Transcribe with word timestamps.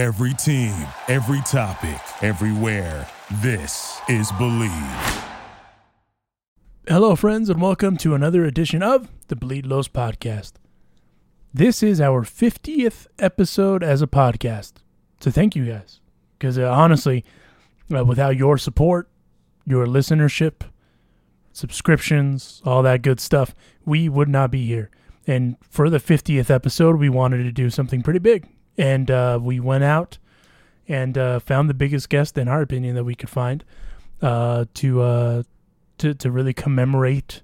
Every 0.00 0.32
team, 0.32 0.74
every 1.08 1.42
topic, 1.42 2.00
everywhere. 2.22 3.06
This 3.42 4.00
is 4.08 4.32
Believe. 4.32 4.72
Hello, 6.88 7.14
friends, 7.14 7.50
and 7.50 7.60
welcome 7.60 7.98
to 7.98 8.14
another 8.14 8.46
edition 8.46 8.82
of 8.82 9.10
the 9.28 9.36
Bleed 9.36 9.66
Los 9.66 9.88
podcast. 9.88 10.52
This 11.52 11.82
is 11.82 12.00
our 12.00 12.22
50th 12.22 13.08
episode 13.18 13.82
as 13.82 14.00
a 14.00 14.06
podcast. 14.06 14.72
So 15.20 15.30
thank 15.30 15.54
you 15.54 15.66
guys. 15.66 16.00
Because 16.38 16.56
uh, 16.56 16.72
honestly, 16.72 17.22
uh, 17.94 18.02
without 18.02 18.38
your 18.38 18.56
support, 18.56 19.10
your 19.66 19.84
listenership, 19.84 20.62
subscriptions, 21.52 22.62
all 22.64 22.82
that 22.84 23.02
good 23.02 23.20
stuff, 23.20 23.54
we 23.84 24.08
would 24.08 24.30
not 24.30 24.50
be 24.50 24.64
here. 24.64 24.88
And 25.26 25.58
for 25.60 25.90
the 25.90 25.98
50th 25.98 26.48
episode, 26.48 26.96
we 26.96 27.10
wanted 27.10 27.44
to 27.44 27.52
do 27.52 27.68
something 27.68 28.00
pretty 28.00 28.18
big. 28.20 28.48
And 28.80 29.10
uh, 29.10 29.38
we 29.42 29.60
went 29.60 29.84
out 29.84 30.16
and 30.88 31.18
uh, 31.18 31.38
found 31.40 31.68
the 31.68 31.74
biggest 31.74 32.08
guest, 32.08 32.38
in 32.38 32.48
our 32.48 32.62
opinion, 32.62 32.94
that 32.94 33.04
we 33.04 33.14
could 33.14 33.28
find 33.28 33.62
uh, 34.22 34.64
to, 34.72 35.02
uh, 35.02 35.42
to 35.98 36.14
to 36.14 36.30
really 36.30 36.54
commemorate 36.54 37.42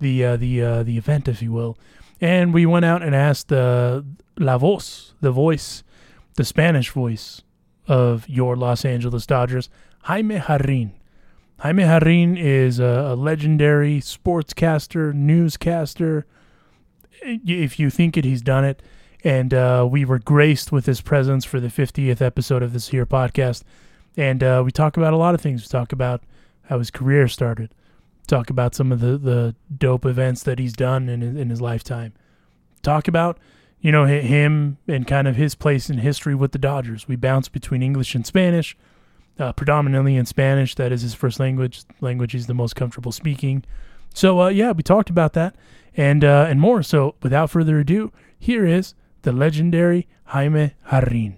the 0.00 0.22
uh, 0.22 0.36
the 0.36 0.62
uh, 0.62 0.82
the 0.82 0.98
event, 0.98 1.28
if 1.28 1.40
you 1.40 1.50
will. 1.50 1.78
And 2.20 2.52
we 2.52 2.66
went 2.66 2.84
out 2.84 3.02
and 3.02 3.14
asked 3.14 3.50
La 3.50 4.58
Voz, 4.58 5.14
the 5.22 5.32
voice, 5.32 5.82
the 6.34 6.44
Spanish 6.44 6.90
voice 6.90 7.40
of 7.88 8.28
your 8.28 8.54
Los 8.54 8.84
Angeles 8.84 9.24
Dodgers, 9.24 9.70
Jaime 10.02 10.40
Jarrin. 10.40 10.90
Jaime 11.60 11.84
Jarrin 11.84 12.38
is 12.38 12.78
a, 12.78 12.84
a 12.84 13.16
legendary 13.16 14.00
sportscaster, 14.00 15.14
newscaster. 15.14 16.26
If 17.22 17.78
you 17.78 17.88
think 17.88 18.18
it, 18.18 18.26
he's 18.26 18.42
done 18.42 18.66
it. 18.66 18.82
And 19.22 19.52
uh, 19.52 19.86
we 19.90 20.04
were 20.04 20.18
graced 20.18 20.72
with 20.72 20.86
his 20.86 21.00
presence 21.00 21.44
for 21.44 21.60
the 21.60 21.68
50th 21.68 22.20
episode 22.20 22.62
of 22.62 22.72
this 22.72 22.88
here 22.88 23.06
podcast. 23.06 23.62
And 24.16 24.42
uh, 24.42 24.62
we 24.64 24.70
talk 24.70 24.96
about 24.96 25.12
a 25.12 25.16
lot 25.16 25.34
of 25.34 25.40
things. 25.40 25.62
We 25.62 25.68
talk 25.68 25.92
about 25.92 26.22
how 26.62 26.78
his 26.78 26.90
career 26.90 27.28
started, 27.28 27.74
talk 28.26 28.50
about 28.50 28.74
some 28.74 28.92
of 28.92 29.00
the, 29.00 29.18
the 29.18 29.54
dope 29.76 30.06
events 30.06 30.42
that 30.44 30.58
he's 30.58 30.72
done 30.72 31.08
in, 31.08 31.22
in 31.22 31.50
his 31.50 31.60
lifetime, 31.60 32.12
talk 32.82 33.08
about, 33.08 33.38
you 33.80 33.92
know, 33.92 34.06
him 34.06 34.78
and 34.86 35.06
kind 35.06 35.26
of 35.28 35.36
his 35.36 35.54
place 35.54 35.90
in 35.90 35.98
history 35.98 36.34
with 36.34 36.52
the 36.52 36.58
Dodgers. 36.58 37.08
We 37.08 37.16
bounce 37.16 37.48
between 37.48 37.82
English 37.82 38.14
and 38.14 38.26
Spanish 38.26 38.76
uh, 39.40 39.52
predominantly 39.52 40.16
in 40.16 40.26
Spanish. 40.26 40.74
That 40.74 40.92
is 40.92 41.02
his 41.02 41.14
first 41.14 41.40
language, 41.40 41.82
language 42.00 42.32
he's 42.32 42.46
the 42.46 42.54
most 42.54 42.76
comfortable 42.76 43.12
speaking. 43.12 43.64
So 44.14 44.42
uh, 44.42 44.48
yeah, 44.48 44.72
we 44.72 44.82
talked 44.82 45.10
about 45.10 45.32
that 45.32 45.56
and 45.96 46.24
uh, 46.24 46.46
and 46.48 46.60
more. 46.60 46.82
So 46.82 47.14
without 47.22 47.50
further 47.50 47.78
ado, 47.80 48.12
here 48.38 48.66
is 48.66 48.94
the 49.22 49.32
legendary 49.32 50.08
Jaime 50.24 50.74
Jarrin. 50.90 51.36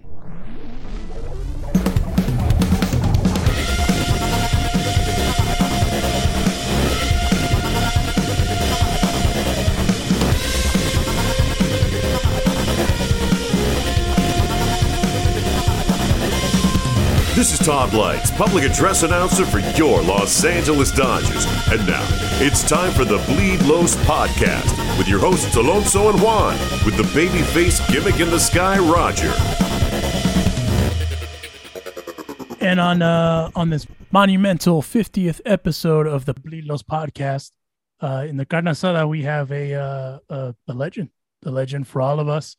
This 17.35 17.59
is 17.59 17.65
Todd 17.65 17.93
Lights, 17.93 18.31
public 18.31 18.63
address 18.63 19.03
announcer 19.03 19.45
for 19.45 19.59
your 19.77 20.01
Los 20.01 20.45
Angeles 20.45 20.91
Dodgers. 20.91 21.45
And 21.69 21.85
now, 21.85 22.32
it's 22.45 22.61
time 22.61 22.91
for 22.91 23.05
the 23.05 23.19
Bleed 23.19 23.61
Los 23.61 23.95
podcast 24.03 24.97
with 24.97 25.07
your 25.07 25.19
hosts 25.19 25.55
Alonso 25.55 26.09
and 26.09 26.21
Juan, 26.21 26.59
with 26.83 26.97
the 26.97 27.03
babyface 27.17 27.79
gimmick 27.89 28.19
in 28.19 28.29
the 28.29 28.37
sky, 28.37 28.77
Roger. 28.79 29.31
And 32.59 32.81
on 32.81 33.01
uh, 33.01 33.49
on 33.55 33.69
this 33.69 33.87
monumental 34.11 34.81
50th 34.81 35.39
episode 35.45 36.05
of 36.05 36.25
the 36.25 36.33
Bleed 36.33 36.65
Los 36.65 36.83
podcast, 36.83 37.51
uh, 38.01 38.25
in 38.27 38.35
the 38.35 38.45
carne 38.45 38.65
asada, 38.65 39.07
we 39.07 39.21
have 39.21 39.49
a, 39.53 39.75
uh, 39.75 40.19
a, 40.27 40.55
a 40.67 40.73
legend, 40.73 41.11
a 41.45 41.49
legend 41.49 41.87
for 41.87 42.01
all 42.01 42.19
of 42.19 42.27
us. 42.27 42.57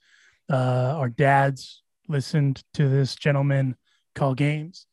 Uh, 0.50 0.94
our 0.97 1.11
dads 1.11 1.83
listened 2.09 2.65
to 2.73 2.89
this 2.89 3.17
gentleman 3.17 3.77
call 4.15 4.34
games, 4.34 4.87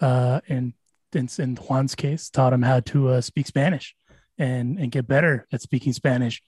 uh, 0.00 0.40
and 0.46 0.74
in, 1.12 1.28
in 1.36 1.56
Juan's 1.56 1.96
case, 1.96 2.30
taught 2.30 2.52
him 2.52 2.62
how 2.62 2.78
to 2.78 3.08
uh, 3.08 3.20
speak 3.20 3.48
Spanish 3.48 3.95
and 4.38 4.78
and 4.78 4.90
get 4.90 5.06
better 5.06 5.46
at 5.52 5.62
speaking 5.62 5.92
Spanish. 5.92 6.42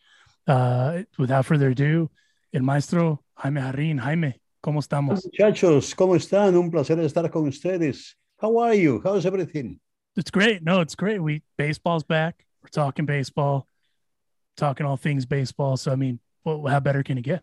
Uh, 0.46 1.02
without 1.18 1.44
further 1.44 1.68
ado, 1.68 2.10
el 2.52 2.62
maestro 2.62 3.22
Jaime 3.36 3.60
Harin. 3.60 3.98
Jaime, 3.98 4.40
¿cómo 4.62 4.80
estamos? 4.80 5.24
Muchachos, 5.24 5.94
¿cómo 5.94 6.16
están? 6.16 6.56
Un 6.56 6.70
placer 6.70 6.98
estar 7.00 7.30
con 7.30 7.46
ustedes. 7.46 8.14
How 8.40 8.58
are 8.58 8.74
you? 8.74 9.00
How's 9.02 9.26
everything? 9.26 9.78
It's 10.16 10.30
great. 10.30 10.62
No, 10.62 10.80
it's 10.80 10.94
great. 10.94 11.20
We 11.20 11.42
baseball's 11.56 12.04
back. 12.04 12.44
We're 12.62 12.70
talking 12.70 13.06
baseball, 13.06 13.66
talking 14.56 14.86
all 14.86 14.96
things 14.96 15.26
baseball. 15.26 15.76
So 15.76 15.92
I 15.92 15.96
mean, 15.96 16.18
well, 16.44 16.66
how 16.66 16.80
better 16.80 17.02
can 17.02 17.18
it 17.18 17.22
get? 17.22 17.42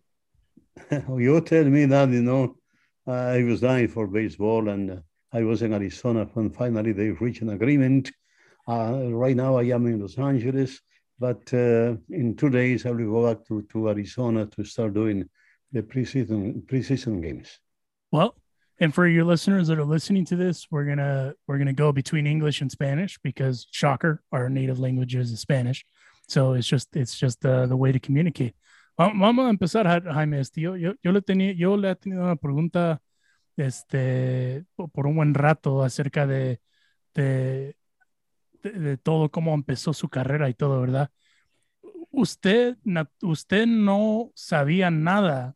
you 0.91 1.41
tell 1.41 1.63
me 1.65 1.85
that, 1.85 2.09
you 2.09 2.21
know, 2.21 2.57
I 3.07 3.43
was 3.43 3.61
dying 3.61 3.87
for 3.87 4.07
baseball, 4.07 4.67
and 4.69 5.01
I 5.31 5.43
was 5.43 5.61
in 5.61 5.73
Arizona 5.73 6.27
when 6.33 6.49
finally 6.49 6.91
they 6.91 7.09
reached 7.11 7.41
an 7.41 7.49
agreement. 7.49 8.11
Uh, 8.67 9.09
right 9.11 9.35
now, 9.35 9.57
I 9.57 9.63
am 9.63 9.85
in 9.85 10.01
Los 10.01 10.17
Angeles, 10.17 10.81
but 11.19 11.41
uh, 11.53 11.95
in 12.09 12.35
two 12.35 12.49
days, 12.49 12.85
I 12.85 12.91
will 12.91 13.11
go 13.11 13.27
back 13.27 13.45
to, 13.47 13.61
to 13.61 13.89
Arizona 13.89 14.45
to 14.47 14.63
start 14.63 14.93
doing 14.93 15.29
the 15.71 15.81
preseason 15.81 16.63
preseason 16.65 17.21
games. 17.21 17.59
Well, 18.11 18.35
and 18.79 18.93
for 18.93 19.07
your 19.07 19.23
listeners 19.23 19.67
that 19.67 19.77
are 19.77 19.85
listening 19.85 20.25
to 20.25 20.35
this, 20.35 20.67
we're 20.71 20.85
gonna 20.85 21.33
we're 21.47 21.57
gonna 21.57 21.73
go 21.73 21.91
between 21.91 22.27
English 22.27 22.61
and 22.61 22.71
Spanish 22.71 23.17
because 23.23 23.67
shocker, 23.71 24.23
our 24.31 24.49
native 24.49 24.79
language 24.79 25.15
is 25.15 25.37
Spanish. 25.39 25.85
So 26.27 26.53
it's 26.53 26.67
just 26.67 26.95
it's 26.95 27.17
just 27.17 27.45
uh, 27.45 27.67
the 27.67 27.77
way 27.77 27.91
to 27.91 27.99
communicate. 27.99 28.55
Vamos 28.97 29.45
a 29.45 29.49
empezar, 29.49 29.85
Jaime. 29.85 30.41
Yo, 30.55 30.73
yo, 30.75 30.93
yo, 31.03 31.11
le 31.11 31.21
tenía, 31.21 31.53
yo 31.53 31.75
le 31.75 31.91
he 31.91 31.95
tenido 31.95 32.23
una 32.23 32.37
pregunta 32.37 33.01
este, 33.57 34.63
por 34.93 35.07
un 35.07 35.15
buen 35.17 35.33
rato 35.33 35.83
acerca 35.83 36.25
de, 36.25 36.61
de, 37.13 37.75
de, 38.71 38.97
todo, 38.97 39.29
cómo 39.29 39.53
empezó 39.53 39.93
su 39.93 40.09
carrera 40.09 40.49
y 40.49 40.53
todo, 40.53 40.81
¿verdad? 40.81 41.09
Usted, 42.11 42.77
usted 43.21 43.65
no 43.65 44.31
sabía 44.35 44.89
nada 44.89 45.55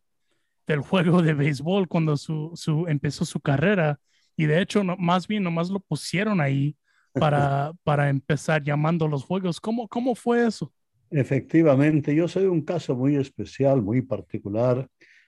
del 0.67 0.81
juego 0.81 1.21
de 1.21 1.33
béisbol 1.33 1.87
cuando 1.87 2.17
su, 2.17 2.51
su, 2.55 2.87
empezó 2.87 3.25
su 3.25 3.39
carrera 3.39 3.99
y 4.35 4.45
de 4.45 4.61
hecho, 4.61 4.83
no, 4.83 4.95
más 4.97 5.27
bien, 5.27 5.43
nomás 5.43 5.69
lo 5.69 5.79
pusieron 5.79 6.39
ahí 6.39 6.77
para, 7.13 7.73
para 7.83 8.09
empezar 8.09 8.63
llamando 8.63 9.07
los 9.07 9.23
juegos. 9.23 9.59
¿Cómo, 9.59 9.87
¿Cómo 9.87 10.15
fue 10.15 10.47
eso? 10.47 10.71
Efectivamente, 11.11 12.15
yo 12.15 12.27
soy 12.27 12.45
un 12.45 12.61
caso 12.61 12.95
muy 12.95 13.15
especial, 13.15 13.81
muy 13.81 14.01
particular, 14.01 14.87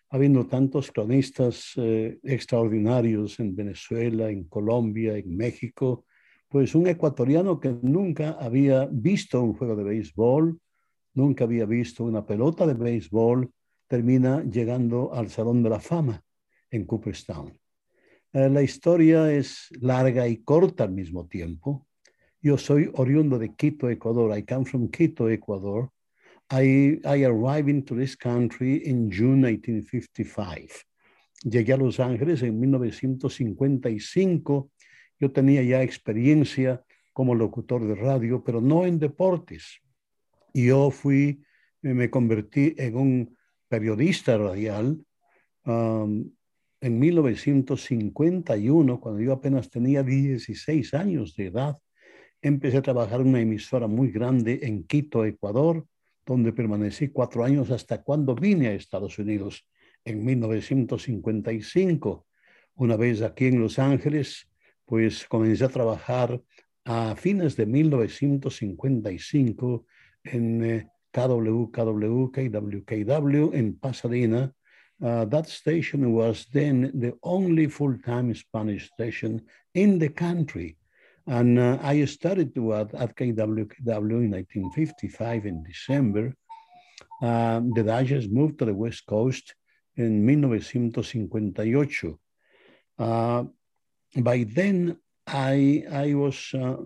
habiendo 0.09 0.45
tantos 0.45 0.91
cronistas 0.91 1.73
eh, 1.77 2.19
extraordinarios 2.23 3.39
en 3.39 3.55
Venezuela, 3.55 4.29
en 4.29 4.43
Colombia, 4.43 5.17
en 5.17 5.35
México, 5.35 6.05
pues 6.51 6.75
un 6.75 6.85
ecuatoriano 6.87 7.61
que 7.61 7.73
nunca 7.81 8.31
había 8.31 8.85
visto 8.91 9.41
un 9.41 9.53
juego 9.53 9.77
de 9.77 9.85
béisbol, 9.85 10.59
nunca 11.13 11.45
había 11.45 11.65
visto 11.65 12.03
una 12.03 12.25
pelota 12.25 12.67
de 12.67 12.73
béisbol, 12.73 13.49
termina 13.87 14.43
llegando 14.43 15.13
al 15.13 15.29
Salón 15.29 15.63
de 15.63 15.69
la 15.69 15.79
Fama 15.79 16.21
en 16.69 16.85
Cooperstown. 16.85 17.57
Eh, 18.33 18.49
la 18.49 18.61
historia 18.61 19.31
es 19.31 19.69
larga 19.79 20.27
y 20.27 20.43
corta 20.43 20.83
al 20.83 20.91
mismo 20.91 21.25
tiempo. 21.25 21.87
Yo 22.41 22.57
soy 22.57 22.91
oriundo 22.95 23.39
de 23.39 23.55
Quito, 23.55 23.89
Ecuador. 23.89 24.37
I 24.37 24.43
come 24.43 24.65
from 24.65 24.89
Quito, 24.89 25.29
Ecuador. 25.29 25.89
I, 26.51 26.99
I 27.05 27.23
arrived 27.23 27.69
into 27.69 27.95
this 27.95 28.17
country 28.17 28.85
in 28.85 29.09
June 29.09 29.41
1955. 29.41 30.83
Llegué 31.45 31.71
a 31.71 31.77
Los 31.77 32.01
Ángeles 32.01 32.43
en 32.43 32.59
1955. 32.59 34.69
Yo 35.21 35.31
tenía 35.31 35.63
ya 35.63 35.83
experiencia 35.83 36.83
como 37.13 37.35
locutor 37.35 37.87
de 37.87 37.95
radio, 37.95 38.43
pero 38.43 38.59
no 38.59 38.85
en 38.85 38.99
deportes. 38.99 39.79
Yo 40.53 40.91
fui, 40.91 41.41
me 41.81 42.09
convertí 42.09 42.75
en 42.77 42.97
un 42.97 43.37
periodista 43.69 44.37
radial 44.37 44.99
um, 45.65 46.29
en 46.81 46.99
1951, 46.99 48.99
cuando 48.99 49.21
yo 49.21 49.31
apenas 49.31 49.69
tenía 49.69 50.03
16 50.03 50.93
años 50.95 51.33
de 51.35 51.45
edad 51.45 51.77
empecé 52.41 52.77
a 52.77 52.81
trabajar 52.81 53.21
en 53.21 53.27
una 53.27 53.41
emisora 53.41 53.87
muy 53.87 54.11
grande 54.11 54.59
en 54.63 54.83
Quito, 54.83 55.25
Ecuador, 55.25 55.85
donde 56.25 56.53
permanecí 56.53 57.09
cuatro 57.09 57.43
años 57.43 57.69
hasta 57.71 58.01
cuando 58.01 58.35
vine 58.35 58.67
a 58.67 58.73
Estados 58.73 59.19
Unidos 59.19 59.67
en 60.03 60.25
1955. 60.25 62.25
Una 62.75 62.95
vez 62.95 63.21
aquí 63.21 63.45
en 63.45 63.59
Los 63.59 63.77
Ángeles, 63.79 64.49
pues 64.91 65.25
comencé 65.25 65.63
a 65.63 65.69
trabajar 65.69 66.43
a 66.83 67.15
fines 67.15 67.55
de 67.55 67.65
1955 67.65 69.85
en 70.25 70.63
eh, 70.65 70.89
KWKW, 71.13 72.29
KWKW 72.31 73.53
en 73.53 73.79
Pasadena, 73.79 74.53
Uh, 75.01 75.25
that 75.25 75.47
station 75.47 76.13
was 76.13 76.45
then 76.53 76.91
the 76.93 77.11
only 77.23 77.65
full-time 77.65 78.35
Spanish 78.35 78.91
station 78.91 79.41
in 79.73 79.97
the 79.97 80.09
country. 80.09 80.77
And 81.25 81.57
uh, 81.57 81.79
I 81.81 82.05
started 82.05 82.53
to 82.53 82.75
at, 82.75 82.93
at 82.93 83.15
KWKW 83.15 83.87
in 83.87 84.29
1955 84.29 85.47
in 85.47 85.63
December. 85.63 86.35
Um, 87.19 87.73
the 87.73 87.83
Dodgers 87.83 88.29
moved 88.29 88.59
to 88.59 88.65
the 88.65 88.75
West 88.75 89.07
Coast 89.07 89.55
in 89.95 90.23
1958. 90.23 92.15
By 94.17 94.45
then, 94.47 94.97
I, 95.27 95.83
I 95.91 96.13
was 96.13 96.51
uh, 96.53 96.77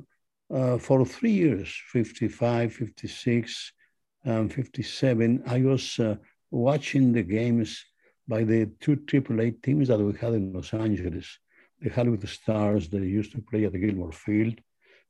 uh, 0.54 0.78
for 0.78 1.06
three 1.06 1.32
years 1.32 1.74
55, 1.88 2.74
56, 2.74 3.74
um, 4.26 4.50
57. 4.50 5.44
I 5.48 5.62
was 5.62 6.00
uh, 6.00 6.16
watching 6.52 7.12
the 7.12 7.24
games 7.24 7.84
by 8.28 8.44
the 8.44 8.70
two 8.80 8.98
AAA 8.98 9.62
teams 9.64 9.88
that 9.88 10.00
we 10.00 10.14
had 10.14 10.34
in 10.34 10.54
Los 10.54 10.74
Angeles 10.74 11.40
the 11.82 11.90
Hollywood 11.90 12.28
Stars 12.28 12.90
that 12.90 13.02
used 13.02 13.32
to 13.34 13.42
play 13.42 13.66
at 13.66 13.74
the 13.74 13.80
Gilmore 13.80 14.12
Field, 14.12 14.60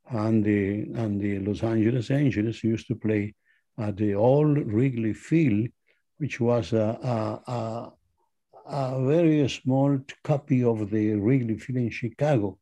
and 0.10 0.44
the 0.44 0.82
and 1.02 1.22
the 1.22 1.40
Los 1.40 1.64
Angeles 1.64 2.12
Angels 2.12 2.64
used 2.64 2.88
to 2.88 2.96
play 2.96 3.34
at 3.78 3.98
the 3.98 4.14
old 4.16 4.58
Wrigley 4.58 5.14
Field, 5.14 5.68
which 6.18 6.40
was 6.40 6.74
a, 6.74 6.98
a, 7.04 7.52
a, 7.52 7.92
a 8.66 9.02
very 9.02 9.48
small 9.50 10.00
copy 10.24 10.64
of 10.64 10.90
the 10.90 11.16
Wrigley 11.16 11.58
Field 11.58 11.80
in 11.80 11.90
Chicago 11.90 12.58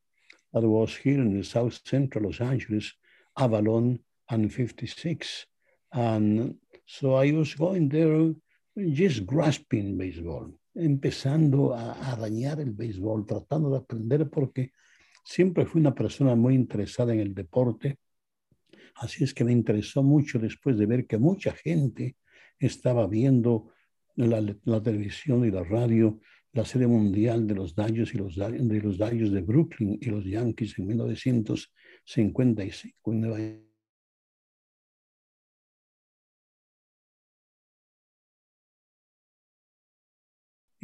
that 0.51 0.61
was 0.61 0.95
here 0.95 1.21
in 1.21 1.37
the 1.37 1.43
south 1.43 1.79
central 1.85 2.25
Los 2.25 2.41
Angeles, 2.41 2.93
Avalon 3.37 3.99
and 4.29 4.53
56. 4.53 5.45
And 5.93 6.55
so 6.85 7.15
I 7.15 7.31
was 7.31 7.53
going 7.55 7.89
there 7.89 8.33
just 8.77 9.25
grasping 9.25 9.97
baseball. 9.97 10.51
empezando 10.75 11.73
a, 11.73 12.11
a 12.11 12.15
dañar 12.15 12.59
el 12.59 12.71
béisbol, 12.71 13.25
tratando 13.25 13.69
de 13.69 13.77
aprender 13.77 14.29
porque 14.29 14.71
siempre 15.23 15.65
fui 15.65 15.81
una 15.81 15.93
persona 15.93 16.35
muy 16.35 16.55
interesada 16.55 17.13
en 17.13 17.19
el 17.19 17.33
deporte. 17.33 17.97
Así 18.95 19.23
es 19.23 19.33
que 19.33 19.43
me 19.43 19.51
interesó 19.51 20.03
mucho 20.03 20.39
después 20.39 20.77
de 20.77 20.85
ver 20.85 21.07
que 21.07 21.17
mucha 21.17 21.51
gente 21.51 22.17
estaba 22.59 23.07
viendo 23.07 23.72
la, 24.15 24.81
televisión 24.81 25.45
y 25.45 25.51
la 25.51 25.63
radio, 25.63 26.19
la 26.53 26.65
serie 26.65 26.87
mundial 26.87 27.45
de 27.47 27.55
los 27.55 27.75
Dodgers 27.75 28.13
y 28.13 28.17
los, 28.17 28.35
de 28.35 28.81
los 28.81 28.97
Dodgers 28.97 29.31
de 29.31 29.41
Brooklyn 29.41 29.97
y 30.01 30.05
los 30.05 30.25
Yankees 30.25 30.77
en 30.77 30.87
1955 30.87 33.11
en 33.11 33.21
Nueva 33.21 33.39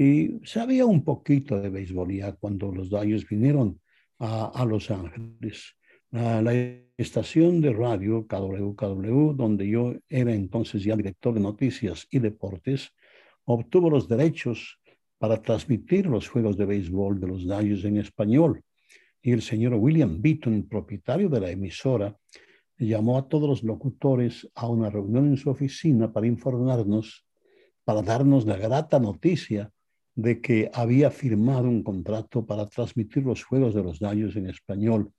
Y 0.01 0.39
sabía 0.45 0.85
un 0.85 1.03
poquito 1.03 1.59
de 1.59 1.69
béisbol 1.69 2.13
ya 2.13 2.31
cuando 2.31 2.71
los 2.71 2.89
Dodgers 2.89 3.27
vinieron 3.27 3.81
a, 4.17 4.45
a 4.45 4.65
Los 4.65 4.89
Ángeles. 4.91 5.75
A 6.13 6.41
la 6.41 6.53
estación 6.97 7.59
de 7.59 7.73
radio 7.73 8.25
KWKW, 8.25 9.33
donde 9.33 9.67
yo 9.67 9.95
era 10.07 10.33
entonces 10.33 10.85
ya 10.85 10.95
director 10.95 11.33
de 11.33 11.41
noticias 11.41 12.07
y 12.09 12.19
deportes, 12.19 12.93
obtuvo 13.51 13.89
los 13.89 14.07
derechos 14.07 14.79
para 15.17 15.41
transmitir 15.41 16.05
los 16.05 16.27
juegos 16.27 16.55
de 16.55 16.65
béisbol 16.65 17.19
de 17.19 17.27
los 17.27 17.45
Dodgers 17.47 17.83
en 17.83 17.97
español. 17.97 18.61
Y 19.21 19.31
el 19.31 19.41
señor 19.41 19.73
William 19.73 20.21
Beaton, 20.21 20.67
propietario 20.69 21.29
de 21.29 21.41
la 21.41 21.49
emisora, 21.49 22.15
llamó 22.77 23.17
a 23.17 23.27
todos 23.27 23.49
los 23.49 23.63
locutores 23.63 24.47
a 24.53 24.67
una 24.67 24.89
reunión 24.91 25.27
en 25.27 25.37
su 25.37 25.49
oficina 25.49 26.13
para 26.13 26.27
informarnos, 26.27 27.25
para 27.83 28.03
darnos 28.03 28.45
la 28.45 28.55
grata 28.55 28.99
noticia 28.99 29.71
de 30.13 30.41
que 30.41 30.69
había 30.71 31.09
firmado 31.09 31.67
un 31.67 31.81
contrato 31.81 32.45
para 32.45 32.67
transmitir 32.67 33.23
los 33.23 33.43
Juegos 33.43 33.73
de 33.73 33.83
los 33.83 33.99
Daños 33.99 34.35
en 34.35 34.47
español. 34.47 35.11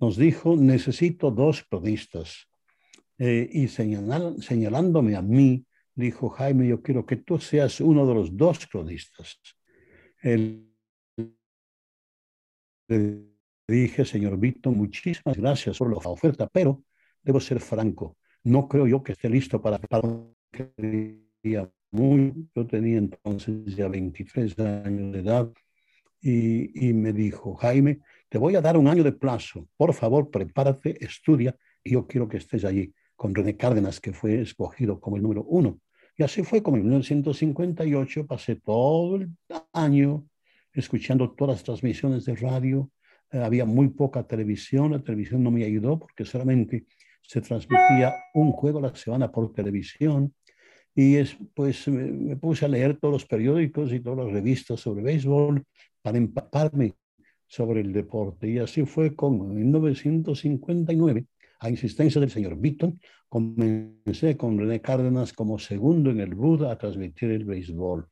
Nos 0.00 0.16
dijo, 0.16 0.56
necesito 0.56 1.30
dos 1.30 1.62
cronistas. 1.62 2.48
Eh, 3.16 3.48
y 3.52 3.68
señalándome 3.68 5.14
a 5.14 5.22
mí, 5.22 5.64
dijo, 5.94 6.28
Jaime, 6.30 6.66
yo 6.66 6.82
quiero 6.82 7.06
que 7.06 7.16
tú 7.16 7.38
seas 7.38 7.80
uno 7.80 8.06
de 8.06 8.14
los 8.14 8.36
dos 8.36 8.66
cronistas. 8.66 9.38
le 10.22 10.64
dije, 13.68 14.04
señor 14.04 14.38
Vito, 14.38 14.70
muchísimas 14.70 15.36
gracias 15.36 15.78
por 15.78 15.90
la 15.90 15.96
oferta, 15.96 16.48
pero 16.48 16.84
debo 17.22 17.40
ser 17.40 17.60
franco, 17.60 18.18
no 18.42 18.68
creo 18.68 18.86
yo 18.86 19.02
que 19.02 19.12
esté 19.12 19.30
listo 19.30 19.62
para, 19.62 19.78
para 19.78 20.08
muy, 21.90 22.48
yo 22.54 22.66
tenía 22.66 22.98
entonces 22.98 23.76
ya 23.76 23.88
23 23.88 24.58
años 24.58 25.12
de 25.12 25.20
edad, 25.20 25.50
y, 26.20 26.88
y, 26.88 26.92
me 26.94 27.12
dijo, 27.12 27.54
Jaime, 27.54 28.00
te 28.30 28.38
voy 28.38 28.56
a 28.56 28.62
dar 28.62 28.78
un 28.78 28.88
año 28.88 29.04
de 29.04 29.12
plazo, 29.12 29.68
por 29.76 29.92
favor, 29.92 30.30
prepárate, 30.30 30.96
estudia, 31.04 31.54
y 31.82 31.92
yo 31.92 32.06
quiero 32.06 32.28
que 32.28 32.38
estés 32.38 32.64
allí, 32.64 32.94
con 33.16 33.34
René 33.34 33.56
Cárdenas, 33.56 34.00
que 34.00 34.12
fue 34.12 34.40
escogido 34.40 35.00
como 35.00 35.16
el 35.16 35.22
número 35.22 35.42
uno. 35.44 35.80
Y 36.16 36.22
así 36.22 36.42
fue 36.42 36.62
como 36.62 36.76
en 36.76 36.84
1958 36.84 38.26
pasé 38.26 38.56
todo 38.56 39.16
el 39.16 39.30
año 39.72 40.24
escuchando 40.72 41.32
todas 41.32 41.56
las 41.56 41.64
transmisiones 41.64 42.24
de 42.24 42.36
radio. 42.36 42.90
Eh, 43.30 43.38
había 43.38 43.64
muy 43.64 43.88
poca 43.88 44.22
televisión, 44.24 44.92
la 44.92 45.02
televisión 45.02 45.42
no 45.42 45.50
me 45.50 45.64
ayudó 45.64 45.98
porque 45.98 46.24
solamente 46.24 46.86
se 47.22 47.40
transmitía 47.40 48.14
un 48.34 48.52
juego 48.52 48.78
a 48.78 48.82
la 48.82 48.94
semana 48.94 49.30
por 49.30 49.52
televisión 49.52 50.34
y 50.94 51.16
es, 51.16 51.36
pues 51.54 51.88
me, 51.88 52.36
puse 52.36 52.64
a 52.64 52.68
leer 52.68 52.96
todos 52.98 53.12
los 53.12 53.26
periódicos 53.26 53.92
y 53.92 54.00
todas 54.00 54.26
las 54.26 54.32
revistas 54.32 54.80
sobre 54.80 55.02
béisbol 55.02 55.64
para 56.02 56.18
empaparme 56.18 56.94
sobre 57.46 57.80
el 57.80 57.92
deporte. 57.92 58.48
Y 58.48 58.58
así 58.58 58.84
fue 58.84 59.14
como 59.14 59.44
en 59.44 59.54
1959, 59.54 61.26
a 61.64 61.70
insistencia 61.70 62.20
del 62.20 62.30
señor 62.30 62.58
Beaton, 62.58 63.00
comencé 63.26 64.36
con 64.36 64.58
René 64.58 64.82
Cárdenas 64.82 65.32
como 65.32 65.58
segundo 65.58 66.10
en 66.10 66.20
el 66.20 66.34
Buda 66.34 66.70
a 66.70 66.76
transmitir 66.76 67.30
el 67.30 67.46
béisbol. 67.46 68.06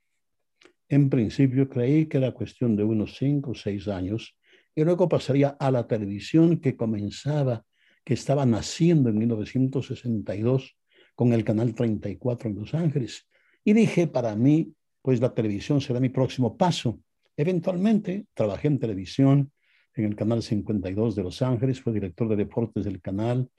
En 0.88 1.10
principio 1.10 1.68
creí 1.68 2.06
que 2.06 2.16
era 2.16 2.32
cuestión 2.32 2.76
de 2.76 2.84
unos 2.84 3.18
cinco 3.18 3.50
o 3.50 3.54
seis 3.54 3.88
años 3.88 4.34
y 4.74 4.84
luego 4.84 5.06
pasaría 5.06 5.48
a 5.48 5.70
la 5.70 5.86
televisión 5.86 6.60
que 6.60 6.76
comenzaba, 6.76 7.62
que 8.02 8.14
estaba 8.14 8.46
naciendo 8.46 9.10
en 9.10 9.18
1962 9.18 10.78
con 11.14 11.34
el 11.34 11.44
canal 11.44 11.74
34 11.74 12.48
en 12.48 12.56
Los 12.56 12.72
Ángeles. 12.72 13.28
Y 13.64 13.74
dije, 13.74 14.06
para 14.06 14.34
mí, 14.34 14.72
pues 15.02 15.20
la 15.20 15.34
televisión 15.34 15.82
será 15.82 16.00
mi 16.00 16.08
próximo 16.08 16.56
paso. 16.56 17.00
Eventualmente 17.36 18.26
trabajé 18.32 18.68
en 18.68 18.78
televisión 18.78 19.52
en 19.94 20.04
el 20.04 20.16
canal 20.16 20.42
52 20.42 21.14
de 21.14 21.22
Los 21.22 21.42
Ángeles, 21.42 21.80
fue 21.80 21.92
director 21.92 22.28
de 22.28 22.36
deportes 22.36 22.84
del 22.84 23.00
canal. 23.00 23.50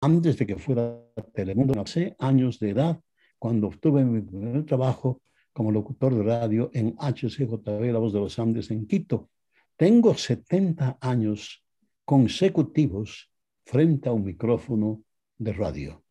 Antes 0.00 0.38
de 0.38 0.46
que 0.46 0.56
fuera 0.56 0.98
Telemundo, 1.34 1.80
hace 1.80 2.16
años 2.18 2.58
de 2.58 2.70
edad, 2.70 3.00
cuando 3.38 3.68
obtuve 3.68 4.04
mi 4.04 4.20
primer 4.20 4.64
trabajo 4.64 5.20
como 5.52 5.72
locutor 5.72 6.14
de 6.14 6.22
radio 6.22 6.70
en 6.74 6.96
HCJB, 6.98 7.92
La 7.92 7.98
Voz 7.98 8.12
de 8.12 8.20
los 8.20 8.38
Andes, 8.38 8.70
en 8.70 8.86
Quito. 8.86 9.30
Tengo 9.76 10.14
70 10.14 10.98
años 11.00 11.64
consecutivos 12.04 13.30
frente 13.64 14.08
a 14.08 14.12
un 14.12 14.24
micrófono 14.24 15.02
de 15.38 15.52
radio 15.52 16.02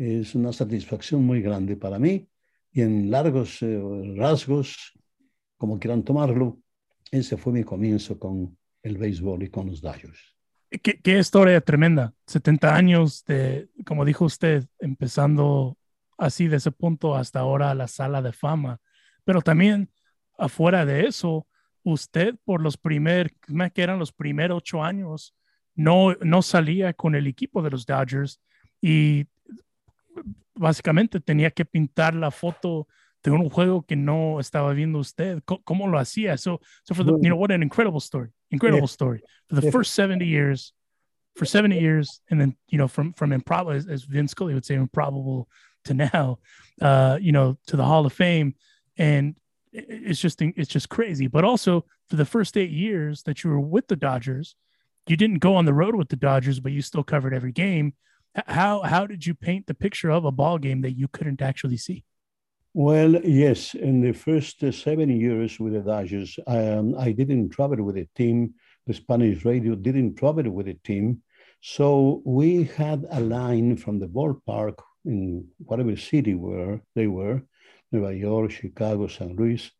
es 0.00 0.34
una 0.34 0.52
satisfacción 0.52 1.24
muy 1.24 1.42
grande 1.42 1.76
para 1.76 1.98
mí 1.98 2.26
y 2.72 2.80
en 2.80 3.10
largos 3.10 3.60
eh, 3.62 3.80
rasgos, 4.16 4.98
como 5.58 5.78
quieran 5.78 6.04
tomarlo, 6.04 6.58
ese 7.10 7.36
fue 7.36 7.52
mi 7.52 7.64
comienzo 7.64 8.18
con 8.18 8.56
el 8.82 8.98
béisbol 8.98 9.42
y 9.42 9.48
con 9.48 9.66
los 9.66 9.80
Dodgers. 9.80 10.36
Qué, 10.82 11.00
qué, 11.00 11.18
historia 11.18 11.60
tremenda. 11.60 12.14
70 12.26 12.74
años 12.74 13.24
de, 13.24 13.68
como 13.84 14.04
dijo 14.04 14.24
usted, 14.24 14.66
empezando 14.78 15.76
así 16.16 16.48
de 16.48 16.58
ese 16.58 16.70
punto 16.70 17.16
hasta 17.16 17.40
ahora 17.40 17.74
la 17.74 17.88
sala 17.88 18.22
de 18.22 18.32
fama. 18.32 18.78
Pero 19.24 19.42
también 19.42 19.90
afuera 20.38 20.84
de 20.84 21.06
eso, 21.06 21.46
usted 21.82 22.36
por 22.44 22.62
los 22.62 22.76
primeros, 22.76 23.32
que 23.74 23.82
eran 23.82 23.98
los 23.98 24.12
primeros 24.12 24.58
ocho 24.58 24.82
años, 24.82 25.34
no, 25.74 26.14
no 26.20 26.42
salía 26.42 26.92
con 26.92 27.14
el 27.14 27.26
equipo 27.26 27.62
de 27.62 27.70
los 27.70 27.86
Dodgers 27.86 28.40
y 28.80 29.26
básicamente 30.54 31.20
tenía 31.20 31.50
que 31.50 31.64
pintar 31.64 32.14
la 32.14 32.30
foto 32.30 32.86
de 33.22 33.30
un 33.30 33.48
juego 33.48 33.82
que 33.82 33.96
no 33.96 34.40
estaba 34.40 34.72
viendo 34.72 34.98
usted. 34.98 35.42
¿Cómo, 35.44 35.62
cómo 35.62 35.88
lo 35.88 35.98
hacía? 35.98 36.36
So, 36.36 36.60
so 36.84 36.94
for 36.94 37.04
the, 37.04 37.12
you 37.12 37.28
know, 37.28 37.38
what 37.38 37.50
an 37.50 37.62
incredible 37.62 38.00
story, 38.00 38.30
incredible 38.50 38.82
yeah. 38.82 38.86
story. 38.86 39.22
For 39.48 39.56
the 39.56 39.62
yeah. 39.62 39.70
first 39.70 39.94
70 39.94 40.26
years, 40.26 40.72
for 41.36 41.44
70 41.44 41.78
years, 41.78 42.20
and 42.30 42.40
then, 42.40 42.56
you 42.68 42.78
know, 42.78 42.88
from, 42.88 43.12
from 43.12 43.32
improbable, 43.32 43.76
as, 43.76 43.86
as 43.86 44.04
Vince 44.04 44.32
Scully 44.32 44.54
would 44.54 44.64
say, 44.64 44.74
improbable 44.74 45.48
to 45.84 45.94
now, 45.94 46.38
uh, 46.80 47.18
you 47.20 47.32
know, 47.32 47.58
to 47.66 47.76
the 47.76 47.84
Hall 47.84 48.04
of 48.04 48.12
Fame. 48.12 48.54
And 48.98 49.36
it's 49.72 50.20
just, 50.20 50.42
it's 50.42 50.70
just 50.70 50.88
crazy. 50.88 51.26
But 51.26 51.44
also 51.44 51.84
for 52.08 52.16
the 52.16 52.24
first 52.24 52.56
eight 52.56 52.70
years 52.70 53.22
that 53.22 53.44
you 53.44 53.50
were 53.50 53.60
with 53.60 53.86
the 53.88 53.96
Dodgers, 53.96 54.56
you 55.06 55.16
didn't 55.16 55.38
go 55.38 55.54
on 55.54 55.64
the 55.64 55.74
road 55.74 55.94
with 55.94 56.08
the 56.08 56.16
Dodgers, 56.16 56.60
but 56.60 56.72
you 56.72 56.82
still 56.82 57.04
covered 57.04 57.34
every 57.34 57.52
game 57.52 57.94
how 58.46 58.82
how 58.82 59.06
did 59.06 59.26
you 59.26 59.34
paint 59.34 59.66
the 59.66 59.74
picture 59.74 60.10
of 60.10 60.24
a 60.24 60.32
ball 60.32 60.58
game 60.58 60.82
that 60.82 60.92
you 60.92 61.08
couldn't 61.08 61.42
actually 61.42 61.76
see? 61.76 62.04
Well, 62.72 63.16
yes. 63.24 63.74
In 63.74 64.00
the 64.00 64.12
first 64.12 64.62
uh, 64.62 64.70
seven 64.70 65.10
years 65.10 65.58
with 65.58 65.72
the 65.72 65.80
Dodgers, 65.80 66.38
um, 66.46 66.94
I 66.96 67.10
didn't 67.10 67.50
travel 67.50 67.82
with 67.82 67.96
the 67.96 68.06
team. 68.14 68.54
The 68.86 68.94
Spanish 68.94 69.44
radio 69.44 69.74
didn't 69.74 70.14
travel 70.14 70.48
with 70.50 70.66
the 70.66 70.74
team. 70.74 71.22
So 71.60 72.22
we 72.24 72.64
had 72.64 73.06
a 73.10 73.20
line 73.20 73.76
from 73.76 73.98
the 73.98 74.06
ballpark 74.06 74.78
in 75.04 75.48
whatever 75.58 75.96
city 75.96 76.34
where 76.36 76.80
they 76.94 77.08
were, 77.08 77.42
New 77.90 78.08
York, 78.10 78.52
Chicago, 78.52 79.08
San 79.08 79.34
Luis, 79.34 79.72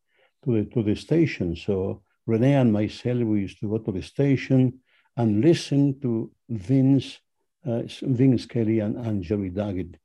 to 0.45 0.57
the, 0.57 0.65
to 0.71 0.83
the 0.83 0.97
station. 0.97 1.55
So 1.55 2.03
Rene 2.27 2.55
and 2.55 2.73
myself, 2.73 3.23
we 3.23 3.43
used 3.43 3.61
to 3.61 3.71
go 3.71 3.79
to 3.79 3.93
the 3.93 4.03
station 4.03 4.81
and 5.17 5.41
listen 5.41 6.01
to 6.01 6.33
Vince, 6.49 7.21
uh, 7.65 7.83
Vince 8.03 8.47
Kelly 8.47 8.81
and, 8.81 8.97
and 8.97 9.23
Jerry 9.23 9.51
Daggett 9.51 9.97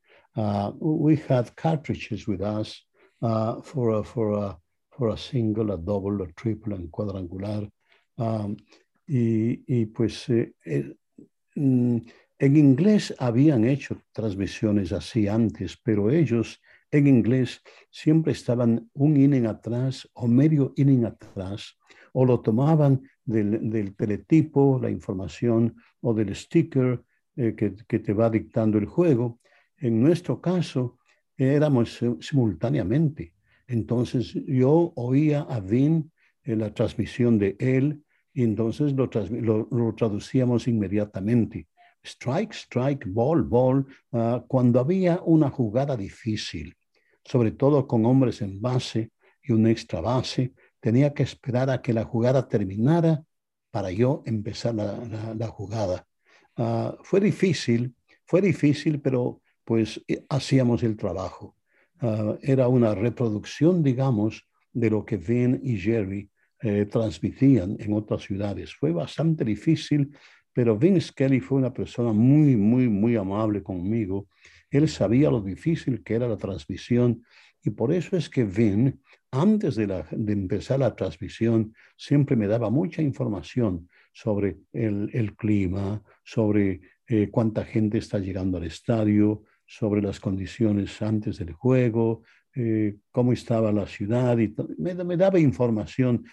we 0.79 1.15
had 1.15 1.55
cartridges 1.55 2.27
with 2.27 2.41
us 2.41 2.81
uh, 3.21 3.61
for, 3.61 3.99
a, 3.99 4.03
for, 4.03 4.33
a, 4.33 4.57
for 4.91 5.09
a 5.09 5.17
single, 5.17 5.71
a 5.71 5.77
double, 5.77 6.21
a 6.21 6.27
triple, 6.33 6.73
and 6.73 6.91
cuadrangular. 6.91 7.69
Um, 8.17 8.57
y, 9.07 9.63
y, 9.67 9.85
pues 9.85 10.29
eh, 10.29 10.53
eh, 10.65 10.95
mm, 11.55 11.97
en 12.39 12.57
inglés 12.57 13.13
habían 13.19 13.65
hecho 13.65 14.01
transmisiones 14.11 14.91
así 14.91 15.27
antes, 15.27 15.77
pero 15.77 16.09
ellos 16.09 16.61
en 16.91 17.07
inglés 17.07 17.61
siempre 17.91 18.31
estaban 18.31 18.89
un 18.93 19.17
inning 19.17 19.45
atrás 19.45 20.09
o 20.13 20.27
medio 20.27 20.73
inning 20.75 21.05
atrás, 21.05 21.77
o 22.13 22.25
lo 22.25 22.39
tomaban 22.39 23.01
del, 23.25 23.69
del 23.69 23.95
teletipo, 23.95 24.79
la 24.81 24.89
información, 24.89 25.75
o 26.01 26.13
del 26.13 26.35
sticker 26.35 27.03
eh, 27.35 27.53
que, 27.55 27.75
que, 27.87 27.99
te 27.99 28.13
va 28.13 28.29
dictando 28.29 28.77
el 28.77 28.85
juego, 28.85 29.39
en 29.77 30.01
nuestro 30.01 30.41
caso, 30.41 30.97
éramos 31.37 31.99
simultáneamente. 32.21 33.33
Entonces 33.67 34.33
yo 34.47 34.93
oía 34.95 35.41
a 35.41 35.59
Vin 35.59 36.11
en 36.43 36.59
la 36.59 36.73
transmisión 36.73 37.37
de 37.37 37.55
él 37.59 38.03
y 38.33 38.43
entonces 38.43 38.93
lo, 38.93 39.09
lo, 39.71 39.95
traducíamos 39.95 40.67
inmediatamente. 40.67 41.67
Strike, 42.03 42.53
strike, 42.53 43.05
ball, 43.07 43.43
ball, 43.43 43.85
ah, 44.11 44.43
cuando 44.47 44.79
había 44.79 45.21
una 45.23 45.49
jugada 45.49 45.97
difícil, 45.97 46.75
sobre 47.23 47.51
todo 47.51 47.87
con 47.87 48.05
hombres 48.05 48.41
en 48.41 48.61
base 48.61 49.11
y 49.41 49.53
un 49.53 49.65
extra 49.65 50.01
base, 50.01 50.53
tenía 50.79 51.13
que 51.13 51.23
esperar 51.23 51.69
a 51.69 51.81
que 51.81 51.93
la 51.93 52.03
jugada 52.03 52.47
terminara 52.47 53.23
para 53.71 53.89
yo 53.91 54.21
empezar 54.25 54.75
la, 54.75 55.47
jugada. 55.47 56.05
Ah, 56.57 56.95
fue 57.03 57.19
difícil, 57.19 57.95
fue 58.25 58.41
difícil, 58.41 59.01
pero 59.01 59.41
pues 59.65 60.01
eh, 60.07 60.23
hacíamos 60.29 60.83
el 60.83 60.95
trabajo. 60.95 61.55
Ah, 61.99 62.37
era 62.41 62.67
una 62.67 62.95
reproducción, 62.95 63.83
digamos, 63.83 64.47
de 64.71 64.89
lo 64.89 65.05
que 65.05 65.17
Vin 65.17 65.59
y 65.63 65.77
Jerry 65.77 66.29
eh, 66.61 66.85
transmitían 66.85 67.75
en 67.79 67.93
otras 67.93 68.23
ciudades. 68.23 68.73
Fue 68.73 68.91
bastante 68.91 69.43
difícil, 69.43 70.15
pero 70.53 70.77
Vince 70.77 71.11
Kelly 71.13 71.39
fue 71.39 71.57
una 71.57 71.73
persona 71.73 72.13
muy, 72.13 72.55
muy, 72.55 72.87
muy 72.87 73.15
amable 73.15 73.61
conmigo. 73.61 74.27
Él 74.69 74.87
sabía 74.87 75.29
lo 75.29 75.41
difícil 75.41 76.03
que 76.03 76.15
era 76.15 76.27
la 76.27 76.37
transmisión 76.37 77.23
y 77.63 77.71
por 77.71 77.91
eso 77.91 78.15
es 78.15 78.29
que 78.29 78.43
Vin, 78.43 79.01
antes 79.31 79.75
de, 79.75 80.05
empezar 80.11 80.79
la 80.79 80.95
transmisión, 80.95 81.73
siempre 81.97 82.35
me 82.35 82.47
daba 82.47 82.69
mucha 82.69 83.01
información 83.01 83.89
sobre 84.13 84.57
el, 84.71 85.09
el 85.13 85.35
clima, 85.35 86.01
sobre 86.23 86.81
eh, 87.07 87.29
cuánta 87.31 87.63
gente 87.63 87.97
está 87.97 88.19
llegando 88.19 88.57
al 88.57 88.63
estadio, 88.63 89.43
sobre 89.65 90.01
las 90.01 90.19
condiciones 90.19 91.01
antes 91.01 91.37
del 91.37 91.53
juego, 91.53 92.23
eh, 92.53 92.95
cómo 93.11 93.33
estaba 93.33 93.71
la 93.71 93.85
ciudad 93.85 94.37
y 94.37 94.55
me, 94.77 95.17
daba 95.17 95.39
información 95.39 96.25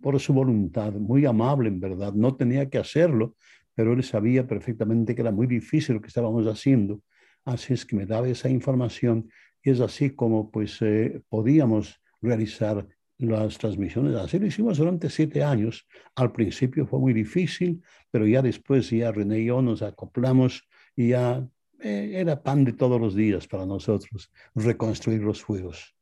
por 0.00 0.20
su 0.20 0.32
voluntad, 0.32 0.92
muy 0.92 1.26
amable 1.26 1.68
en 1.68 1.80
verdad, 1.80 2.12
no 2.12 2.36
tenía 2.36 2.68
que 2.68 2.78
hacerlo, 2.78 3.36
pero 3.74 3.92
él 3.92 4.04
sabía 4.04 4.46
perfectamente 4.46 5.14
que 5.14 5.22
era 5.22 5.32
muy 5.32 5.46
difícil 5.46 5.96
lo 5.96 6.00
que 6.00 6.08
estábamos 6.08 6.46
haciendo, 6.46 7.00
así 7.44 7.72
es 7.74 7.84
que 7.84 7.96
me 7.96 8.06
daba 8.06 8.28
esa 8.28 8.48
información 8.48 9.28
y 9.62 9.70
es 9.70 9.80
así 9.80 10.10
como 10.10 10.50
pues 10.50 10.80
eh, 10.82 11.22
podíamos 11.28 12.00
realizar 12.20 12.86
las 13.18 13.58
transmisiones. 13.58 14.14
Así 14.16 14.38
lo 14.38 14.46
hicimos 14.46 14.78
durante 14.78 15.08
siete 15.08 15.42
años. 15.42 15.86
Al 16.14 16.32
principio 16.32 16.86
fue 16.86 16.98
muy 16.98 17.12
difícil, 17.12 17.82
pero 18.10 18.26
ya 18.26 18.42
después 18.42 18.90
ya 18.90 19.12
René 19.12 19.40
y 19.40 19.46
yo 19.46 19.62
nos 19.62 19.82
acoplamos 19.82 20.68
y 20.96 21.08
ya 21.08 21.46
eh, 21.84 22.12
era 22.18 22.42
pan 22.42 22.64
de 22.64 22.72
todos 22.72 22.98
los 22.98 23.14
días 23.14 23.46
para 23.46 23.66
nosotros 23.66 24.30
reconstruir 24.54 25.20
los 25.20 25.42
juegos. 25.42 25.94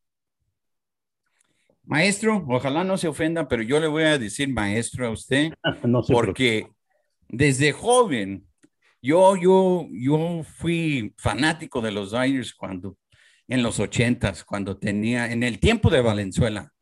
Maestro, 1.83 2.45
ojalá 2.49 2.85
no 2.85 2.97
se 2.97 3.09
ofenda, 3.09 3.49
pero 3.49 3.65
yo 3.65 3.81
le 3.81 3.89
voy 3.89 4.05
a 4.05 4.17
decir 4.17 4.49
maestro 4.49 5.09
a 5.09 5.11
usted, 5.11 5.53
porque 6.09 6.69
desde 7.29 7.73
joven 7.73 8.47
yo, 9.03 9.35
yo, 9.37 9.89
yo 9.91 10.45
fui 10.45 11.13
fanático 11.19 11.81
de 11.81 11.91
los 11.91 12.13
Dodgers 12.13 12.55
cuando, 12.55 12.97
en 13.49 13.65
los 13.65 13.81
ochentas, 13.81 14.45
cuando 14.45 14.79
tenía, 14.79 15.33
en 15.33 15.43
el 15.43 15.59
tiempo 15.59 15.91
de 15.91 16.01
Valenzuela, 16.01 16.73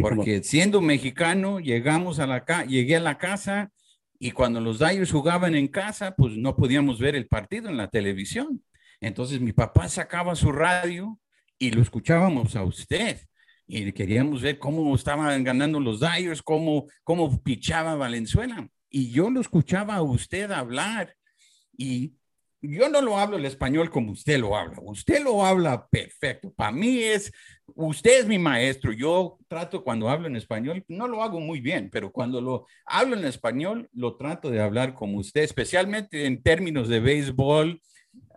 porque 0.00 0.42
siendo 0.42 0.80
mexicano, 0.80 1.60
llegamos 1.60 2.18
a 2.18 2.26
la 2.26 2.46
llegué 2.64 2.96
a 2.96 3.00
la 3.00 3.18
casa 3.18 3.72
y 4.18 4.32
cuando 4.32 4.60
los 4.60 4.78
Dyers 4.78 5.12
jugaban 5.12 5.54
en 5.54 5.68
casa, 5.68 6.14
pues 6.16 6.36
no 6.36 6.56
podíamos 6.56 6.98
ver 6.98 7.14
el 7.14 7.28
partido 7.28 7.68
en 7.68 7.76
la 7.76 7.88
televisión. 7.88 8.64
Entonces 9.00 9.40
mi 9.40 9.52
papá 9.52 9.88
sacaba 9.88 10.34
su 10.34 10.50
radio 10.50 11.20
y 11.58 11.70
lo 11.70 11.82
escuchábamos 11.82 12.56
a 12.56 12.64
usted. 12.64 13.20
Y 13.66 13.92
queríamos 13.92 14.42
ver 14.42 14.58
cómo 14.58 14.94
estaban 14.94 15.44
ganando 15.44 15.78
los 15.78 16.00
Dyers, 16.00 16.42
cómo, 16.42 16.86
cómo 17.04 17.40
pichaba 17.42 17.94
Valenzuela. 17.94 18.68
Y 18.90 19.10
yo 19.10 19.30
lo 19.30 19.40
escuchaba 19.40 19.96
a 19.96 20.02
usted 20.02 20.50
hablar. 20.50 21.14
Y 21.76 22.14
yo 22.60 22.88
no 22.88 23.00
lo 23.02 23.18
hablo 23.18 23.36
el 23.36 23.44
español 23.44 23.90
como 23.90 24.12
usted 24.12 24.40
lo 24.40 24.56
habla. 24.56 24.78
Usted 24.80 25.22
lo 25.22 25.44
habla 25.44 25.86
perfecto. 25.86 26.52
Para 26.54 26.72
mí 26.72 26.98
es, 26.98 27.30
usted 27.86 28.20
es 28.20 28.26
mi 28.26 28.38
maestro. 28.38 28.92
Yo 28.92 29.38
trato 29.48 29.84
cuando 29.84 30.08
hablo 30.08 30.26
en 30.26 30.36
español, 30.36 30.84
no 30.88 31.06
lo 31.06 31.22
hago 31.22 31.40
muy 31.40 31.60
bien, 31.60 31.88
pero 31.90 32.10
cuando 32.10 32.40
lo 32.40 32.66
hablo 32.84 33.16
en 33.16 33.24
español, 33.24 33.88
lo 33.92 34.16
trato 34.16 34.50
de 34.50 34.60
hablar 34.60 34.94
como 34.94 35.18
usted, 35.18 35.42
especialmente 35.42 36.26
en 36.26 36.42
términos 36.42 36.88
de 36.88 37.00
béisbol, 37.00 37.80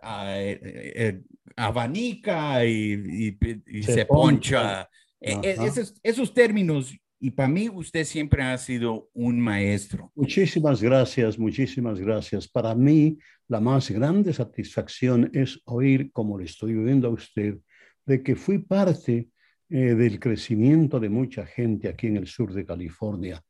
ah, 0.02 0.34
eh, 0.38 0.60
eh, 0.62 1.20
abanica 1.56 2.64
y, 2.64 3.36
se, 3.82 4.06
poncha. 4.06 4.88
E, 5.20 5.32
e, 5.42 5.66
esos, 5.66 5.94
esos 6.02 6.32
términos 6.32 6.94
y 7.18 7.30
para 7.30 7.48
mí 7.48 7.68
usted 7.68 8.04
siempre 8.04 8.42
ha 8.42 8.58
sido 8.58 9.08
un 9.12 9.38
maestro. 9.38 10.10
Muchísimas 10.16 10.82
gracias, 10.82 11.38
muchísimas 11.38 12.00
gracias. 12.00 12.48
Para 12.48 12.74
mí 12.74 13.16
la 13.46 13.60
más 13.60 13.90
grande 13.90 14.32
satisfacción 14.32 15.30
es 15.32 15.60
oír, 15.64 16.10
como 16.12 16.38
le 16.38 16.46
estoy 16.46 16.76
oyendo 16.76 17.08
a 17.08 17.12
usted, 17.12 17.58
de 18.06 18.22
que 18.22 18.34
fui 18.34 18.58
parte 18.58 19.28
eh, 19.72 19.94
del 19.94 20.20
crecimiento 20.20 21.00
de 21.00 21.08
mucha 21.08 21.46
gente 21.46 21.88
aquí 21.88 22.06
en 22.06 22.18
el 22.18 22.26
sur 22.26 22.52
de 22.52 22.64
California. 22.64 23.42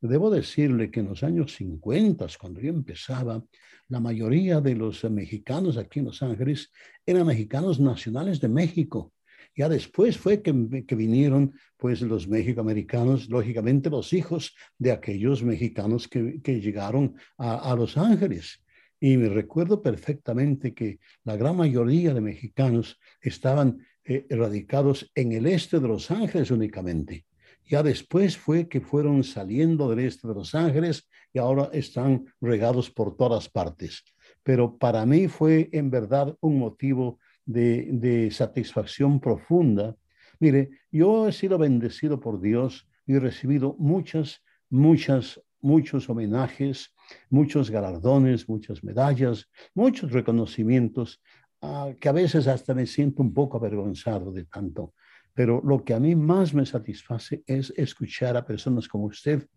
Debo 0.00 0.30
decirle 0.30 0.90
que 0.90 1.00
en 1.00 1.08
los 1.08 1.22
años 1.22 1.54
50, 1.54 2.26
cuando 2.40 2.60
yo 2.60 2.70
empezaba, 2.70 3.42
la 3.88 4.00
mayoría 4.00 4.60
de 4.60 4.74
los 4.74 5.02
mexicanos 5.10 5.76
aquí 5.76 5.98
en 6.00 6.06
Los 6.06 6.22
Ángeles 6.22 6.70
eran 7.04 7.26
mexicanos 7.26 7.80
nacionales 7.80 8.40
de 8.40 8.48
México 8.48 9.12
ya 9.56 9.68
después 9.68 10.18
fue 10.18 10.42
que, 10.42 10.52
vinieron 10.52 11.54
pues 11.76 12.00
los 12.02 12.26
mexicoamericanos, 12.26 13.28
lógicamente 13.28 13.88
los 13.88 14.12
hijos 14.12 14.54
de 14.78 14.92
aquellos 14.92 15.42
mexicanos 15.42 16.08
que, 16.08 16.60
llegaron 16.60 17.14
a, 17.38 17.74
Los 17.76 17.96
Ángeles. 17.96 18.60
Y 18.98 19.16
me 19.16 19.28
recuerdo 19.28 19.82
perfectamente 19.82 20.74
que 20.74 20.98
la 21.24 21.36
gran 21.36 21.56
mayoría 21.56 22.14
de 22.14 22.20
mexicanos 22.20 22.98
estaban 23.20 23.78
eh, 24.04 24.26
radicados 24.30 25.10
en 25.14 25.32
el 25.32 25.46
este 25.46 25.80
de 25.80 25.88
Los 25.88 26.10
Ángeles 26.10 26.50
únicamente. 26.50 27.24
Ya 27.66 27.82
después 27.82 28.36
fue 28.36 28.68
que 28.68 28.80
fueron 28.80 29.24
saliendo 29.24 29.88
del 29.88 30.00
este 30.00 30.28
de 30.28 30.34
Los 30.34 30.54
Ángeles 30.54 31.08
y 31.32 31.38
ahora 31.38 31.70
están 31.72 32.26
regados 32.40 32.90
por 32.90 33.16
todas 33.16 33.48
partes. 33.48 34.04
Pero 34.42 34.76
para 34.76 35.06
mí 35.06 35.28
fue 35.28 35.70
en 35.72 35.90
verdad 35.90 36.36
un 36.40 36.58
motivo 36.58 37.18
de, 37.46 38.30
satisfacción 38.30 39.20
profunda. 39.20 39.96
Mire, 40.38 40.70
yo 40.90 41.28
he 41.28 41.32
sido 41.32 41.58
bendecido 41.58 42.20
por 42.20 42.40
Dios 42.40 42.86
y 43.06 43.14
he 43.14 43.20
recibido 43.20 43.74
muchas, 43.78 44.42
muchas, 44.68 45.40
muchos 45.60 46.08
homenajes, 46.10 46.92
muchos 47.30 47.70
galardones, 47.70 48.48
muchas 48.48 48.84
medallas, 48.84 49.48
muchos 49.74 50.12
reconocimientos, 50.12 51.22
ah, 51.64 51.92
que 51.98 52.08
a 52.08 52.12
veces 52.12 52.46
hasta 52.46 52.74
me 52.74 52.86
siento 52.86 53.22
un 53.22 53.32
poco 53.32 53.56
avergonzado 53.56 54.32
de 54.32 54.44
tanto. 54.44 54.94
Pero 55.32 55.60
lo 55.64 55.84
que 55.84 55.94
a 55.94 56.00
mí 56.00 56.14
más 56.14 56.54
me 56.54 56.64
satisface 56.64 57.42
es 57.46 57.72
escuchar 57.76 58.36
a 58.36 58.46
personas 58.46 58.86
como 58.86 59.06
usted, 59.06 59.48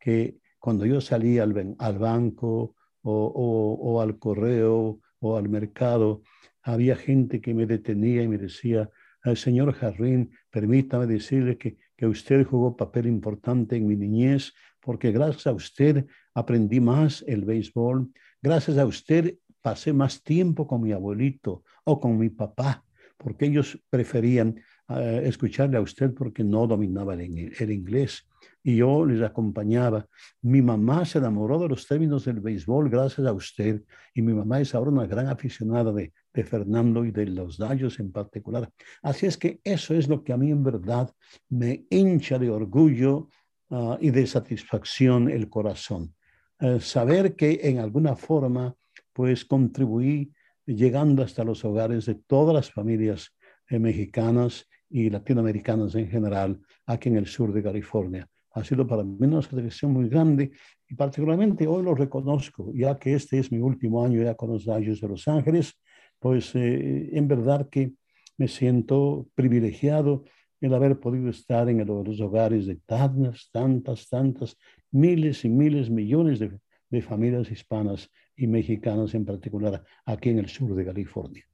que 0.00 0.38
cuando 0.58 0.86
yo 0.86 1.00
salía 1.00 1.42
al, 1.42 1.74
al 1.78 1.98
banco 1.98 2.76
o, 3.02 4.00
al 4.00 4.18
correo 4.18 5.00
o 5.20 5.36
al 5.36 5.48
mercado, 5.48 6.22
había 6.62 6.96
gente 6.96 7.40
que 7.40 7.52
me 7.52 7.66
detenía 7.66 8.22
y 8.22 8.28
me 8.28 8.38
decía, 8.38 8.88
señor 9.34 9.72
Jarrín, 9.74 10.30
permítame 10.50 11.06
decirle 11.06 11.58
que, 11.58 11.76
que 11.96 12.06
usted 12.06 12.46
jugó 12.46 12.76
papel 12.76 13.06
importante 13.06 13.76
en 13.76 13.86
mi 13.86 13.96
niñez, 13.96 14.52
porque 14.80 15.12
gracias 15.12 15.46
a 15.46 15.52
usted 15.52 16.06
aprendí 16.34 16.80
más 16.80 17.24
el 17.26 17.44
béisbol, 17.44 18.10
gracias 18.40 18.78
a 18.78 18.86
usted 18.86 19.36
pasé 19.64 19.94
más 19.94 20.22
tiempo 20.22 20.66
con 20.66 20.82
mi 20.82 20.92
abuelito 20.92 21.64
o 21.84 21.98
con 21.98 22.18
mi 22.18 22.28
papá, 22.28 22.84
porque 23.16 23.46
ellos 23.46 23.82
preferían 23.88 24.60
eh, 24.90 25.22
escucharle 25.24 25.78
a 25.78 25.80
usted 25.80 26.12
porque 26.12 26.44
no 26.44 26.66
dominaba 26.66 27.14
el, 27.14 27.70
inglés 27.70 28.28
y 28.62 28.76
yo 28.76 29.06
les 29.06 29.22
acompañaba. 29.22 30.06
Mi 30.42 30.60
mamá 30.60 31.06
se 31.06 31.16
enamoró 31.16 31.58
de 31.58 31.70
los 31.70 31.86
términos 31.86 32.26
del 32.26 32.40
béisbol 32.40 32.90
gracias 32.90 33.26
a 33.26 33.32
usted 33.32 33.82
y 34.12 34.20
mi 34.20 34.34
mamá 34.34 34.60
es 34.60 34.74
ahora 34.74 34.90
una 34.90 35.06
gran 35.06 35.28
aficionada 35.28 35.90
de, 35.92 36.12
de 36.34 36.44
Fernando 36.44 37.02
y 37.06 37.10
de 37.10 37.24
los 37.24 37.56
Dallos 37.56 37.98
en 38.00 38.12
particular. 38.12 38.68
Así 39.00 39.24
es 39.24 39.38
que 39.38 39.60
eso 39.64 39.94
es 39.94 40.08
lo 40.08 40.22
que 40.22 40.34
a 40.34 40.36
mí 40.36 40.50
en 40.50 40.62
verdad 40.62 41.10
me 41.48 41.86
hincha 41.88 42.38
de 42.38 42.50
orgullo 42.50 43.30
ah, 43.70 43.96
y 43.98 44.10
de 44.10 44.26
satisfacción 44.26 45.30
el 45.30 45.48
corazón. 45.48 46.14
Eh, 46.60 46.80
saber 46.80 47.34
que 47.34 47.60
en 47.62 47.78
alguna 47.78 48.14
forma 48.14 48.76
pues 49.14 49.44
contribuí 49.46 50.32
llegando 50.66 51.22
hasta 51.22 51.44
los 51.44 51.64
hogares 51.64 52.04
de 52.06 52.16
todas 52.16 52.54
las 52.54 52.70
familias 52.70 53.30
eh, 53.70 53.78
mexicanas 53.78 54.66
y 54.90 55.08
latinoamericanas 55.08 55.94
en 55.94 56.08
general 56.08 56.60
aquí 56.84 57.08
en 57.08 57.16
el 57.16 57.26
sur 57.26 57.52
de 57.52 57.62
California. 57.62 58.28
Ha 58.52 58.62
sido 58.62 58.86
para 58.86 59.02
mí 59.02 59.16
una 59.20 59.42
satisfacción 59.42 59.92
muy 59.92 60.08
grande 60.08 60.52
y 60.88 60.94
particularmente 60.94 61.66
hoy 61.66 61.82
lo 61.82 61.94
reconozco, 61.94 62.72
ya 62.74 62.98
que 62.98 63.14
este 63.14 63.38
es 63.38 63.50
mi 63.50 63.58
último 63.58 64.04
año 64.04 64.22
ya 64.22 64.34
con 64.34 64.50
los 64.50 64.64
Rayos 64.64 65.00
de 65.00 65.08
Los 65.08 65.26
Ángeles, 65.26 65.74
pues 66.18 66.54
eh, 66.54 67.10
en 67.12 67.26
verdad 67.26 67.68
que 67.68 67.92
me 68.36 68.48
siento 68.48 69.28
privilegiado 69.34 70.24
el 70.60 70.72
haber 70.74 70.98
podido 70.98 71.28
estar 71.28 71.68
en 71.68 71.84
los 71.86 72.20
hogares 72.20 72.66
de 72.66 72.76
tantas, 72.86 73.50
tantas, 73.52 74.08
tantas, 74.08 74.56
miles 74.90 75.44
y 75.44 75.48
miles, 75.48 75.90
millones 75.90 76.38
de, 76.38 76.58
de 76.90 77.02
familias 77.02 77.50
hispanas 77.50 78.08
y 78.36 78.46
mexicanas 78.46 79.14
en 79.14 79.24
particular 79.24 79.84
aquí 80.04 80.30
en 80.30 80.38
el 80.38 80.48
sur 80.48 80.74
de 80.74 80.84
California. 80.84 81.44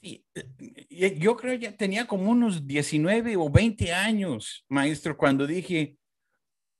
Sí, 0.00 0.24
eh, 0.34 1.16
yo 1.18 1.36
creo 1.36 1.54
ya 1.54 1.76
tenía 1.76 2.06
como 2.06 2.30
unos 2.30 2.66
19 2.66 3.36
o 3.36 3.50
20 3.50 3.92
años, 3.92 4.64
maestro, 4.68 5.16
cuando 5.16 5.46
dije, 5.46 5.96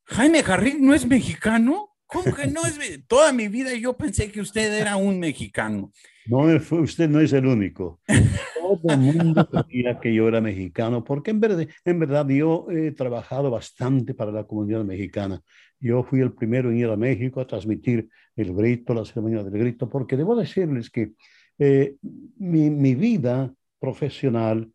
Jaime 0.05 0.43
Jarrín 0.43 0.85
no 0.85 0.95
es 0.95 1.07
mexicano. 1.07 1.97
¿Cómo 2.07 2.35
que 2.35 2.47
no 2.49 2.63
es? 2.65 2.79
Toda 3.07 3.33
mi 3.33 3.49
vida 3.49 3.73
yo 3.75 3.97
pensé 3.97 4.33
que 4.33 4.41
usted 4.41 4.73
era 4.73 4.97
un 4.97 5.21
mexicano. 5.21 5.93
No, 6.27 6.41
usted 6.81 7.09
no 7.09 7.21
es 7.21 7.33
el 7.33 7.47
único. 7.47 8.01
Todo 8.71 8.95
el 8.95 9.01
mundo 9.01 9.49
sabía 9.53 9.99
que 9.99 10.15
yo 10.15 10.29
era 10.29 10.41
mexicano, 10.41 11.03
porque 11.03 11.33
en 11.33 11.41
verdad, 11.41 11.67
en 11.85 11.99
verdad 11.99 12.29
yo 12.29 12.67
he 12.71 12.93
trabajado 12.93 13.51
bastante 13.51 14.15
para 14.15 14.31
la 14.31 14.45
comunidad 14.45 14.85
mexicana. 14.85 15.43
Yo 15.81 16.05
fui 16.05 16.21
el 16.21 16.33
primero 16.33 16.71
en 16.71 16.77
ir 16.79 16.87
a 16.89 16.97
México 16.97 17.41
a 17.41 17.47
transmitir 17.47 18.09
el 18.37 18.55
grito, 18.55 18.95
la 18.95 19.05
ceremonia 19.05 19.43
del 19.43 19.59
grito, 19.59 19.89
porque 19.89 20.17
debo 20.17 20.37
decirles 20.37 20.89
que 20.89 21.15
eh, 21.59 21.97
mi, 22.39 22.95
vida 22.95 23.53
profesional 23.81 24.71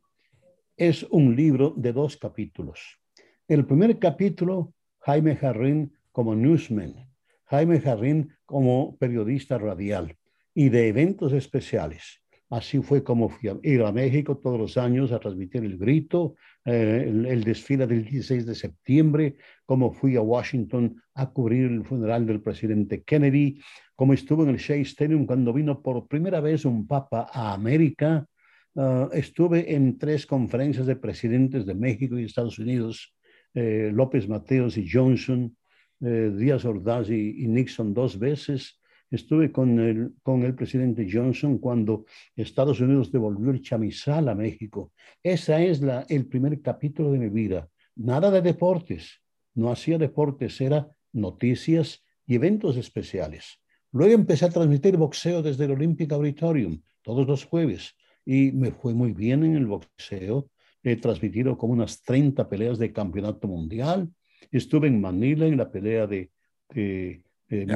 es 0.76 1.04
un 1.04 1.34
libro 1.34 1.74
de 1.78 1.94
dos 1.94 2.18
capítulos. 2.18 3.00
El 3.48 3.66
primer 3.66 3.98
capítulo, 3.98 4.74
Jaime 5.00 5.38
Jarrín 5.38 5.94
como 6.12 6.36
newsman, 6.36 7.08
Jaime 7.46 7.80
Jarrín 7.80 8.34
como 8.46 8.98
periodista 8.98 9.58
radial 9.58 10.18
y 10.54 10.68
de 10.68 10.90
eventos 10.90 11.32
especiales. 11.32 12.25
Así 12.56 12.82
fue 12.82 13.04
como 13.04 13.28
fui 13.28 13.50
a 13.50 13.58
ir 13.64 13.82
a 13.82 13.92
México 13.92 14.38
todos 14.38 14.58
los 14.58 14.78
años 14.78 15.12
a 15.12 15.20
transmitir 15.20 15.66
el 15.66 15.78
grito, 15.78 16.36
eh, 16.64 17.04
el, 17.06 17.44
desfile 17.44 17.86
del 17.86 18.06
16 18.06 18.46
de 18.46 18.56
septiembre, 18.56 19.36
como 19.66 19.92
fui 19.92 20.16
a 20.16 20.22
Washington 20.22 20.96
a 21.16 21.30
cubrir 21.32 21.66
el 21.66 21.84
funeral 21.84 22.26
del 22.26 22.42
presidente 22.42 23.04
Kennedy, 23.04 23.60
como 23.94 24.14
estuvo 24.14 24.44
en 24.44 24.52
el 24.52 24.58
Shea 24.58 24.78
Stadium 24.78 25.26
cuando 25.26 25.52
vino 25.52 25.82
por 25.82 26.08
primera 26.08 26.40
vez 26.40 26.64
un 26.64 26.88
papa 26.88 27.28
a 27.30 27.54
América. 27.54 28.26
Ah, 28.74 29.10
estuve 29.12 29.76
en 29.76 29.98
tres 29.98 30.26
conferencias 30.26 30.86
de 30.86 30.96
presidentes 30.96 31.66
de 31.66 31.76
México 31.76 32.18
y 32.18 32.24
Estados 32.24 32.58
Unidos, 32.58 33.14
eh, 33.54 33.92
López 33.94 34.30
Mateos 34.30 34.78
y 34.78 34.88
Johnson, 34.90 35.58
eh, 36.00 36.32
Díaz 36.34 36.64
Ordaz 36.64 37.10
y, 37.10 37.48
Nixon 37.50 37.94
dos 37.94 38.18
veces. 38.18 38.80
Estuve 39.12 39.52
con 39.52 39.80
el, 39.80 40.14
con 40.24 40.44
el 40.44 40.56
presidente 40.56 41.08
Johnson 41.12 41.60
cuando 41.60 42.06
Estados 42.36 42.80
Unidos 42.80 43.12
devolvió 43.12 43.52
el 43.52 43.62
chamizal 43.62 44.28
a 44.30 44.36
México. 44.36 44.92
Ese 45.22 45.70
es 45.70 45.82
la, 45.82 46.06
el 46.10 46.26
primer 46.28 46.62
capítulo 46.62 47.12
de 47.12 47.20
mi 47.20 47.30
vida. 47.30 47.70
Nada 47.96 48.32
de 48.32 48.42
deportes. 48.42 49.22
No 49.54 49.72
hacía 49.72 49.98
deportes, 49.98 50.60
era 50.60 50.90
noticias 51.14 52.04
y 52.28 52.36
eventos 52.36 52.78
especiales. 52.78 53.60
Luego 53.92 54.14
empecé 54.14 54.46
a 54.46 54.50
transmitir 54.50 54.98
boxeo 54.98 55.42
desde 55.42 55.66
el 55.66 55.72
Olympic 55.72 56.12
Auditorium 56.12 56.82
todos 57.02 57.26
los 57.26 57.46
jueves 57.46 57.96
y 58.26 58.52
me 58.52 58.72
fue 58.72 58.94
muy 58.94 59.14
bien 59.14 59.44
en 59.46 59.56
el 59.56 59.68
boxeo. 59.68 60.50
He 60.84 60.98
transmitido 60.98 61.58
como 61.58 61.74
unas 61.74 62.04
30 62.04 62.50
peleas 62.50 62.78
de 62.78 62.92
campeonato 62.92 63.48
mundial. 63.48 64.12
Estuve 64.52 64.88
en 64.88 65.00
Manila 65.00 65.46
en 65.46 65.58
la 65.58 65.72
pelea 65.72 66.08
de... 66.08 66.32
de, 66.70 67.24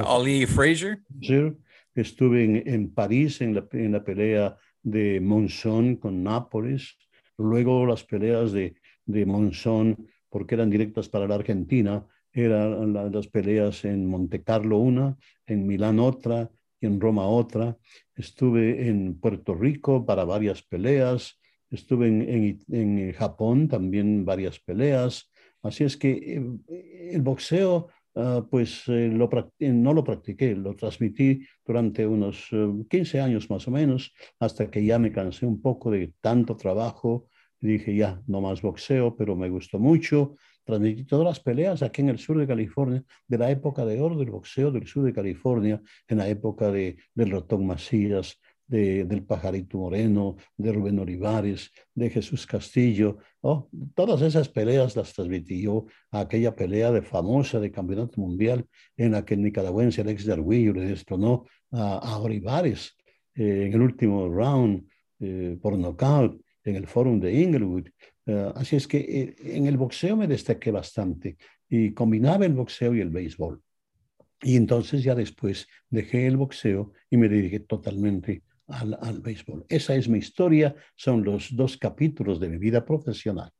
Ali 0.06 0.46
Fraser. 0.46 1.00
Estuve 1.96 2.44
en, 2.44 2.68
en 2.68 2.94
París 2.94 3.42
en 3.42 3.56
la, 3.56 3.68
en 3.74 3.92
la, 3.92 4.04
pelea 4.04 4.58
de 4.82 5.20
Monzón 5.20 5.98
con 5.98 6.24
Nápoles. 6.24 6.98
Luego 7.38 7.86
las 7.86 8.04
peleas 8.04 8.52
de, 8.52 8.76
de 9.06 9.26
Monzón, 9.26 10.08
porque 10.30 10.56
eran 10.56 10.70
directas 10.70 11.10
para 11.10 11.28
la 11.28 11.36
Argentina, 11.36 12.06
eran 12.32 12.94
las 12.94 13.28
peleas 13.28 13.86
en 13.86 14.06
Monte 14.06 14.44
Carlo 14.44 14.78
una, 14.78 15.18
en 15.48 15.66
Milán 15.66 16.00
otra 16.00 16.50
y 16.80 16.86
en 16.86 17.02
Roma 17.02 17.28
otra. 17.28 17.78
Estuve 18.16 18.88
en 18.88 19.20
Puerto 19.20 19.56
Rico 19.56 20.06
para 20.06 20.26
varias 20.26 20.62
peleas. 20.62 21.40
Estuve 21.72 22.08
en, 22.08 22.60
en, 22.70 23.14
Japón 23.14 23.68
también 23.68 24.26
varias 24.26 24.60
peleas. 24.60 25.32
Así 25.62 25.84
es 25.84 25.98
que 25.98 26.12
eh, 26.12 27.12
el 27.14 27.22
boxeo, 27.22 27.90
ah, 28.20 28.46
pues 28.50 28.84
eh, 28.88 29.08
eh, 29.60 29.70
no 29.74 29.94
lo 29.94 30.04
practiqué, 30.04 30.56
lo 30.56 30.76
transmití 30.76 31.42
durante 31.66 32.06
unos 32.06 32.50
15 32.90 33.22
años 33.22 33.50
más 33.50 33.68
o 33.68 33.72
menos, 33.72 34.14
hasta 34.40 34.70
que 34.70 34.84
ya 34.86 35.00
me 35.00 35.12
cansé 35.12 35.46
un 35.46 35.62
poco 35.62 35.92
de 35.92 36.14
tanto 36.22 36.56
trabajo. 36.56 37.28
Dije, 37.62 37.96
ya, 37.96 38.22
no 38.28 38.40
más 38.40 38.62
boxeo, 38.62 39.16
pero 39.18 39.36
me 39.36 39.50
gustó 39.50 39.80
mucho 39.80 40.36
transmití 40.70 41.04
todas 41.04 41.26
las 41.26 41.40
peleas 41.40 41.82
aquí 41.82 42.02
en 42.02 42.10
el 42.10 42.20
sur 42.20 42.38
de 42.38 42.46
California, 42.46 43.04
de 43.28 43.38
la 43.38 43.50
época 43.50 43.86
de 43.86 44.00
oro 44.00 44.16
del 44.18 44.30
boxeo 44.30 44.72
del 44.72 44.86
sur 44.86 45.04
de 45.04 45.14
California, 45.14 45.82
en 46.08 46.18
la 46.20 46.28
época 46.28 46.70
de, 46.72 46.98
del 47.16 47.32
Ratón 47.32 47.66
Macías, 47.66 48.40
de, 48.70 49.04
del 49.04 49.24
Pajarito 49.24 49.80
Moreno, 49.80 50.38
de 50.56 50.72
Rubén 50.72 51.00
Olivares, 51.00 51.72
de 51.94 52.10
Jesús 52.10 52.46
Castillo. 52.46 53.18
Oh, 53.42 53.70
todas 53.96 54.22
esas 54.22 54.48
peleas 54.48 54.96
las 54.96 55.14
transmití 55.14 55.64
yo 55.64 55.88
a 56.12 56.22
aquella 56.22 56.56
pelea 56.56 56.92
de 56.92 57.02
famosa 57.02 57.60
de 57.60 57.72
campeonato 57.72 58.22
mundial 58.22 58.66
en 58.96 59.12
la 59.12 59.26
que 59.26 59.34
el 59.34 59.44
nicaragüense 59.44 60.02
Alex 60.02 60.26
de 60.26 60.38
le 60.38 60.86
destronó 60.86 61.46
a, 61.72 61.98
a 61.98 62.18
Olivares 62.20 62.96
eh, 63.36 63.66
en 63.68 63.74
el 63.74 63.82
último 63.82 64.30
round 64.30 64.88
eh, 65.20 65.58
por 65.62 65.78
nocaut 65.78 66.40
en 66.64 66.76
el 66.76 66.88
Fórum 66.88 67.20
de 67.20 67.34
Inglewood. 67.34 67.88
Eh, 68.26 68.52
así 68.56 68.76
es 68.76 68.88
que 68.88 69.00
eh, 69.00 69.36
en 69.58 69.66
el 69.66 69.78
boxeo 69.78 70.16
me 70.16 70.28
destaqué 70.28 70.72
bastante 70.72 71.38
y 71.68 71.92
combinaba 71.94 72.46
el 72.46 72.54
boxeo 72.54 72.96
y 72.96 73.02
el 73.02 73.10
béisbol. 73.10 73.62
Y 74.42 74.56
entonces 74.56 75.04
ya 75.04 75.16
después 75.16 75.68
dejé 75.90 76.28
el 76.28 76.38
boxeo 76.38 76.94
y 77.10 77.18
me 77.18 77.28
dediqué 77.28 77.60
totalmente 77.60 78.44
al, 78.70 78.98
al 79.02 79.20
béisbol. 79.22 79.66
Esa 79.70 79.96
es 79.96 80.08
mi 80.08 80.20
historia, 80.20 80.76
son 80.96 81.24
los 81.24 81.56
dos 81.56 81.78
capítulos 81.78 82.40
de 82.40 82.50
mi 82.50 82.58
vida 82.58 82.86
profesional. 82.86 83.52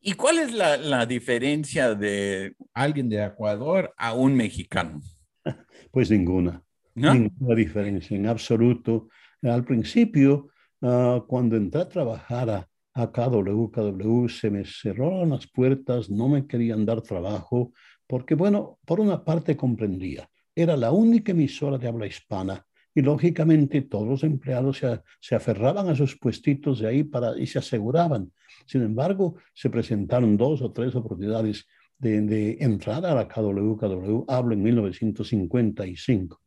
¿Y 0.00 0.12
cuál 0.12 0.38
es 0.38 0.52
la, 0.52 0.76
la 0.76 1.06
diferencia 1.06 1.94
de 1.94 2.54
alguien 2.74 3.08
de 3.08 3.24
Ecuador 3.24 3.94
a 3.96 4.12
un 4.14 4.34
mexicano? 4.34 5.00
Pues 5.90 6.10
ninguna, 6.10 6.60
ninguna 6.94 7.54
diferencia 7.54 8.16
en 8.16 8.26
absoluto. 8.26 9.08
Al 9.42 9.64
principio, 9.64 10.48
uh, 10.80 11.20
cuando 11.26 11.56
entré 11.56 11.82
a 11.82 11.88
trabajar 11.88 12.50
a, 12.50 12.68
a 12.94 13.12
KW, 13.12 14.28
se 14.28 14.50
me 14.50 14.64
cerraron 14.64 15.30
las 15.30 15.46
puertas, 15.46 16.10
no 16.10 16.28
me 16.28 16.46
querían 16.48 16.84
dar 16.84 17.00
trabajo, 17.00 17.72
porque 18.08 18.34
bueno, 18.34 18.78
por 18.84 18.98
una 18.98 19.24
parte 19.24 19.56
comprendía, 19.56 20.28
era 20.54 20.76
la 20.76 20.90
única 20.90 21.32
emisora 21.32 21.78
de 21.78 21.88
habla 21.88 22.06
hispana 22.06 22.64
y 22.94 23.02
lógicamente 23.02 23.82
todos 23.82 24.06
los 24.06 24.24
empleados 24.24 24.78
se, 24.78 25.00
se, 25.20 25.34
aferraban 25.34 25.88
a 25.88 25.96
sus 25.96 26.16
puestitos 26.18 26.78
de 26.80 26.88
ahí 26.88 27.04
para, 27.04 27.38
y 27.38 27.46
se 27.46 27.58
aseguraban. 27.58 28.32
Sin 28.66 28.82
embargo, 28.82 29.36
se 29.52 29.68
presentaron 29.68 30.36
dos 30.36 30.62
o 30.62 30.72
tres 30.72 30.94
oportunidades 30.94 31.66
de, 31.98 32.20
de 32.22 32.56
entrar 32.60 33.04
a 33.04 33.14
la 33.14 33.28
KWKW, 33.28 34.24
hablo 34.28 34.54
en 34.54 34.62
1955. 34.62 36.40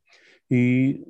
y 0.50 1.04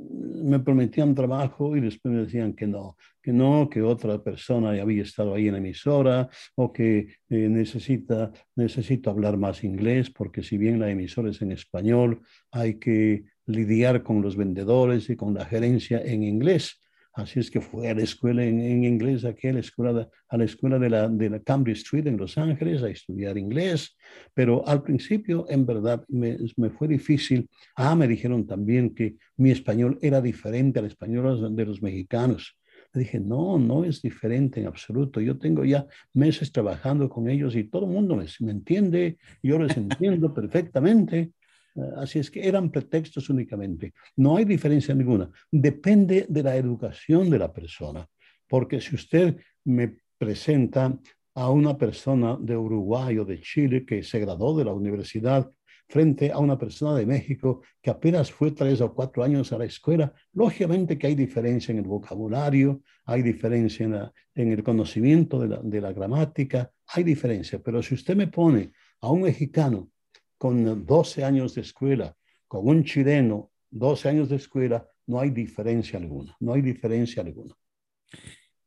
me 0.43 0.60
prometían 0.60 1.13
trabajo 1.13 1.78
y 1.78 1.82
después 1.82 2.12
me 2.12 2.21
decían 2.21 2.54
que 2.54 2.65
no, 2.65 2.97
que 3.21 3.32
no, 3.32 3.69
que 3.69 3.84
otra 3.84 4.23
persona 4.23 4.69
había 4.82 5.04
estado 5.04 5.36
ahí 5.36 5.47
en 5.47 5.54
la 5.54 5.60
emisora 5.60 6.30
o 6.56 6.73
que 6.73 7.08
eh, 7.30 7.50
necesita, 7.50 8.32
necesito 8.56 9.12
hablar 9.12 9.38
más 9.38 9.63
inglés 9.63 10.10
porque 10.10 10.41
si 10.41 10.58
bien 10.58 10.80
la 10.80 10.89
emisora 10.89 11.30
es 11.30 11.41
en 11.43 11.52
español, 11.52 12.21
hay 12.52 12.80
que 12.80 13.26
lidiar 13.47 14.03
con 14.03 14.21
los 14.21 14.36
vendedores 14.36 15.10
y 15.10 15.15
con 15.15 15.33
la 15.33 15.45
gerencia 15.45 16.01
en 16.01 16.23
inglés. 16.23 16.79
Así 17.17 17.39
es 17.39 17.49
que 17.49 17.62
fui 17.62 17.88
a 17.88 17.95
la 17.95 18.03
escuela 18.03 18.45
en, 18.45 18.83
inglés, 18.83 19.25
aquí 19.25 19.47
a 19.47 19.53
la 19.53 19.62
escuela, 19.62 19.91
de, 19.91 20.07
a 20.29 20.38
la 20.38 20.43
escuela 20.43 20.77
de 20.77 20.89
la, 20.91 21.10
de 21.10 21.31
la 21.31 21.39
Cambridge 21.39 21.79
Street 21.79 22.05
en 22.05 22.15
Los 22.15 22.38
Ángeles 22.38 22.83
a 22.83 22.89
estudiar 22.89 23.39
inglés, 23.39 23.97
pero 24.36 24.67
al 24.67 24.83
principio 24.83 25.47
en 25.49 25.65
verdad 25.65 26.05
me, 26.10 26.38
me, 26.57 26.69
fue 26.69 26.88
difícil. 26.88 27.49
Ah, 27.75 27.95
me 27.95 28.07
dijeron 28.07 28.45
también 28.45 28.93
que 28.93 29.15
mi 29.38 29.49
español 29.49 29.97
era 30.03 30.21
diferente 30.21 30.77
al 30.77 30.86
español 30.86 31.55
de 31.55 31.65
los 31.65 31.81
mexicanos. 31.81 32.55
Le 32.93 32.99
dije, 32.99 33.19
no, 33.19 33.57
no 33.57 33.83
es 33.83 33.99
diferente 34.03 34.60
en 34.60 34.67
absoluto. 34.67 35.19
Yo 35.19 35.39
tengo 35.39 35.65
ya 35.65 35.88
meses 36.13 36.51
trabajando 36.51 37.10
con 37.10 37.27
ellos 37.29 37.55
y 37.55 37.63
todo 37.63 37.86
el 37.86 37.91
mundo 37.91 38.15
me, 38.15 38.25
me 38.41 38.51
entiende, 38.51 39.17
yo 39.41 39.57
les 39.57 39.75
entiendo 39.77 40.36
perfectamente. 40.36 41.31
Eh, 41.77 41.91
así 41.97 42.19
es 42.19 42.31
que 42.31 42.47
eran 42.47 42.71
pretextos 42.71 43.29
únicamente. 43.29 43.93
No 44.15 44.37
hay 44.37 44.45
diferencia 44.45 44.95
ninguna. 44.95 45.29
Depende 45.51 46.25
de 46.27 46.43
la 46.43 46.55
educación 46.55 47.29
de 47.29 47.39
la 47.39 47.53
persona. 47.53 48.07
Porque 48.47 48.81
si 48.81 48.95
usted 48.95 49.37
me 49.65 49.99
presenta 50.17 50.97
a 51.35 51.51
una 51.51 51.77
persona 51.77 52.37
de 52.39 52.57
Uruguay 52.57 53.19
o 53.19 53.25
de 53.25 53.39
Chile 53.41 53.85
que 53.85 54.01
se 54.01 54.19
graduó 54.19 54.57
de 54.57 54.65
la 54.65 54.73
universidad 54.73 55.51
frente 55.89 56.31
a 56.31 56.39
una 56.39 56.57
persona 56.57 56.95
de 56.95 57.05
México 57.05 57.61
que 57.81 57.89
apenas 57.89 58.31
fue 58.31 58.51
tres 58.51 58.81
o 58.81 58.93
cuatro 58.93 59.23
años 59.23 59.53
a 59.53 59.57
la 59.57 59.65
escuela, 59.65 60.13
lógicamente 60.33 60.97
que 60.97 61.07
hay 61.07 61.15
diferencia 61.15 61.71
en 61.71 61.77
el 61.77 61.85
vocabulario, 61.85 62.81
hay 63.05 63.21
diferencia 63.21 64.11
en, 64.35 64.51
el 64.51 64.63
conocimiento 64.63 65.39
de 65.39 65.81
la 65.81 65.93
gramática, 65.93 66.71
hay 66.87 67.03
diferencia. 67.03 67.61
Pero 67.63 67.81
si 67.81 67.95
usted 67.95 68.15
me 68.15 68.27
pone 68.27 68.71
a 68.99 69.11
un 69.11 69.21
mexicano 69.21 69.89
con 70.38 70.86
12 70.86 71.23
años 71.23 71.56
de 71.56 71.62
escuela, 71.62 72.15
con 72.47 72.67
un 72.67 72.84
chileno, 72.84 73.52
12 73.71 74.10
años 74.10 74.30
de 74.30 74.38
escuela, 74.38 74.88
no 75.08 75.19
hay 75.19 75.30
diferencia 75.30 76.00
alguna, 76.00 76.36
no 76.39 76.54
hay 76.54 76.62
diferencia 76.62 77.23
alguna. 77.23 77.56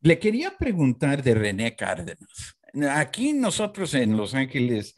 Le 0.01 0.19
quería 0.19 0.57
preguntar 0.57 1.21
de 1.21 1.35
René 1.35 1.75
Cárdenas. 1.75 2.57
Aquí 2.91 3.33
nosotros 3.33 3.93
en 3.93 4.17
Los 4.17 4.33
Ángeles 4.33 4.95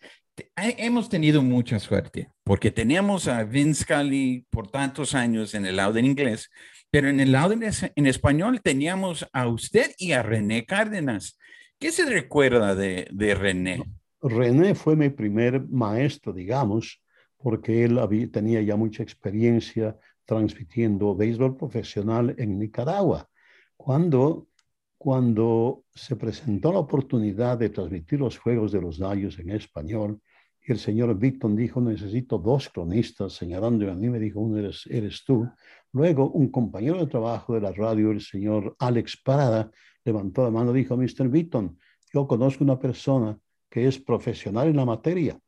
hemos 0.55 1.09
tenido 1.09 1.41
mucha 1.41 1.79
suerte 1.79 2.29
porque 2.43 2.71
teníamos 2.71 3.27
a 3.27 3.43
Vince 3.43 3.83
Scully 3.83 4.45
por 4.49 4.69
tantos 4.69 5.13
años 5.13 5.53
en 5.53 5.65
el 5.65 5.75
lado 5.75 5.93
del 5.93 6.05
inglés, 6.05 6.49
pero 6.89 7.09
en 7.09 7.19
el 7.19 7.31
lado 7.31 7.53
en 7.53 8.07
español 8.07 8.61
teníamos 8.61 9.27
a 9.33 9.47
usted 9.47 9.91
y 9.97 10.13
a 10.13 10.23
René 10.23 10.65
Cárdenas. 10.65 11.37
¿Qué 11.79 11.91
se 11.91 12.05
recuerda 12.05 12.75
de, 12.75 13.07
de 13.11 13.35
René? 13.35 13.83
René 14.23 14.73
fue 14.73 14.95
mi 14.95 15.09
primer 15.09 15.67
maestro, 15.67 16.31
digamos, 16.31 17.01
porque 17.37 17.83
él 17.83 17.99
tenía 18.31 18.61
ya 18.61 18.77
mucha 18.77 19.03
experiencia 19.03 19.97
transmitiendo 20.25 21.13
béisbol 21.13 21.57
profesional 21.57 22.33
en 22.37 22.57
Nicaragua. 22.57 23.27
Cuando, 23.75 24.47
cuando 24.97 25.83
se 25.93 26.15
presentó 26.15 26.71
la 26.71 26.79
oportunidad 26.79 27.57
de 27.57 27.69
transmitir 27.69 28.21
los 28.21 28.37
Juegos 28.37 28.71
de 28.71 28.79
los 28.79 28.97
Gallos 28.97 29.37
en 29.39 29.49
español, 29.51 30.21
el 30.61 30.79
señor 30.79 31.13
Victon 31.19 31.57
dijo, 31.57 31.81
necesito 31.81 32.37
dos 32.37 32.69
cronistas, 32.69 33.33
señalando 33.33 33.91
a 33.91 33.95
mí, 33.95 34.09
me 34.09 34.19
dijo, 34.19 34.39
uno 34.39 34.57
eres, 34.59 34.85
eres 34.89 35.25
tú. 35.25 35.45
Luego, 35.91 36.31
un 36.31 36.49
compañero 36.49 36.99
de 36.99 37.07
trabajo 37.07 37.55
de 37.55 37.59
la 37.59 37.73
radio, 37.73 38.11
el 38.11 38.21
señor 38.21 38.73
Alex 38.79 39.21
Parada, 39.21 39.69
levantó 40.05 40.43
la 40.43 40.51
mano 40.51 40.71
y 40.71 40.79
dijo, 40.79 40.95
Mr. 40.95 41.27
Victon, 41.27 41.77
yo 42.13 42.25
conozco 42.25 42.63
una 42.63 42.79
persona 42.79 43.37
que 43.73 43.87
es 43.87 43.97
profesional 43.97 44.67
en 44.67 44.75
la 44.75 44.85
materia. 44.85 45.39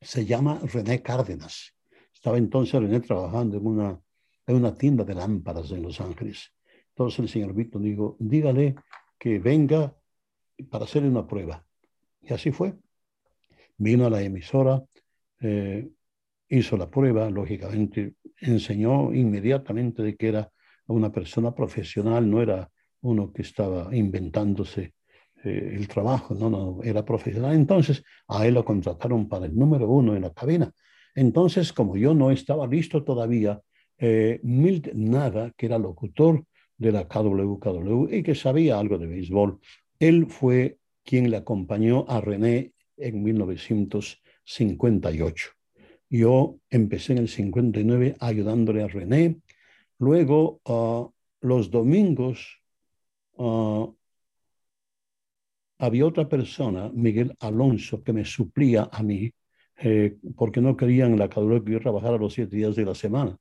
Se 0.00 0.24
llama 0.24 0.62
René 0.72 1.02
Cárdenas. 1.02 1.74
Estaba 2.10 2.38
entonces 2.38 2.80
René 2.80 3.00
trabajando 3.00 3.58
en 3.58 3.66
una, 3.66 4.00
en 4.46 4.56
una 4.56 4.74
tienda 4.74 5.04
de 5.04 5.14
lámparas 5.14 5.70
en 5.70 5.82
Los 5.82 6.00
Ángeles. 6.00 6.54
Entonces 6.88 7.18
el 7.18 7.28
señor 7.28 7.52
Víctor 7.52 7.82
dijo, 7.82 8.16
dígale 8.18 8.76
que 9.18 9.38
venga 9.38 9.94
para 10.70 10.86
hacerle 10.86 11.10
una 11.10 11.26
prueba. 11.26 11.62
Y 12.22 12.32
así 12.32 12.50
fue. 12.50 12.72
Vino 13.76 14.06
a 14.06 14.10
la 14.10 14.22
emisora, 14.22 14.82
eh, 15.40 15.86
hizo 16.48 16.78
la 16.78 16.90
prueba, 16.90 17.28
lógicamente 17.28 18.14
enseñó 18.38 19.12
inmediatamente 19.12 20.02
de 20.02 20.16
que 20.16 20.28
era 20.28 20.50
una 20.86 21.12
persona 21.12 21.54
profesional, 21.54 22.30
no 22.30 22.40
era 22.40 22.70
uno 23.02 23.30
que 23.34 23.42
estaba 23.42 23.94
inventándose 23.94 24.94
eh, 25.44 25.74
el 25.76 25.88
trabajo, 25.88 26.34
no, 26.34 26.50
no, 26.50 26.80
era 26.82 27.04
profesional. 27.04 27.54
Entonces, 27.54 28.02
a 28.28 28.46
él 28.46 28.54
lo 28.54 28.64
contrataron 28.64 29.28
para 29.28 29.46
el 29.46 29.56
número 29.56 29.88
uno 29.88 30.14
en 30.14 30.22
la 30.22 30.32
cabina. 30.32 30.72
Entonces, 31.14 31.72
como 31.72 31.96
yo 31.96 32.14
no 32.14 32.30
estaba 32.30 32.66
listo 32.66 33.02
todavía, 33.04 33.60
eh, 33.98 34.40
Milt 34.42 34.92
Nada, 34.94 35.52
que 35.56 35.66
era 35.66 35.78
locutor 35.78 36.44
de 36.76 36.92
la 36.92 37.06
KWKW 37.06 38.08
y 38.10 38.22
que 38.22 38.34
sabía 38.34 38.78
algo 38.78 38.98
de 38.98 39.06
béisbol, 39.06 39.58
él 39.98 40.26
fue 40.26 40.78
quien 41.04 41.30
le 41.30 41.36
acompañó 41.36 42.06
a 42.08 42.20
René 42.20 42.72
en 42.96 43.22
1958. 43.22 45.50
Yo 46.08 46.56
empecé 46.70 47.12
en 47.12 47.18
el 47.18 47.28
59 47.28 48.16
ayudándole 48.18 48.82
a 48.82 48.88
René. 48.88 49.36
Luego, 49.98 50.60
ah, 50.64 51.06
los 51.40 51.70
domingos, 51.70 52.60
uh, 53.36 53.94
había 55.80 56.06
otra 56.06 56.28
persona, 56.28 56.90
Miguel 56.92 57.34
Alonso, 57.40 58.02
que 58.02 58.12
me 58.12 58.24
suplía 58.24 58.90
a 58.92 59.02
mí, 59.02 59.32
eh, 59.78 60.18
porque 60.36 60.60
no 60.60 60.76
querían 60.76 61.18
la 61.18 61.30
calor 61.30 61.64
que 61.64 61.72
yo 61.72 61.80
trabajara 61.80 62.18
los 62.18 62.34
siete 62.34 62.54
días 62.54 62.76
de 62.76 62.84
la 62.84 62.94
semana. 62.94 63.36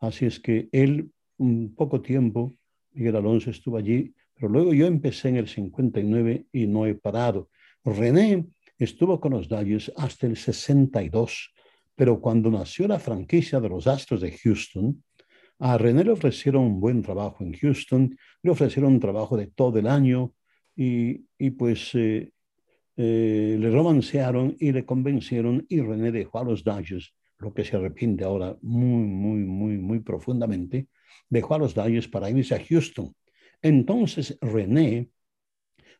Así 0.00 0.26
es 0.26 0.40
que 0.40 0.68
él, 0.72 1.12
un 1.38 1.74
poco 1.76 2.00
tiempo, 2.00 2.52
Miguel 2.92 3.14
Alonso 3.14 3.50
estuvo 3.50 3.76
allí, 3.76 4.12
pero 4.34 4.48
luego 4.48 4.74
yo 4.74 4.86
empecé 4.86 5.28
en 5.28 5.36
el 5.36 5.46
59 5.46 6.46
y 6.52 6.66
no 6.66 6.86
he 6.86 6.96
parado. 6.96 7.50
René 7.84 8.44
estuvo 8.78 9.20
con 9.20 9.32
los 9.32 9.48
Dodgers 9.48 9.92
hasta 9.96 10.26
el 10.26 10.36
62, 10.36 11.54
pero 11.94 12.20
cuando 12.20 12.50
nació 12.50 12.88
la 12.88 12.98
franquicia 12.98 13.60
de 13.60 13.68
los 13.68 13.86
Astros 13.86 14.22
de 14.22 14.32
Houston, 14.32 15.04
a 15.60 15.78
René 15.78 16.02
le 16.02 16.10
ofrecieron 16.10 16.64
un 16.64 16.80
buen 16.80 17.00
trabajo 17.00 17.44
en 17.44 17.52
Houston, 17.52 18.18
le 18.42 18.50
ofrecieron 18.50 18.94
un 18.94 19.00
trabajo 19.00 19.36
de 19.36 19.46
todo 19.46 19.78
el 19.78 19.86
año, 19.86 20.32
y, 20.76 21.50
pues 21.50 21.94
eh, 21.94 22.30
eh, 22.96 23.56
le 23.58 23.70
romancearon 23.70 24.56
y 24.60 24.72
le 24.72 24.84
convencieron 24.84 25.64
y 25.68 25.80
René 25.80 26.12
dejó 26.12 26.38
a 26.38 26.44
los 26.44 26.62
Dodgers, 26.62 27.14
lo 27.38 27.52
que 27.54 27.64
se 27.64 27.76
arrepiente 27.76 28.24
ahora 28.24 28.56
muy, 28.60 29.04
muy, 29.04 29.40
muy, 29.40 29.78
muy 29.78 30.00
profundamente, 30.00 30.88
dejó 31.28 31.54
a 31.54 31.58
los 31.58 31.74
Dodgers 31.74 32.08
para 32.08 32.30
irse 32.30 32.54
a 32.54 32.62
Houston. 32.62 33.14
Entonces 33.62 34.38
René 34.40 35.10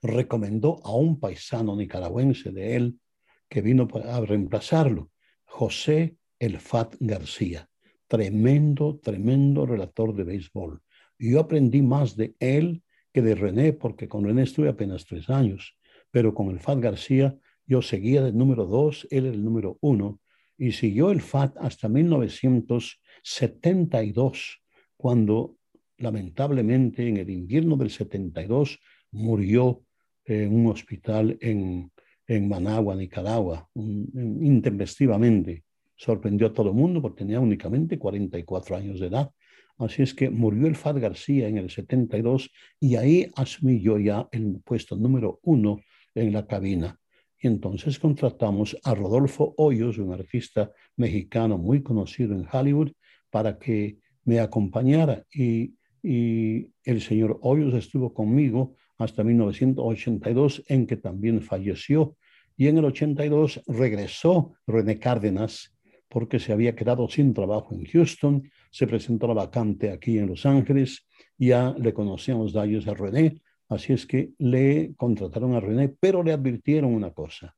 recomendó 0.03 0.79
a 0.85 0.95
un 0.95 1.19
paisano 1.19 1.75
nicaragüense 1.75 2.53
de 2.53 2.77
él 2.77 3.01
que 3.49 3.63
vino 3.63 3.89
a 4.05 4.21
reemplazarlo, 4.21 5.11
José 5.45 6.17
El 6.39 6.59
Fat 6.59 6.97
García, 7.01 7.69
tremendo, 8.09 8.99
tremendo 9.03 9.65
relator 9.65 10.15
de 10.15 10.25
béisbol. 10.25 10.83
Yo 11.19 11.41
aprendí 11.41 11.81
más 11.81 12.17
de 12.17 12.35
él 12.41 12.83
que 13.17 13.23
de 13.23 13.35
René, 13.35 13.73
porque 13.73 14.09
con 14.09 14.27
René 14.27 14.43
estuve 14.43 14.69
apenas 14.69 15.07
tres 15.07 15.31
años, 15.31 15.75
pero 16.11 16.35
con 16.35 16.51
el 16.51 16.61
FAT 16.61 16.81
García 16.81 17.35
yo 17.67 17.81
seguía 17.81 18.23
del 18.23 18.37
número 18.37 18.67
dos, 18.67 19.09
él 19.11 19.25
el 19.25 19.43
número 19.43 19.79
uno, 19.81 20.21
y 20.59 20.73
siguió 20.73 21.11
el 21.11 21.23
FAT 21.23 21.57
hasta 21.57 21.89
1972, 21.89 24.63
cuando 24.99 25.57
lamentablemente 25.97 27.09
en 27.09 27.17
el 27.17 27.31
invierno 27.31 27.79
del 27.79 27.89
72 27.89 28.79
murió 29.13 29.81
en 30.27 30.55
un 30.55 30.67
hospital 30.67 31.39
en, 31.41 31.91
en 32.27 32.49
Managua, 32.51 32.97
Nicaragua, 32.97 33.67
intempestivamente. 33.75 35.65
Sorprendió 35.97 36.49
a 36.49 36.53
todo 36.53 36.69
el 36.69 36.75
mundo 36.75 37.01
porque 37.01 37.25
tenía 37.25 37.41
únicamente 37.41 37.99
44 37.99 38.77
años 38.77 39.01
de 39.01 39.07
edad. 39.07 39.31
Así 39.79 40.03
es 40.03 40.15
que 40.15 40.31
murió 40.31 40.67
el 40.67 40.77
Fad 40.77 41.01
García 41.01 41.49
en 41.49 41.59
el 41.59 41.71
72 41.71 42.51
y 42.81 42.97
ahí 42.97 43.31
asumí 43.37 43.81
yo 43.81 43.99
ya 43.99 44.29
el 44.33 44.61
puesto 44.65 44.97
número 44.97 45.39
uno 45.43 45.81
en 46.15 46.33
la 46.33 46.47
cabina. 46.47 46.99
Y 47.39 47.47
entonces 47.47 47.99
contratamos 47.99 48.77
a 48.85 48.95
Rodolfo 48.95 49.55
Hoyos, 49.59 49.99
un 49.99 50.13
artista 50.13 50.73
mexicano 50.97 51.59
muy 51.59 51.83
conocido 51.83 52.35
en 52.35 52.47
Hollywood, 52.51 52.93
para 53.31 53.59
que 53.59 53.99
me 54.25 54.41
acompañara. 54.41 55.25
Y, 55.31 55.75
y 56.03 56.71
el 56.85 57.03
señor 57.03 57.39
Hoyos 57.43 57.75
estuvo 57.75 58.15
conmigo 58.15 58.75
hasta 58.97 59.23
1982, 59.23 60.65
en 60.69 60.87
que 60.87 60.97
también 60.97 61.43
falleció. 61.43 62.17
Y 62.57 62.69
en 62.69 62.79
el 62.79 62.87
82 62.87 63.63
regresó 63.67 64.55
René 64.67 64.99
Cárdenas 64.99 65.76
porque 66.09 66.39
se 66.39 66.53
había 66.53 66.75
quedado 66.75 67.09
sin 67.09 67.35
trabajo 67.35 67.75
en 67.75 67.85
Houston, 67.87 68.51
se 68.71 68.87
presentó 68.87 69.27
la 69.27 69.35
vacante 69.35 69.91
aquí 69.91 70.19
en 70.19 70.29
Los 70.29 70.47
Ángeles, 70.47 71.07
ya 71.39 71.75
le 71.79 71.93
conocíamos 71.93 72.53
de 72.53 72.65
ellos 72.65 72.87
a 72.89 72.95
René, 72.95 73.41
así 73.69 73.93
es 73.93 74.07
que 74.07 74.33
le 74.39 74.95
contrataron 74.97 75.55
a 75.55 75.61
René, 75.61 75.89
pero 75.89 76.23
le 76.23 76.33
advirtieron 76.33 76.95
una 76.95 77.13
cosa. 77.13 77.55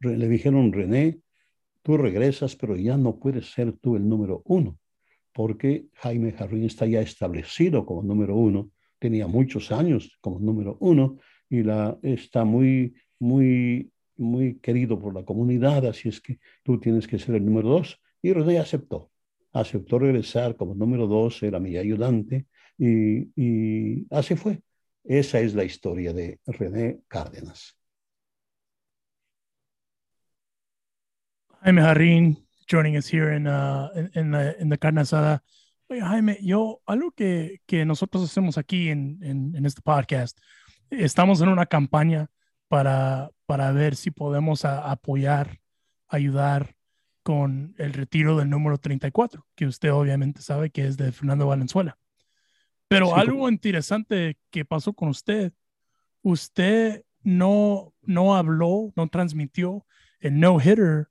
Le 0.00 0.28
dijeron, 0.28 0.72
René, 0.72 1.20
tú 1.82 1.96
regresas, 1.96 2.56
pero 2.56 2.76
ya 2.76 2.96
no 2.96 3.18
puedes 3.18 3.52
ser 3.52 3.72
tú 3.72 3.96
el 3.96 4.08
número 4.08 4.42
uno, 4.46 4.78
porque 5.32 5.86
Jaime 5.94 6.32
Jarrín 6.32 6.64
está 6.64 6.86
ya 6.86 7.00
establecido 7.00 7.86
como 7.86 8.02
número 8.02 8.34
uno, 8.34 8.70
tenía 8.98 9.26
muchos 9.26 9.70
años 9.70 10.16
como 10.20 10.38
número 10.38 10.76
uno 10.80 11.18
y 11.50 11.62
la, 11.62 11.98
está 12.02 12.44
muy, 12.44 12.94
muy 13.18 13.90
muy 14.16 14.58
querido 14.60 14.98
por 15.00 15.14
la 15.14 15.24
comunidad, 15.24 15.86
así 15.86 16.08
es 16.08 16.20
que 16.20 16.38
tú 16.62 16.78
tienes 16.78 17.06
que 17.06 17.18
ser 17.18 17.34
el 17.36 17.44
número 17.44 17.68
dos. 17.68 18.00
Y 18.22 18.32
René 18.32 18.58
aceptó, 18.58 19.10
aceptó 19.52 19.98
regresar 19.98 20.56
como 20.56 20.74
número 20.74 21.06
dos, 21.06 21.42
era 21.42 21.60
mi 21.60 21.76
ayudante, 21.76 22.46
y, 22.78 24.06
así 24.10 24.36
fue. 24.36 24.62
Esa 25.04 25.40
es 25.40 25.54
la 25.54 25.64
historia 25.64 26.12
de 26.12 26.40
René 26.46 27.00
Cárdenas. 27.08 27.76
Jaime 31.60 31.82
Jarrín, 31.82 32.46
joining 32.66 32.96
us 32.96 33.12
here 33.12 33.34
in, 33.34 33.46
uh, 33.46 33.88
in, 34.14 34.32
the, 34.32 34.56
in 34.60 34.68
the 34.68 34.78
carne 34.78 35.00
asada. 35.00 35.42
Oye, 35.88 36.00
Jaime, 36.00 36.38
yo, 36.42 36.82
algo 36.86 37.10
que, 37.12 37.60
que 37.66 37.84
nosotros 37.84 38.24
hacemos 38.24 38.58
aquí 38.58 38.88
en, 38.88 39.18
en 39.22 39.64
este 39.66 39.82
podcast, 39.82 40.38
estamos 40.90 41.40
en 41.40 41.48
una 41.48 41.66
campaña 41.66 42.30
para, 42.68 43.30
para 43.46 43.72
ver 43.72 43.96
si 43.96 44.10
podemos 44.10 44.64
apoyar, 44.64 45.60
ayudar 46.08 46.74
con 47.22 47.74
el 47.78 47.92
retiro 47.92 48.36
del 48.36 48.50
número 48.50 48.78
34, 48.78 49.46
que 49.54 49.66
usted 49.66 49.92
obviamente 49.92 50.42
sabe 50.42 50.70
que 50.70 50.86
es 50.86 50.96
de 50.96 51.10
Fernando 51.12 51.46
Valenzuela. 51.46 51.98
Pero 52.88 53.16
algo 53.16 53.48
interesante 53.48 54.36
que 54.50 54.64
pasó 54.64 54.92
con 54.92 55.08
usted, 55.08 55.52
usted 56.22 57.04
no, 57.22 57.94
no 58.02 58.36
habló, 58.36 58.92
no 58.94 59.08
transmitió 59.08 59.86
el 60.20 60.38
no-hitter 60.38 61.08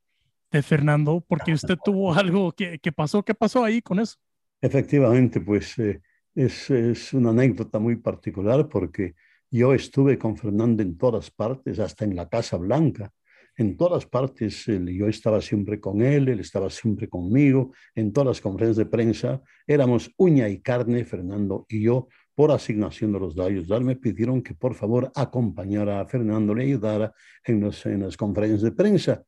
de 0.52 0.62
Fernando 0.62 1.24
porque 1.28 1.54
usted 1.54 1.78
tuvo 1.84 2.14
algo 2.14 2.52
que, 2.52 2.80
que, 2.80 2.92
pasó. 2.92 3.24
¿Qué 3.24 3.34
pasó 3.34 3.64
ahí 3.66 3.82
con 3.82 4.00
eso? 4.00 4.18
Efectivamente, 4.62 5.42
pues 5.42 5.78
eh, 5.80 6.02
es, 6.36 6.70
es, 6.70 7.14
una 7.14 7.32
anécdota 7.32 7.80
muy 7.80 7.98
particular 7.98 8.70
porque 8.70 9.16
yo 9.54 9.74
estuve 9.76 10.18
con 10.18 10.36
Fernando 10.36 10.82
en 10.82 10.98
todas 10.98 11.30
partes, 11.30 11.78
hasta 11.78 12.06
en 12.06 12.16
la 12.16 12.28
Casa 12.28 12.58
Blanca. 12.58 13.12
En 13.56 13.78
todas 13.78 14.08
partes 14.08 14.66
yo 14.66 15.08
estaba 15.08 15.42
siempre 15.42 15.80
con 15.80 16.02
él, 16.02 16.28
él 16.28 16.40
estaba 16.40 16.72
siempre 16.72 17.08
conmigo, 17.08 17.72
en 17.94 18.12
todas 18.12 18.28
las 18.30 18.42
conferencias 18.42 18.78
de 18.78 18.88
prensa. 18.88 19.44
Éramos 19.68 20.12
uña 20.18 20.50
y 20.50 20.60
carne, 20.60 21.06
Fernando 21.06 21.68
y 21.70 21.84
yo, 21.84 22.08
por 22.34 22.50
asignación 22.50 23.12
de 23.12 23.20
los 23.20 23.36
Dallas. 23.36 23.70
Me 23.84 23.96
pidieron 23.96 24.42
que 24.42 24.56
por 24.56 24.74
favor 24.74 25.12
acompañara 25.14 26.02
a 26.02 26.08
Fernando, 26.08 26.56
le 26.56 26.64
ayudara 26.64 27.14
en 27.46 27.62
las 28.02 28.18
conferencias 28.18 28.64
de 28.64 28.72
prensa. 28.72 29.24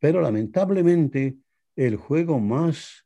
Pero 0.00 0.20
lamentablemente 0.20 1.36
el 1.76 1.94
juego 1.94 2.40
más 2.40 3.04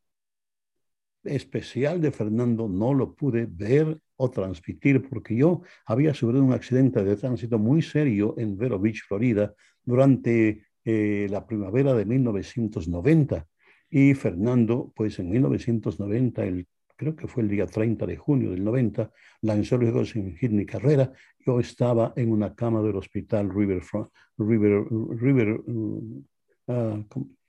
especial 1.23 2.01
de 2.01 2.13
Fernando 2.13 2.67
no 2.67 2.95
lo 2.95 3.15
pude 3.15 3.47
ver 3.47 3.99
o 4.23 4.31
transmitir 4.31 5.03
porque 5.09 5.35
yo 5.35 5.63
había 5.85 6.15
sufrido 6.15 6.45
un 6.45 6.53
accidente 6.53 7.03
de 7.03 7.17
tránsito 7.17 7.59
muy 7.59 7.83
serio 7.83 8.37
en 8.39 8.57
Vero 8.57 8.79
Beach, 8.79 9.03
Florida, 9.09 9.53
durante 9.85 10.63
eh, 10.85 11.27
la 11.29 11.45
primavera 11.45 11.93
de 11.95 12.05
1990. 12.05 13.45
Y 13.91 14.15
Fernando, 14.15 14.93
pues 14.95 15.19
en 15.19 15.29
1990, 15.29 16.45
el, 16.45 16.69
creo 16.95 17.17
que 17.17 17.27
fue 17.27 17.43
el 17.43 17.49
día 17.49 17.67
30 17.67 18.07
de 18.07 18.17
junio 18.17 18.53
del 18.53 18.63
90, 18.63 19.11
lanzó 19.41 19.77
luego 19.77 20.05
sin 20.05 20.37
hit 20.37 20.53
ni 20.53 20.67
carrera. 20.67 21.13
Yo 21.45 21.59
estaba 21.59 22.13
en 22.15 22.31
una 22.31 22.55
cama 22.55 22.81
del 22.81 22.95
hospital 22.95 23.51
Riverfront, 23.53 24.09
River, 24.39 24.85
River, 25.21 25.61
uh, 25.67 26.25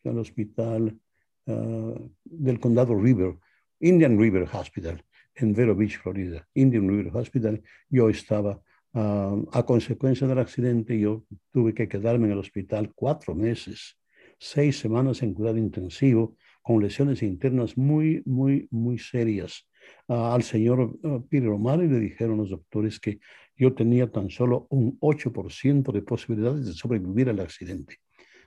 el 0.03 0.17
hospital 0.17 0.99
uh, 1.45 2.09
del 2.23 2.59
condado 2.59 2.99
River, 2.99 3.36
Indian 3.79 4.19
River 4.19 4.49
Hospital 4.51 5.03
en 5.35 5.53
Vero 5.53 5.75
Beach, 5.75 5.97
Florida, 5.97 6.47
Indian 6.53 6.87
River 6.87 7.15
Hospital. 7.15 7.61
Yo 7.89 8.09
estaba, 8.09 8.61
ah, 8.93 9.35
a 9.51 9.63
consecuencia 9.63 10.27
del 10.27 10.39
accidente, 10.39 10.99
yo 10.99 11.25
tuve 11.51 11.73
que 11.73 11.87
quedarme 11.87 12.27
en 12.27 12.33
el 12.33 12.39
hospital 12.39 12.91
cuatro 12.95 13.35
meses, 13.35 13.97
seis 14.39 14.79
semanas 14.79 15.21
en 15.21 15.33
cuidado 15.33 15.57
intensivo, 15.57 16.35
con 16.61 16.81
lesiones 16.81 17.21
internas 17.23 17.77
muy, 17.77 18.21
muy, 18.25 18.67
muy 18.71 18.97
serias. 18.97 19.67
Ah, 20.07 20.33
al 20.33 20.43
señor 20.43 20.79
uh, 20.79 21.27
Peter 21.27 21.49
O'Malley 21.49 21.89
le 21.89 21.99
dijeron 21.99 22.37
los 22.37 22.49
doctores 22.49 22.99
que 22.99 23.19
yo 23.55 23.73
tenía 23.73 24.09
tan 24.09 24.29
solo 24.29 24.67
un 24.69 24.97
8% 24.99 25.91
de 25.91 26.01
posibilidades 26.01 26.65
de 26.65 26.73
sobrevivir 26.73 27.29
al 27.29 27.39
accidente. 27.39 27.97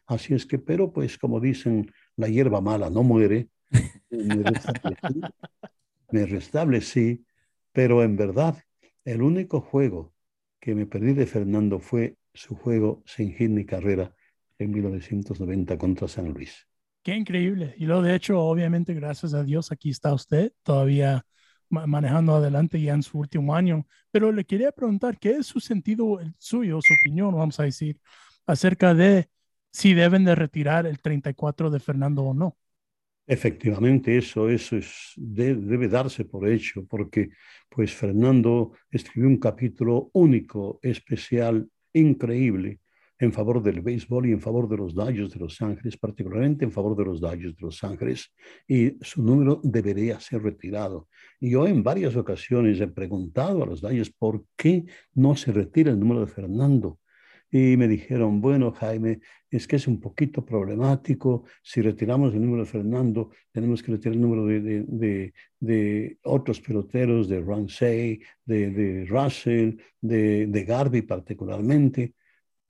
Así 0.07 0.35
es 0.35 0.47
que, 0.47 0.59
pero 0.59 0.93
pues 0.93 1.19
como 1.19 1.41
dicen, 1.41 1.91
la 2.17 2.29
hierba 2.29 2.61
mala 2.61 2.91
no 2.91 3.03
muere. 3.03 3.49
me 6.11 6.27
restablecí, 6.27 7.25
pero 7.73 8.03
en 8.03 8.17
verdad 8.17 8.57
el 9.05 9.23
único 9.23 9.61
juego 9.61 10.13
que 10.61 10.75
me 10.75 10.87
perdí 10.87 11.13
de 11.13 11.27
Fernando 11.27 11.79
fue 11.79 12.17
su 12.35 12.57
juego 12.57 13.03
sin 13.07 13.33
hit 13.35 13.51
ni 13.51 13.65
carrera 13.65 14.15
en 14.59 14.71
1990 14.71 15.79
contra 15.79 16.09
San 16.09 16.33
Luis. 16.33 16.67
Qué 17.03 17.15
increíble. 17.15 17.75
Y 17.79 17.87
lo 17.87 18.03
de 18.03 18.15
hecho, 18.15 18.41
obviamente, 18.41 18.93
gracias 18.95 19.33
a 19.35 19.45
Dios, 19.45 19.71
aquí 19.71 19.91
está 19.91 20.13
usted 20.13 20.53
todavía 20.63 21.25
manejando 21.69 22.35
adelante 22.35 22.81
ya 22.81 22.95
en 22.95 23.03
su 23.03 23.19
último 23.19 23.55
año. 23.55 23.87
Pero 24.11 24.33
le 24.33 24.45
quería 24.45 24.73
preguntar, 24.73 25.19
¿qué 25.19 25.31
es 25.37 25.47
su 25.47 25.61
sentido, 25.61 26.21
el 26.21 26.35
suyo, 26.39 26.81
su 26.83 26.95
opinión, 26.95 27.35
vamos 27.35 27.61
a 27.61 27.65
decir, 27.65 28.01
acerca 28.47 28.95
de 28.95 29.29
si 29.71 29.95
deben 29.95 30.25
de 30.25 30.35
retirar 30.35 30.87
el 30.87 31.01
34 31.01 31.71
de 31.71 31.81
Fernando 31.81 32.23
o 32.23 32.35
no? 32.35 32.57
Efectivamente, 33.29 34.17
eso, 34.17 34.49
eso 34.49 34.77
es, 34.77 35.13
debe 35.17 35.89
darse 35.89 36.25
por 36.25 36.49
hecho, 36.49 36.87
porque 36.87 37.31
pues 37.69 37.93
Fernando 37.93 38.73
escribió 38.91 39.29
un 39.29 39.39
capítulo 39.39 40.11
único, 40.13 40.79
especial, 40.81 41.69
increíble, 41.93 42.79
en 43.19 43.33
favor 43.33 43.63
del 43.63 43.81
béisbol 43.81 44.27
y 44.27 44.33
en 44.33 44.41
favor 44.41 44.69
de 44.69 44.77
los 44.77 44.95
Dodgers 44.95 45.33
de 45.33 45.41
Los 45.41 45.61
Ángeles, 45.61 45.97
particularmente 45.97 46.65
en 46.65 46.71
favor 46.71 46.97
de 46.97 47.05
los 47.05 47.21
Dodgers 47.21 47.57
de 47.57 47.63
Los 47.63 47.83
Ángeles, 47.83 48.33
y 48.69 48.97
su 49.01 49.23
número 49.23 49.61
debería 49.65 50.21
ser 50.21 50.43
retirado. 50.43 51.09
Yo 51.41 51.67
en 51.67 51.83
varias 51.83 52.15
ocasiones 52.15 52.81
he 52.81 52.89
preguntado 52.89 53.63
a 53.63 53.67
los 53.67 53.81
Dodgers 53.81 54.11
por 54.11 54.45
qué 54.57 54.85
no 55.15 55.35
se 55.35 55.51
retira 55.51 55.91
el 55.91 55.99
número 55.99 56.21
de 56.21 56.27
Fernando 56.29 57.01
y 57.51 57.77
me 57.77 57.89
dijeron, 57.89 58.41
bueno, 58.41 58.73
Jaime, 58.73 59.21
es 59.57 59.67
que 59.67 59.77
es 59.77 59.87
un 59.87 60.01
poquito 60.01 60.45
problemático, 60.45 61.45
si 61.63 61.81
retiramos 61.81 62.35
el 62.35 62.41
número 62.43 62.65
de 62.65 62.71
Fernando, 62.71 63.31
tenemos 63.53 63.83
que 63.83 63.93
retirar 63.93 64.15
el 64.15 64.21
número 64.21 64.47
de, 64.47 64.61
de, 64.61 65.35
de, 65.61 66.19
otros 66.25 66.61
peloteros, 66.61 67.29
de 67.29 67.41
Ramsey, 67.41 68.21
de, 68.45 68.71
de 68.71 69.07
Russell, 69.07 69.77
de, 70.01 70.47
de 70.47 70.65
Garvey 70.65 71.03
particularmente. 71.03 72.15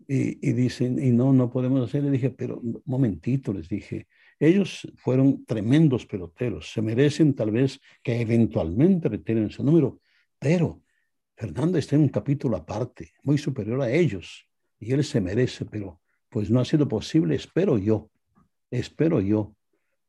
Y, 0.08 0.48
y, 0.48 0.52
dicen, 0.52 1.02
y 1.02 1.10
no, 1.10 1.32
no 1.32 1.50
podemos 1.50 1.88
hacer. 1.88 2.04
Le 2.04 2.10
dije, 2.12 2.30
pero 2.30 2.62
momentito, 2.84 3.52
les 3.52 3.68
dije, 3.68 4.06
ellos 4.38 4.86
fueron 4.96 5.44
tremendos 5.44 6.06
peloteros, 6.06 6.70
se 6.72 6.82
merecen 6.82 7.34
tal 7.34 7.50
vez 7.50 7.80
que 8.02 8.20
eventualmente 8.20 9.08
retiren 9.08 9.46
ese 9.46 9.62
número, 9.62 10.00
pero 10.38 10.82
Fernando 11.36 11.78
está 11.78 11.96
en 11.96 12.02
un 12.02 12.08
capítulo 12.08 12.56
aparte, 12.56 13.12
muy 13.22 13.38
superior 13.38 13.80
a 13.80 13.90
ellos 13.90 14.46
y 14.78 14.92
él 14.92 15.04
se 15.04 15.20
merece, 15.20 15.64
pero 15.64 16.00
pues 16.36 16.50
no 16.50 16.60
ha 16.60 16.66
sido 16.66 16.86
posible, 16.86 17.34
espero 17.34 17.78
yo, 17.78 18.10
espero 18.70 19.22
yo 19.22 19.56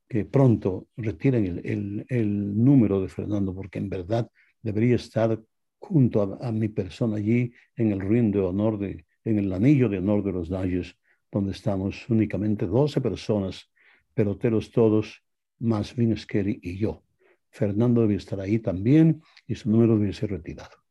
que 0.10 0.26
pronto 0.26 0.90
retiren 0.98 1.46
el, 1.46 1.62
el, 1.66 2.06
el 2.10 2.66
número 2.66 3.00
de 3.00 3.08
Fernando, 3.08 3.56
porque 3.56 3.80
en 3.80 3.88
verdad 3.88 4.30
debería 4.62 4.98
estar 4.98 5.42
junto 5.80 6.38
a, 6.42 6.52
mi 6.52 6.68
persona 6.68 7.16
allí 7.16 7.54
en 7.78 7.94
el 7.94 8.02
ring 8.02 8.34
de 8.34 8.42
honor, 8.42 8.78
de, 8.78 9.06
en 9.24 9.40
el 9.40 9.54
anillo 9.54 9.88
de 9.88 10.00
honor 10.00 10.22
de 10.22 10.34
los 10.34 10.50
Dodgers, 10.50 10.98
donde 11.32 11.54
estamos 11.54 12.10
únicamente 12.10 12.66
12 12.66 13.00
personas, 13.00 13.72
peloteros 14.14 14.70
todos, 14.70 15.24
más 15.60 15.96
Vince 15.96 16.28
Kelly 16.28 16.60
y 16.62 16.78
yo. 16.78 17.04
Fernando 17.52 18.02
debe 18.02 18.16
estar 18.16 18.42
ahí 18.42 18.60
también 18.60 19.22
y 19.48 19.56
su 19.56 19.72
número 19.72 19.98
debe 19.98 20.12
ser 20.12 20.32
retirado. 20.32 20.87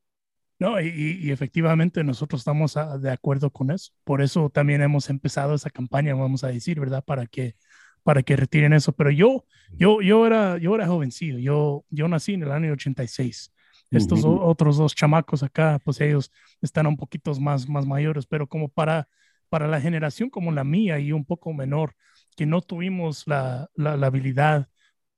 No, 0.59 0.81
y, 0.81 1.31
efectivamente 1.31 2.03
nosotros 2.03 2.41
estamos 2.41 2.77
ah, 2.79 2.97
de 2.99 3.11
acuerdo 3.11 3.51
con 3.51 3.71
eso. 3.71 3.93
Por 4.05 4.23
eso 4.23 4.49
también 4.51 4.81
hemos 4.81 5.11
empezado 5.11 5.55
esa 5.55 5.71
campaña, 5.71 6.15
vamos 6.15 6.45
a 6.45 6.49
decir, 6.49 6.81
¿verdad? 6.81 7.05
Para 7.05 7.27
que, 7.27 7.57
para 8.03 8.23
que 8.23 8.37
retiren 8.37 8.73
eso. 8.73 8.93
Pero 8.93 9.11
yo, 9.11 9.45
yo, 9.73 10.01
yo, 10.01 10.27
era, 10.27 10.59
yo 10.59 10.75
era 10.75 10.87
jovencito, 10.87 11.39
yo, 11.39 11.85
yo 11.91 12.09
nací 12.09 12.35
en 12.35 12.45
el 12.45 12.53
año 12.53 12.73
86. 12.73 13.53
Estos 13.91 14.25
otros 14.25 14.79
dos 14.79 14.95
chamacos 14.95 15.43
acá, 15.43 15.81
pues 15.85 16.01
ellos 16.01 16.33
están 16.61 16.87
un 16.87 16.97
poquito 16.97 17.33
más, 17.41 17.69
más 17.69 17.87
mayores, 17.87 18.27
pero 18.27 18.49
como 18.49 18.69
para, 18.69 19.09
para 19.49 19.69
la 19.69 19.81
generación 19.81 20.29
como 20.29 20.51
la 20.53 20.65
mía 20.65 20.99
y 20.99 21.13
un 21.13 21.25
poco 21.25 21.53
menor, 21.53 21.95
que 22.37 22.47
no 22.47 22.63
tuvimos 22.63 23.27
la, 23.27 23.71
la, 23.75 23.93
habilidad 24.07 24.69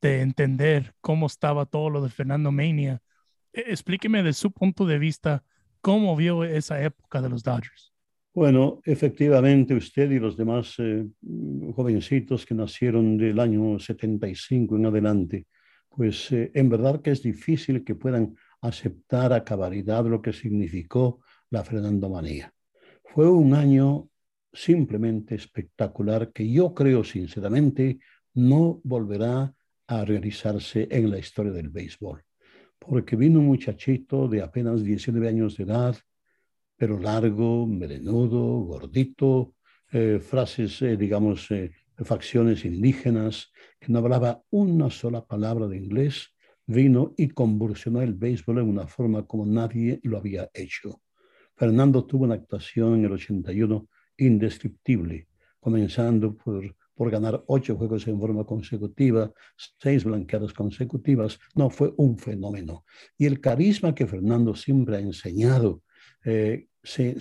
de 0.03 0.21
entender 0.21 0.95
cómo 1.01 1.27
estaba 1.27 1.67
todo 1.67 1.91
lo 1.91 2.03
de 2.03 2.11
Fernando 2.11 2.53
Mania. 2.53 3.01
E, 3.53 3.61
explíqueme 3.69 4.23
de 4.23 4.33
su 4.33 4.51
punto 4.51 4.87
de 4.87 4.99
vista 4.99 5.43
cómo 5.81 6.17
vio 6.17 6.45
esa 6.45 6.83
época 6.83 7.23
de 7.23 7.29
los 7.29 7.43
Dodgers. 7.43 7.93
Bueno, 8.35 8.81
efectivamente 8.85 9.75
usted 9.75 10.11
y 10.11 10.19
los 10.19 10.37
demás 10.37 10.75
eh, 10.79 11.05
jovencitos 11.75 12.47
que 12.47 12.55
nacieron 12.55 13.17
del 13.17 13.41
año 13.41 13.79
75 13.79 14.77
en 14.77 14.87
adelante, 14.87 15.47
pues 15.89 16.31
eh, 16.31 16.51
en 16.55 16.69
verdad 16.69 17.01
que 17.03 17.11
es 17.11 17.23
difícil 17.23 17.83
que 17.83 17.97
puedan 17.97 18.37
aceptar 18.61 19.33
a 19.33 19.45
cabalidad 19.45 20.05
lo 20.07 20.23
que 20.23 20.33
significó 20.33 21.21
la 21.51 21.65
Fernando 21.65 22.09
Manía. 22.09 22.53
Fue 23.03 23.29
un 23.29 23.55
año 23.55 24.09
simplemente 24.53 25.35
espectacular 25.35 26.33
que 26.33 26.49
yo 26.51 26.75
creo 26.75 27.05
sinceramente 27.05 27.99
no 28.35 28.81
volverá 28.85 29.53
a 29.87 30.05
realizarse 30.05 30.87
en 30.91 31.11
la 31.11 31.19
historia 31.19 31.53
del 31.53 31.71
béisbol, 31.71 32.23
porque 32.79 33.17
vino 33.17 33.41
un 33.41 33.47
muchachito 33.47 34.29
de 34.29 34.43
apenas 34.43 34.83
19 34.83 35.29
años 35.29 35.57
de 35.57 35.65
edad, 35.65 35.97
pero 36.77 36.99
largo, 36.99 37.67
melenudo, 37.67 38.61
gordito, 38.61 39.55
eh, 39.91 40.21
frases, 40.21 40.81
eh, 40.83 40.97
digamos, 40.97 41.51
eh, 41.51 41.73
facciones 41.97 42.65
indígenas, 42.65 43.51
que 43.81 43.93
no 43.93 43.99
hablaba 43.99 44.43
una 44.51 44.91
sola 44.91 45.25
palabra 45.25 45.67
de 45.67 45.77
inglés, 45.77 46.35
vino 46.67 47.15
y 47.17 47.29
convulsionó 47.29 48.03
el 48.03 48.15
béisbol 48.15 48.59
en 48.59 48.69
una 48.69 48.87
forma 48.87 49.27
como 49.27 49.47
nadie 49.47 49.99
lo 50.03 50.19
había 50.19 50.51
hecho. 50.55 51.01
Fernando 51.57 52.05
tuvo 52.05 52.25
una 52.25 52.35
actuación 52.35 52.97
en 52.97 53.07
el 53.07 53.13
81 53.13 53.89
indescriptible, 54.19 55.29
comenzando 55.59 56.37
por, 56.37 56.77
por 56.99 57.13
ganar 57.13 57.45
ocho 57.47 57.77
juegos 57.77 58.09
en 58.09 58.19
forma 58.19 58.45
consecutiva, 58.45 59.33
seis 59.57 60.03
blanqueadas 60.03 60.53
consecutivas. 60.53 61.39
No, 61.55 61.71
fue 61.71 61.95
un 61.97 62.19
fenómeno. 62.19 62.85
Y 63.17 63.27
el 63.27 63.41
carisma 63.41 63.95
que 63.95 64.09
Fernando 64.09 64.57
siempre 64.57 64.97
ha 64.97 65.01
enseñado 65.01 65.83
eh, 66.25 66.67
se, 66.83 67.15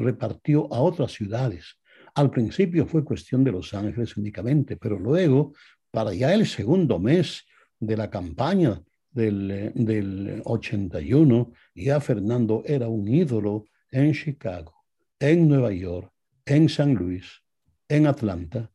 repartió 0.00 0.72
a 0.74 0.80
otras 0.80 1.12
ciudades. 1.12 1.76
Al 2.16 2.30
principio 2.30 2.86
fue 2.86 3.04
cuestión 3.04 3.44
de 3.44 3.52
Los 3.52 3.72
Ángeles 3.72 4.16
únicamente, 4.16 4.76
pero 4.76 4.98
luego, 4.98 5.52
para 5.92 6.12
ya 6.12 6.34
el 6.34 6.44
segundo 6.46 6.98
mes 6.98 7.44
de 7.78 7.96
la 7.96 8.10
campaña 8.10 8.82
del, 9.12 9.70
del 9.76 10.42
81, 10.44 11.52
ya 11.72 12.00
Fernando 12.00 12.64
era 12.66 12.88
un 12.88 13.06
ídolo 13.06 13.66
en 13.92 14.12
Chicago, 14.12 14.74
en 15.20 15.46
Nueva 15.46 15.72
York, 15.72 16.10
en 16.44 16.68
San 16.68 16.94
Luis, 16.94 17.42
en 17.88 18.06
Atlanta, 18.06 18.70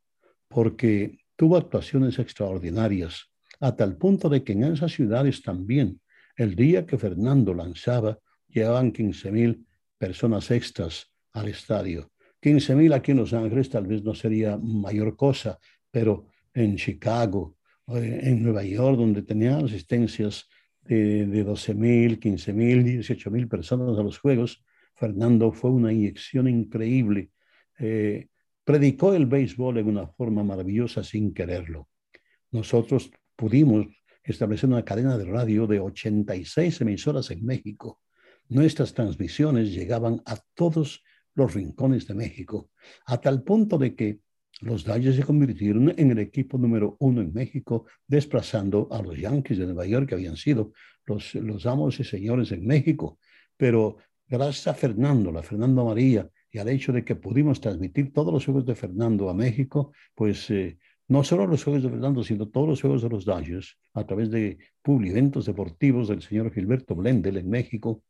porque 0.48 1.20
tuvo 1.36 1.58
actuaciones 1.58 2.20
extraordinarias, 2.20 3.32
a 3.60 3.76
tal 3.76 3.98
punto 3.98 4.30
de 4.30 4.44
que 4.44 4.54
en 4.54 4.64
esas 4.66 4.92
ciudades 4.92 5.42
también, 5.42 6.02
el 6.36 6.56
día 6.56 6.86
que 6.86 6.98
Fernando 6.98 7.54
lanzaba, 7.54 8.18
llegaban 8.48 8.92
15 8.92 9.32
mil 9.32 9.66
personas 9.98 10.50
extras 10.52 11.12
al 11.34 11.48
estadio. 11.48 12.12
15 12.42 12.76
mil 12.76 12.94
aquí 12.94 13.12
en 13.12 13.18
Los 13.18 13.34
Ángeles 13.34 13.70
tal 13.70 13.86
vez 13.86 14.04
no 14.04 14.16
sería 14.16 14.58
mayor 14.58 15.16
cosa, 15.16 15.60
pero 15.92 16.26
en 16.54 16.76
Chicago, 16.76 17.56
eh, 17.88 18.20
en 18.24 18.44
Nueva 18.44 18.64
York, 18.64 18.98
donde 18.98 19.22
tenían 19.22 19.66
asistencias 19.66 20.48
de, 20.82 21.28
de 21.28 21.44
12 21.44 21.76
mil, 21.76 22.20
15 22.20 22.54
mil, 22.54 22.84
18 22.84 23.30
mil 23.30 23.48
personas 23.48 23.98
a 23.98 24.04
los 24.04 24.18
Juegos, 24.18 24.64
Fernando 24.96 25.52
fue 25.52 25.72
una 25.72 25.92
inyección 25.94 26.48
increíble. 26.48 27.32
Eh, 27.80 28.28
predicó 28.72 29.14
el 29.14 29.26
béisbol 29.26 29.80
en 29.80 29.88
una 29.88 30.08
forma 30.08 30.46
maravillosa 30.46 31.04
sin 31.04 31.34
quererlo. 31.34 31.90
Nosotros 32.52 33.12
pudimos 33.36 33.86
establecer 34.24 34.70
una 34.70 34.86
cadena 34.86 35.18
de 35.18 35.26
radio 35.26 35.68
de 35.68 35.82
86 35.82 36.80
emisoras 36.80 37.32
en 37.32 37.46
México. 37.46 38.00
Nuestras 38.48 38.94
transmisiones 38.94 39.74
llegaban 39.74 40.22
a 40.26 40.38
todos 40.54 41.04
los 41.36 41.54
rincones 41.54 42.08
de 42.08 42.14
México, 42.14 42.70
a 43.08 43.20
tal 43.20 43.44
punto 43.44 43.78
de 43.78 43.94
que 43.94 44.20
los 44.62 44.86
Dodgers 44.86 45.18
se 45.18 45.24
convirtieron 45.24 45.94
en 45.98 46.12
el 46.12 46.20
equipo 46.20 46.58
número 46.58 46.96
uno 47.00 47.20
en 47.20 47.34
México, 47.34 47.88
desplazando 48.08 48.88
a 48.90 49.02
los 49.02 49.18
Yankees 49.18 49.58
de 49.58 49.66
Nueva 49.66 49.86
York, 49.86 50.08
que 50.08 50.16
habían 50.16 50.38
sido 50.38 50.72
los, 51.06 51.36
los 51.36 51.66
amos 51.66 52.00
y 52.00 52.06
señores 52.06 52.54
en 52.54 52.66
México. 52.66 53.20
Pero 53.58 53.98
gracias 54.30 54.68
a 54.68 54.74
Fernando, 54.74 55.38
a 55.38 55.44
Fernando 55.44 55.84
María, 55.84 56.30
y 56.52 56.60
al 56.60 56.70
hecho 56.70 56.92
de 56.92 57.06
que 57.06 57.16
pudimos 57.16 57.62
transmitir 57.62 58.12
todos 58.14 58.34
los 58.34 58.46
juegos 58.46 58.66
de 58.66 58.76
Fernando 58.76 59.30
a 59.30 59.34
México, 59.34 59.94
pues 60.14 60.50
eh, 60.50 60.78
no 61.08 61.24
solo 61.24 61.48
los 61.48 61.64
juegos 61.64 61.84
de 61.84 61.90
Fernando, 61.90 62.24
sino 62.24 62.48
todos 62.50 62.68
los 62.68 62.82
juegos 62.82 63.02
de 63.02 63.10
los 63.10 63.26
Dodgers, 63.26 63.78
a 63.94 64.06
través 64.06 64.30
de 64.30 64.58
eventos 64.86 65.46
deportivos 65.46 66.10
del 66.10 66.22
señor 66.22 66.54
Gilberto 66.54 66.96
Blendel 66.96 67.38
en 67.38 67.50
México, 67.50 68.04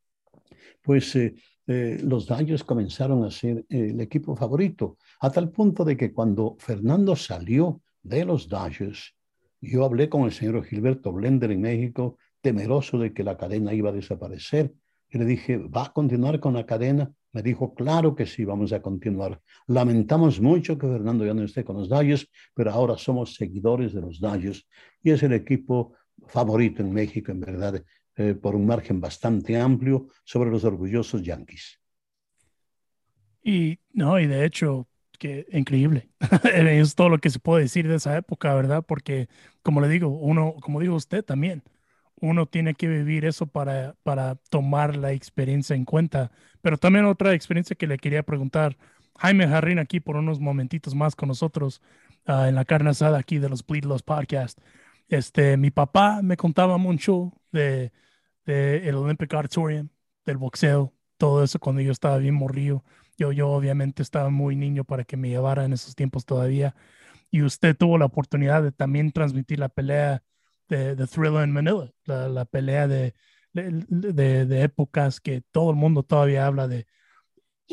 pues 0.82 1.15
eh, 1.15 1.36
eh, 1.67 1.99
los 2.04 2.25
Dodgers 2.25 2.63
comenzaron 2.63 3.23
a 3.23 3.32
ser 3.32 3.63
el 3.69 4.01
equipo 4.01 4.36
favorito, 4.36 4.97
a 5.19 5.30
tal 5.30 5.51
punto 5.51 5.86
de 5.86 5.95
que 5.95 6.12
cuando 6.12 6.58
Fernando 6.60 7.15
salió 7.15 7.82
de 8.01 8.25
los 8.25 8.49
Dodgers, 8.49 9.15
yo 9.62 9.86
hablé 9.86 10.10
con 10.10 10.23
el 10.23 10.32
señor 10.32 10.63
Gilberto 10.65 11.12
Blender 11.12 11.51
en 11.51 11.62
México, 11.62 12.17
temeroso 12.41 12.97
de 12.97 13.13
que 13.13 13.23
la 13.23 13.38
cadena 13.38 13.73
iba 13.75 13.89
a 13.89 13.93
desaparecer, 13.93 14.73
y 15.12 15.17
le 15.17 15.26
dije, 15.26 15.58
¿va 15.58 15.86
a 15.86 15.93
continuar 15.93 16.39
con 16.39 16.54
la 16.54 16.65
cadena? 16.65 17.12
Me 17.34 17.41
dijo, 17.41 17.74
claro 17.74 18.15
que 18.15 18.26
sí, 18.26 18.45
vamos 18.45 18.71
a 18.71 18.82
continuar. 18.82 19.41
Lamentamos 19.67 20.39
mucho 20.39 20.78
que 20.78 20.88
Fernando 20.88 21.26
ya 21.26 21.34
no 21.34 21.43
esté 21.43 21.63
con 21.63 21.78
los 21.78 21.89
Dodgers, 21.89 22.30
pero 22.54 22.71
ahora 22.71 22.97
somos 22.97 23.36
seguidores 23.36 23.93
de 23.93 24.02
los 24.02 24.19
Dodgers 24.19 24.67
y 25.04 25.12
es 25.12 25.21
el 25.24 25.34
equipo 25.34 25.93
favorito 26.28 26.82
en 26.82 26.93
México, 26.93 27.32
en 27.32 27.41
verdad, 27.41 27.84
eh, 28.15 28.36
por 28.36 28.56
un 28.56 28.65
margen 28.65 29.02
bastante 29.02 29.60
amplio 29.60 30.08
sobre 30.24 30.50
los 30.50 30.63
orgullosos 30.63 31.21
Yankees. 31.21 31.80
Y 33.43 33.80
no, 33.93 34.19
y 34.19 34.28
de 34.28 34.45
hecho, 34.45 34.88
que 35.17 35.45
increíble. 35.52 36.10
es 36.56 36.95
todo 36.95 37.10
lo 37.10 37.19
que 37.19 37.30
se 37.30 37.39
puede 37.39 37.63
decir 37.63 37.88
de 37.88 37.95
esa 37.95 38.17
época, 38.17 38.54
¿verdad? 38.54 38.84
Porque, 38.86 39.28
como 39.62 39.82
le 39.82 39.89
digo, 39.89 40.08
uno, 40.08 40.56
como 40.62 40.80
dijo 40.80 40.95
usted 40.95 41.24
también, 41.24 41.63
uno 42.21 42.45
tiene 42.45 42.75
que 42.75 42.88
vivir 42.88 43.25
eso 43.25 43.47
para, 43.47 43.95
para 44.03 44.36
tomar 44.49 44.95
la 44.95 45.12
experiencia 45.12 45.75
en 45.75 45.86
cuenta. 45.86 46.31
Pero 46.62 46.77
también 46.77 47.05
otra 47.05 47.34
experiencia 47.34 47.75
que 47.75 47.88
le 47.88 47.97
quería 47.97 48.23
preguntar, 48.23 48.77
Jaime 49.17 49.47
Jarrín 49.47 49.79
aquí 49.79 49.99
por 49.99 50.15
unos 50.15 50.39
momentitos 50.39 50.95
más 50.95 51.15
con 51.15 51.29
nosotros 51.29 51.81
ah, 52.25 52.47
en 52.47 52.55
la 52.55 52.65
carne 52.65 52.91
asada 52.91 53.17
aquí 53.19 53.39
de 53.39 53.49
los 53.49 53.65
Bleed 53.65 53.86
Los 53.86 54.03
Podcast. 54.03 54.60
Este, 55.10 55.57
mi 55.57 55.71
papá 55.71 56.21
me 56.23 56.38
contaba 56.38 56.77
mucho 56.77 57.34
de, 57.51 57.91
el 58.45 58.95
Olympic 58.95 59.34
Auditorium, 59.34 59.89
del 60.25 60.38
boxeo, 60.38 60.93
todo 61.17 61.43
eso 61.43 61.60
cuando 61.60 61.81
yo 61.81 61.91
estaba 61.91 62.17
bien 62.17 62.36
morrido. 62.36 62.84
Yo, 63.17 63.31
yo 63.31 63.49
obviamente 63.49 64.03
estaba 64.03 64.29
muy 64.29 64.55
niño 64.55 64.84
para 64.86 65.03
que 65.03 65.17
me 65.17 65.29
llevara 65.29 65.65
en 65.65 65.73
esos 65.73 65.95
tiempos 65.95 66.25
todavía. 66.25 66.75
Y 67.31 67.43
usted 67.43 67.75
tuvo 67.77 67.97
la 67.97 68.05
oportunidad 68.05 68.63
de 68.63 68.71
también 68.71 69.12
transmitir 69.12 69.60
la 69.60 69.69
pelea 69.69 70.23
de, 70.71 70.95
de 70.95 71.05
Thriller 71.07 71.43
en 71.43 71.51
Manila, 71.51 71.91
la, 72.05 72.45
pelea 72.45 72.88
de, 72.88 73.13
de, 73.53 74.63
épocas 74.63 75.19
que 75.19 75.43
todo 75.51 75.69
el 75.71 75.75
mundo 75.75 76.03
todavía 76.03 76.47
habla 76.47 76.67
de. 76.67 76.88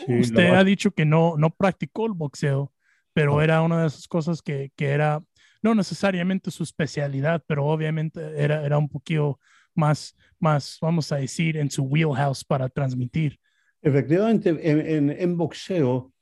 Usted 0.07 0.55
ha 0.55 0.65
dicho 0.65 0.91
que 0.91 1.05
no, 1.05 1.37
no 1.37 1.51
practicó 1.51 2.07
el 2.07 2.13
boxeo, 2.13 2.73
pero 3.13 3.41
era 3.41 3.63
una 3.63 3.83
de 3.83 3.87
esas 3.87 4.07
cosas 4.09 4.43
que, 4.43 4.73
que, 4.77 4.91
era 4.91 5.23
no 5.63 5.75
necesariamente 5.75 6.51
su 6.51 6.65
especialidad, 6.65 7.43
pero 7.47 7.67
obviamente 7.67 8.21
era, 8.37 8.65
era 8.65 8.79
un 8.79 8.89
poquito 8.89 9.39
más, 9.75 10.17
más, 10.39 10.79
vamos 10.81 11.11
a 11.13 11.17
decir, 11.17 11.57
en 11.57 11.71
su 11.71 11.85
wheelhouse 11.85 12.45
para 12.45 12.69
transmitir. 12.69 13.39
Efectivamente, 13.81 14.51
en, 14.51 15.11
en 15.11 15.37
boxeo, 15.37 16.13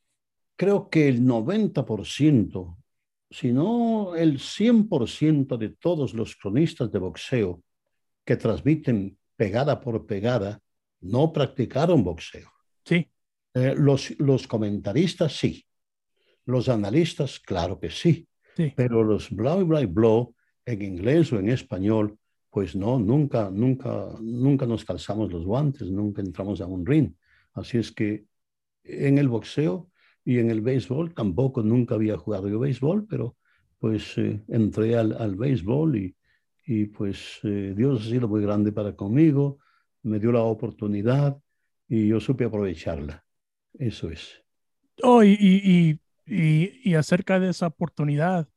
creo 0.57 0.91
que 0.91 1.09
el 1.09 1.23
90% 1.23 2.76
sino 3.31 4.15
el 4.15 4.39
100% 4.39 5.57
de 5.57 5.71
todos 5.71 6.15
los 6.15 6.37
cronistas 6.37 6.91
de 6.93 6.99
boxeo 6.99 7.63
que 8.25 8.37
transmiten 8.37 9.19
pegada 9.37 9.81
por 9.81 10.07
pegada 10.07 10.61
no 11.01 11.33
practicaron 11.33 12.05
boxeo. 12.05 12.51
Sí. 12.85 13.11
Eh, 13.55 13.75
los, 13.77 14.19
los 14.19 14.47
comentaristas 14.47 15.37
sí. 15.37 15.65
Los 16.45 16.69
analistas, 16.69 17.41
claro 17.41 17.79
que 17.79 17.91
sí. 17.91 18.29
sí. 18.57 18.73
Pero 18.77 19.03
los 19.03 19.31
blow 19.31 19.61
y 19.81 19.87
blow 19.87 20.35
en 20.65 20.83
inglés 20.83 21.33
o 21.33 21.39
en 21.39 21.51
español, 21.51 22.19
pues 22.51 22.75
no, 22.75 22.99
nunca, 22.99 23.51
nunca, 23.51 24.09
nunca 24.21 24.67
nos 24.67 24.85
calzamos 24.85 25.33
los 25.33 25.45
guantes, 25.45 25.91
nunca 25.91 26.23
entramos 26.23 26.61
a 26.61 26.67
un 26.67 26.87
ring. 26.87 27.13
Así 27.53 27.79
es 27.79 27.93
que 27.93 28.25
en 28.85 29.19
el 29.19 29.29
boxeo 29.29 29.91
y 30.27 30.41
en 30.41 30.51
el 30.51 30.61
béisbol 30.61 31.15
tampoco, 31.15 31.63
nunca 31.63 31.95
había 31.95 32.19
jugado 32.19 32.51
yo 32.51 32.59
béisbol, 32.59 33.07
pero 33.09 33.37
pues 33.79 34.19
eh, 34.19 34.43
entré 34.49 34.97
al, 34.99 35.15
al, 35.15 35.37
béisbol 35.37 35.97
y, 35.97 36.17
y 36.67 36.87
pues 36.87 37.41
eh, 37.45 37.73
Dios 37.75 38.03
ha 38.03 38.11
sido 38.11 38.29
muy 38.29 38.43
grande 38.43 38.73
para 38.73 38.95
conmigo, 38.95 39.59
me 40.03 40.19
dio 40.19 40.33
la 40.33 40.43
oportunidad 40.43 41.39
y 41.89 42.09
yo 42.09 42.21
supe 42.21 42.45
aprovecharla. 42.45 43.25
Eso 43.79 44.11
es. 44.11 44.45
Oh, 45.03 45.23
y, 45.23 45.39
y, 45.41 46.01
Y, 46.29 46.81
y 46.83 46.95
acerca 46.97 47.39
de 47.39 47.51
esa 47.51 47.69
oportunidad, 47.69 48.49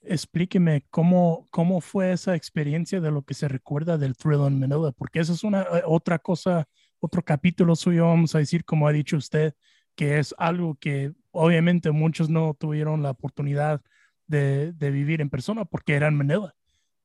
explíqueme 0.00 0.86
cómo, 0.88 1.46
cómo 1.50 1.82
fue 1.82 2.12
esa 2.12 2.34
experiencia 2.34 3.02
de 3.02 3.10
lo 3.10 3.22
que 3.22 3.34
se 3.34 3.48
recuerda 3.48 3.98
del 3.98 4.16
Thrill 4.16 4.46
in 4.46 4.58
Manila, 4.60 4.92
porque 4.96 5.20
esa 5.20 5.34
es 5.34 5.44
una 5.44 5.62
eh, 5.62 5.82
otra 5.84 6.18
cosa, 6.18 6.66
otro 7.00 7.22
capítulo 7.22 7.76
suyo, 7.76 8.06
vamos 8.06 8.34
a 8.34 8.38
decir, 8.38 8.64
como 8.64 8.88
ha 8.88 8.92
dicho 8.92 9.18
usted, 9.18 9.52
que 9.98 10.20
es 10.20 10.32
algo 10.38 10.76
que 10.76 11.10
obviamente 11.32 11.90
muchos 11.90 12.30
no 12.30 12.54
tuvieron 12.54 13.02
la 13.02 13.10
oportunidad 13.10 13.82
de, 14.28 14.72
de 14.72 14.92
vivir 14.92 15.20
en 15.20 15.28
persona 15.28 15.64
porque 15.64 15.94
era 15.94 16.06
en 16.06 16.14
Manila. 16.14 16.54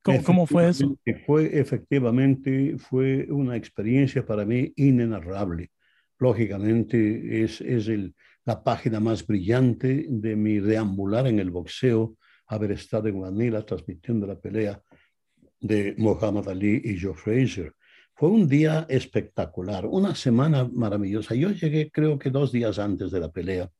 ¿Cómo, 0.03 0.23
¿Cómo, 0.23 0.45
fue 0.45 0.69
eso? 0.69 0.95
Fue 1.25 1.59
efectivamente, 1.59 2.77
fue 2.77 3.25
una 3.31 3.55
experiencia 3.55 4.23
para 4.23 4.45
mí 4.45 4.71
inenarrable. 4.75 5.71
Lógicamente 6.19 7.43
es, 7.43 7.61
es 7.61 7.87
el, 7.87 8.13
la 8.45 8.63
página 8.63 8.99
más 8.99 9.25
brillante 9.25 10.05
de 10.07 10.35
mi 10.35 10.59
deambular 10.59 11.25
en 11.25 11.39
el 11.39 11.49
boxeo 11.49 12.15
haber 12.45 12.73
estado 12.73 13.07
en 13.07 13.19
Manila 13.19 13.65
transmitiendo 13.65 14.27
la 14.27 14.39
pelea 14.39 14.79
de 15.59 15.95
Muhammad 15.97 16.47
Ali 16.47 16.79
y 16.83 16.99
Joe 17.01 17.15
Frazier. 17.15 17.73
Fue 18.15 18.29
un 18.29 18.47
día 18.47 18.85
espectacular, 18.89 19.85
una 19.85 20.15
semana 20.15 20.69
maravillosa. 20.71 21.35
Yo 21.35 21.51
llegué 21.51 21.89
creo 21.91 22.19
que 22.19 22.29
dos 22.29 22.51
días 22.51 22.79
antes 22.79 23.11
de 23.11 23.19
la 23.19 23.31
pelea, 23.31 23.71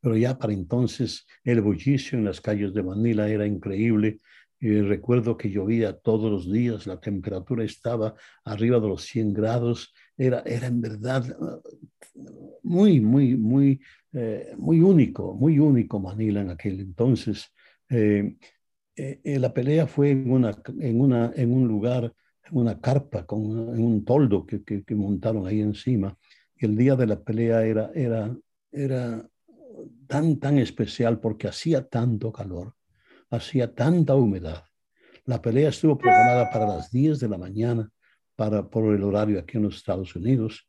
pero 0.00 0.16
ya 0.16 0.38
para 0.38 0.52
entonces 0.52 1.26
el 1.44 1.60
bullicio 1.60 2.18
en 2.18 2.24
las 2.24 2.40
calles 2.40 2.74
de 2.74 2.82
Manila 2.82 3.28
era 3.28 3.46
increíble. 3.46 4.18
Y 4.60 4.80
recuerdo 4.80 5.36
que 5.36 5.50
llovía 5.50 5.94
todos 5.94 6.30
los 6.30 6.50
días, 6.50 6.86
la 6.86 6.98
temperatura 6.98 7.64
estaba 7.64 8.14
arriba 8.44 8.80
de 8.80 8.88
los 8.88 9.02
100 9.02 9.34
grados, 9.34 9.92
era, 10.16 10.42
era 10.46 10.68
en 10.68 10.80
verdad 10.80 11.36
muy, 12.62 13.00
muy, 13.00 13.36
muy, 13.36 13.80
eh, 14.12 14.54
muy 14.56 14.80
único, 14.80 15.34
muy 15.34 15.58
único 15.58 16.00
Manila 16.00 16.40
en 16.40 16.50
aquel 16.50 16.80
entonces. 16.80 17.52
Eh, 17.90 18.36
eh, 18.96 19.20
eh, 19.24 19.38
la 19.38 19.52
pelea 19.52 19.86
fue 19.86 20.10
en, 20.10 20.30
una, 20.30 20.56
en, 20.80 21.00
una, 21.00 21.32
en 21.34 21.52
un 21.52 21.66
lugar, 21.66 22.14
una 22.50 22.80
carpa, 22.80 23.26
con 23.26 23.40
un 23.40 24.04
toldo 24.04 24.46
que, 24.46 24.62
que, 24.62 24.94
montaron 24.94 25.46
ahí 25.46 25.60
encima. 25.60 26.16
Y 26.56 26.66
el 26.66 26.76
día 26.76 26.96
de 26.96 27.06
la 27.06 27.20
pelea 27.20 27.64
era, 27.64 27.90
era, 27.94 28.36
era 28.70 29.28
tan, 30.06 30.38
tan 30.38 30.58
especial 30.58 31.20
porque 31.20 31.48
hacía 31.48 31.88
tanto 31.88 32.32
calor, 32.32 32.74
hacía 33.30 33.74
tanta 33.74 34.14
humedad. 34.14 34.64
La 35.24 35.40
pelea 35.40 35.70
estuvo 35.70 35.96
programada 35.96 36.50
para 36.50 36.66
las 36.66 36.90
10 36.90 37.18
de 37.18 37.28
la 37.28 37.38
mañana 37.38 37.90
para, 38.36 38.68
por 38.68 38.94
el 38.94 39.02
horario 39.02 39.38
aquí 39.40 39.56
en 39.56 39.64
los 39.64 39.76
Estados 39.76 40.14
Unidos 40.14 40.66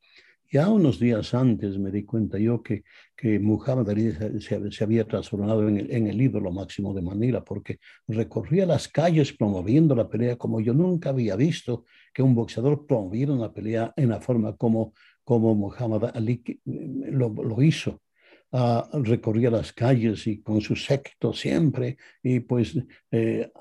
ya 0.51 0.69
unos 0.69 0.99
días 0.99 1.33
antes 1.33 1.77
me 1.77 1.91
di 1.91 2.03
cuenta 2.03 2.37
yo 2.37 2.61
que, 2.61 2.83
que 3.15 3.39
Muhammad 3.39 3.89
Ali 3.89 4.13
se, 4.41 4.83
había 4.83 5.05
transformado 5.05 5.67
en 5.67 6.07
el, 6.07 6.21
ídolo 6.21 6.51
máximo 6.51 6.93
de 6.93 7.01
Manila 7.01 7.43
porque 7.43 7.79
recorría 8.07 8.65
las 8.65 8.87
calles 8.87 9.33
promoviendo 9.33 9.95
la 9.95 10.09
pelea 10.09 10.37
como 10.37 10.61
yo 10.61 10.73
nunca 10.73 11.09
había 11.09 11.35
visto 11.35 11.85
que 12.13 12.23
un 12.23 12.35
boxeador 12.35 12.85
promoviera 12.85 13.33
una 13.33 13.51
pelea 13.51 13.93
en 13.95 14.09
la 14.09 14.21
forma 14.21 14.55
como, 14.55 14.93
como 15.23 15.55
Muhammad 15.55 16.11
Ali 16.13 16.41
lo, 16.65 17.29
lo 17.29 17.61
hizo. 17.61 18.01
Uh, 18.51 19.03
recorría 19.03 19.49
las 19.49 19.73
calles 19.73 20.27
y 20.27 20.41
con 20.41 20.61
su 20.61 20.77
séquito 20.77 21.33
siempre 21.33 21.97
y 22.23 22.39
pues 22.39 22.77
eh, 23.11 23.51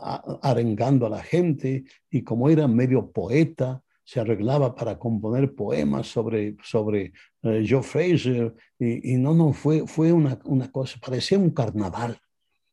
arengando 0.40 1.06
a 1.06 1.10
la 1.10 1.22
gente 1.22 1.82
y 2.08 2.22
como 2.22 2.48
era 2.48 2.68
medio 2.68 3.10
poeta 3.10 3.82
se 4.04 4.20
arreglaba 4.20 4.74
para 4.74 4.98
componer 4.98 5.54
poemas 5.54 6.06
sobre, 6.06 6.56
sobre 6.62 7.12
eh, 7.42 7.66
Joe 7.68 7.82
Fraser 7.82 8.54
y, 8.78 9.16
no, 9.16 9.34
no, 9.34 9.52
fue, 9.52 9.86
fue 9.86 10.12
una, 10.12 10.38
una, 10.44 10.70
cosa, 10.70 10.98
parecía 11.00 11.38
un 11.38 11.50
carnaval 11.50 12.18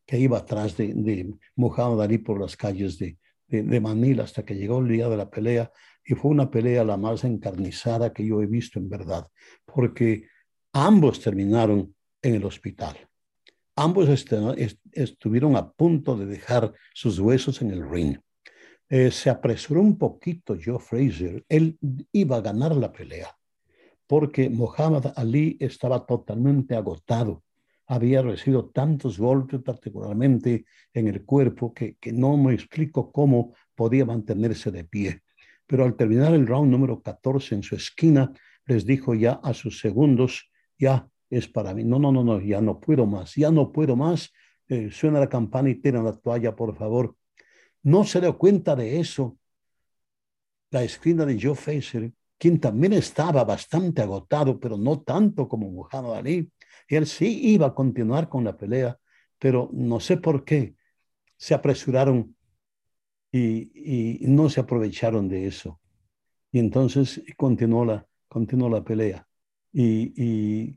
que 0.06 0.18
iba 0.18 0.38
atrás 0.38 0.76
de, 0.76 0.92
de 0.92 1.34
Muhammad 1.56 2.02
Ali 2.02 2.18
por 2.18 2.38
las 2.38 2.56
calles 2.56 2.98
de, 2.98 3.16
de, 3.48 3.80
Manila 3.80 4.24
hasta 4.24 4.44
que 4.44 4.54
llegó 4.54 4.80
el 4.80 4.88
día 4.88 5.08
de 5.08 5.16
la 5.16 5.30
pelea 5.30 5.72
y 6.04 6.14
fue 6.14 6.30
una 6.30 6.50
pelea 6.50 6.84
la 6.84 6.96
más 6.96 7.24
encarnizada 7.24 8.12
que 8.12 8.26
yo 8.26 8.42
he 8.42 8.46
visto 8.46 8.78
en 8.78 8.88
verdad, 8.88 9.26
porque 9.64 10.26
ambos 10.72 11.20
terminaron 11.20 11.94
en 12.20 12.34
el 12.34 12.44
hospital. 12.44 12.96
Ambos 13.76 14.08
estuvieron 14.92 15.56
a 15.56 15.70
punto 15.70 16.16
de 16.16 16.26
dejar 16.26 16.74
sus 16.92 17.18
huesos 17.18 17.62
en 17.62 17.70
el 17.70 17.88
ring. 17.88 18.18
Eh, 18.94 19.10
se 19.10 19.30
apresuró 19.30 19.80
un 19.80 19.96
poquito 19.96 20.54
Joe 20.62 20.78
Frazier. 20.78 21.42
Él 21.48 21.78
iba 22.12 22.36
a 22.36 22.42
ganar 22.42 22.76
la 22.76 22.92
pelea 22.92 23.34
porque 24.06 24.50
Muhammad 24.50 25.14
Ali 25.16 25.56
estaba 25.60 26.04
totalmente 26.04 26.76
agotado. 26.76 27.42
Había 27.86 28.20
recibido 28.20 28.66
tantos 28.66 29.18
golpes, 29.18 29.62
particularmente 29.62 30.66
en 30.92 31.08
el 31.08 31.24
cuerpo, 31.24 31.72
que, 31.72 31.94
que 31.94 32.12
no 32.12 32.36
me 32.36 32.52
explico 32.52 33.10
cómo 33.10 33.54
podía 33.74 34.04
mantenerse 34.04 34.70
de 34.70 34.84
pie. 34.84 35.22
Pero 35.66 35.86
al 35.86 35.96
terminar 35.96 36.34
el 36.34 36.46
round 36.46 36.70
número 36.70 37.00
14 37.00 37.54
en 37.54 37.62
su 37.62 37.74
esquina, 37.76 38.30
les 38.66 38.84
dijo 38.84 39.14
ya 39.14 39.40
a 39.42 39.54
sus 39.54 39.80
segundos, 39.80 40.50
ya 40.78 41.08
es 41.30 41.48
para 41.48 41.72
mí. 41.72 41.82
No, 41.82 41.98
no, 41.98 42.12
no, 42.12 42.22
no, 42.22 42.42
ya 42.42 42.60
no 42.60 42.78
puedo 42.78 43.06
más, 43.06 43.36
ya 43.36 43.50
no 43.50 43.72
puedo 43.72 43.96
más. 43.96 44.34
Eh, 44.68 44.90
suena 44.90 45.18
la 45.18 45.30
campana 45.30 45.70
y 45.70 45.76
tiran 45.76 46.04
la 46.04 46.12
toalla, 46.12 46.54
por 46.54 46.76
favor 46.76 47.16
no 47.82 48.04
se 48.04 48.20
dio 48.20 48.36
cuenta 48.38 48.76
de 48.76 49.00
eso 49.00 49.36
la 50.70 50.82
esquina 50.82 51.26
de 51.26 51.38
Joe 51.40 51.54
Fraser, 51.54 52.12
quien 52.38 52.58
también 52.58 52.94
estaba 52.94 53.44
bastante 53.44 54.02
agotado, 54.02 54.58
pero 54.58 54.76
no 54.76 55.00
tanto 55.02 55.46
como 55.46 55.70
Muhammad 55.70 56.16
Ali. 56.16 56.50
Él 56.88 57.06
sí 57.06 57.40
iba 57.52 57.68
a 57.68 57.74
continuar 57.74 58.28
con 58.28 58.42
la 58.44 58.56
pelea, 58.56 58.98
pero 59.38 59.70
no 59.72 60.00
sé 60.00 60.16
por 60.16 60.44
qué 60.44 60.74
se 61.36 61.54
apresuraron 61.54 62.34
y, 63.30 64.18
no 64.22 64.48
se 64.48 64.60
aprovecharon 64.60 65.28
de 65.28 65.46
eso. 65.46 65.80
Y 66.50 66.58
entonces 66.58 67.22
continuó 67.36 67.84
la, 67.84 68.06
continuó 68.28 68.68
la 68.68 68.82
pelea. 68.82 69.26
Y, 69.72 70.76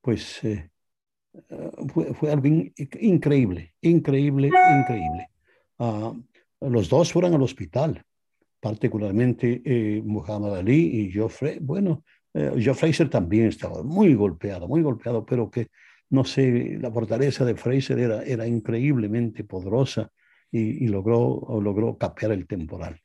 pues 0.00 0.42
eh, 0.44 0.70
eh, 1.48 2.14
fue, 2.14 2.30
algo 2.30 2.46
increíble, 2.46 3.74
increíble, 3.82 4.48
increíble. 4.48 5.28
Ah, 5.78 6.12
los 6.60 6.88
dos 6.88 7.12
fueron 7.12 7.34
al 7.34 7.42
hospital, 7.42 8.02
particularmente 8.60 9.62
eh, 9.64 10.02
Muhammad 10.04 10.56
Ali 10.56 11.02
y 11.02 11.12
Joe 11.12 11.58
Bueno, 11.60 12.04
eh, 12.34 12.74
Fraser 12.74 13.08
también 13.08 13.46
estaba 13.46 13.82
muy 13.82 14.14
golpeado, 14.14 14.66
muy 14.66 14.82
golpeado, 14.82 15.24
pero 15.24 15.50
que, 15.50 15.68
no 16.10 16.24
sé, 16.24 16.78
la 16.80 16.90
fortaleza 16.90 17.44
de 17.44 17.54
Fraser 17.54 17.98
era, 17.98 18.22
era 18.22 18.46
increíblemente 18.46 19.44
poderosa 19.44 20.10
y, 20.50 20.86
logró, 20.88 21.60
logró 21.62 21.96
capear 21.98 22.32
el 22.32 22.46
temporal. 22.46 22.98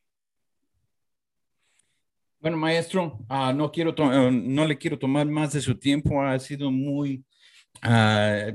Bueno, 2.40 2.58
maestro, 2.58 3.20
ah, 3.30 3.54
no, 3.54 3.72
quiero 3.72 3.94
eh, 3.98 4.32
no 4.32 4.66
le 4.66 4.78
quiero 4.78 4.98
tomar 5.00 5.26
más 5.28 5.54
de 5.54 5.62
su 5.62 5.78
tiempo. 5.78 6.22
Ha 6.22 6.38
sido 6.40 6.72
muy 6.72 7.24
ah, 7.82 8.48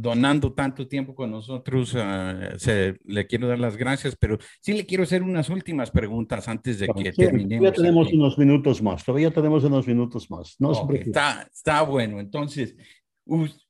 donando 0.00 0.52
tanto 0.52 0.86
tiempo 0.86 1.14
con 1.14 1.30
nosotros. 1.30 1.94
Ah, 1.96 2.54
se, 2.56 2.98
le 3.04 3.26
quiero 3.26 3.48
dar 3.48 3.58
las 3.58 3.76
gracias, 3.76 4.16
pero 4.16 4.38
sí 4.60 4.72
le 4.72 4.86
quiero 4.86 5.02
hacer 5.04 5.22
unas 5.22 5.48
últimas 5.48 5.90
preguntas 5.90 6.48
antes 6.48 6.78
de 6.78 6.88
que 6.88 7.12
terminemos. 7.12 7.64
Ya 7.64 7.72
tenemos 7.72 8.12
unos 8.12 8.38
minutos 8.38 8.82
más, 8.82 9.04
todavía 9.04 9.30
tenemos 9.30 9.64
unos 9.64 9.86
minutos 9.86 10.30
más. 10.30 10.56
No 10.58 10.72
está, 10.92 11.48
está 11.52 11.82
bueno. 11.82 12.20
Entonces, 12.20 12.76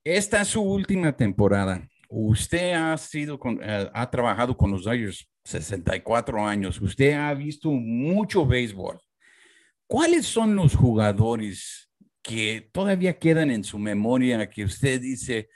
esta 0.05 0.43
es 0.43 0.49
su 0.49 0.63
última 0.63 1.17
temporada. 1.17 1.87
Usted 2.11 2.73
ha 2.73 2.97
sido 2.97 3.39
con, 3.39 3.61
eh, 3.63 3.91
ha 3.93 4.11
trabajado 4.11 4.57
con 4.57 4.71
los 4.71 4.85
Dodgers 4.85 5.29
64 5.45 6.47
años. 6.47 6.81
Usted 6.81 7.13
ha 7.13 7.33
visto 7.35 7.71
mucho 7.71 8.47
béisbol. 8.47 8.99
¿Cuáles 9.87 10.27
son 10.27 10.55
los 10.55 10.75
jugadores 10.75 11.89
que 12.23 12.69
todavía 12.73 13.19
quedan 13.19 13.51
en 13.51 13.65
su 13.65 13.79
memoria 13.79 14.51
que 14.51 14.65
usted 14.65 15.01
dice, 15.01 15.49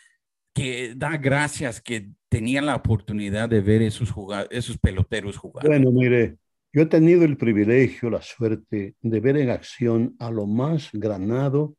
que 0.54 0.94
da 0.96 1.16
gracias 1.16 1.80
que 1.80 2.10
tenían 2.28 2.66
la 2.66 2.76
oportunidad 2.76 3.48
de 3.48 3.60
ver 3.60 3.82
esos, 3.82 4.12
esos 4.50 4.78
peloteros 4.78 5.36
jugar. 5.36 5.66
Bueno, 5.66 5.90
mire, 5.90 6.36
yo 6.72 6.82
he 6.82 6.86
tenido 6.86 7.24
el 7.24 7.36
privilegio, 7.36 8.10
la 8.10 8.22
suerte 8.22 8.94
de 9.00 9.20
ver 9.20 9.36
en 9.36 9.50
acción 9.50 10.16
a 10.18 10.30
lo 10.30 10.46
más 10.46 10.90
granado, 10.92 11.76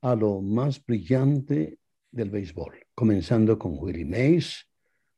a 0.00 0.14
lo 0.14 0.40
más 0.40 0.84
brillante 0.84 1.78
del 2.10 2.30
béisbol, 2.30 2.74
comenzando 2.94 3.58
con 3.58 3.76
Willie 3.78 4.04
Mays, 4.04 4.68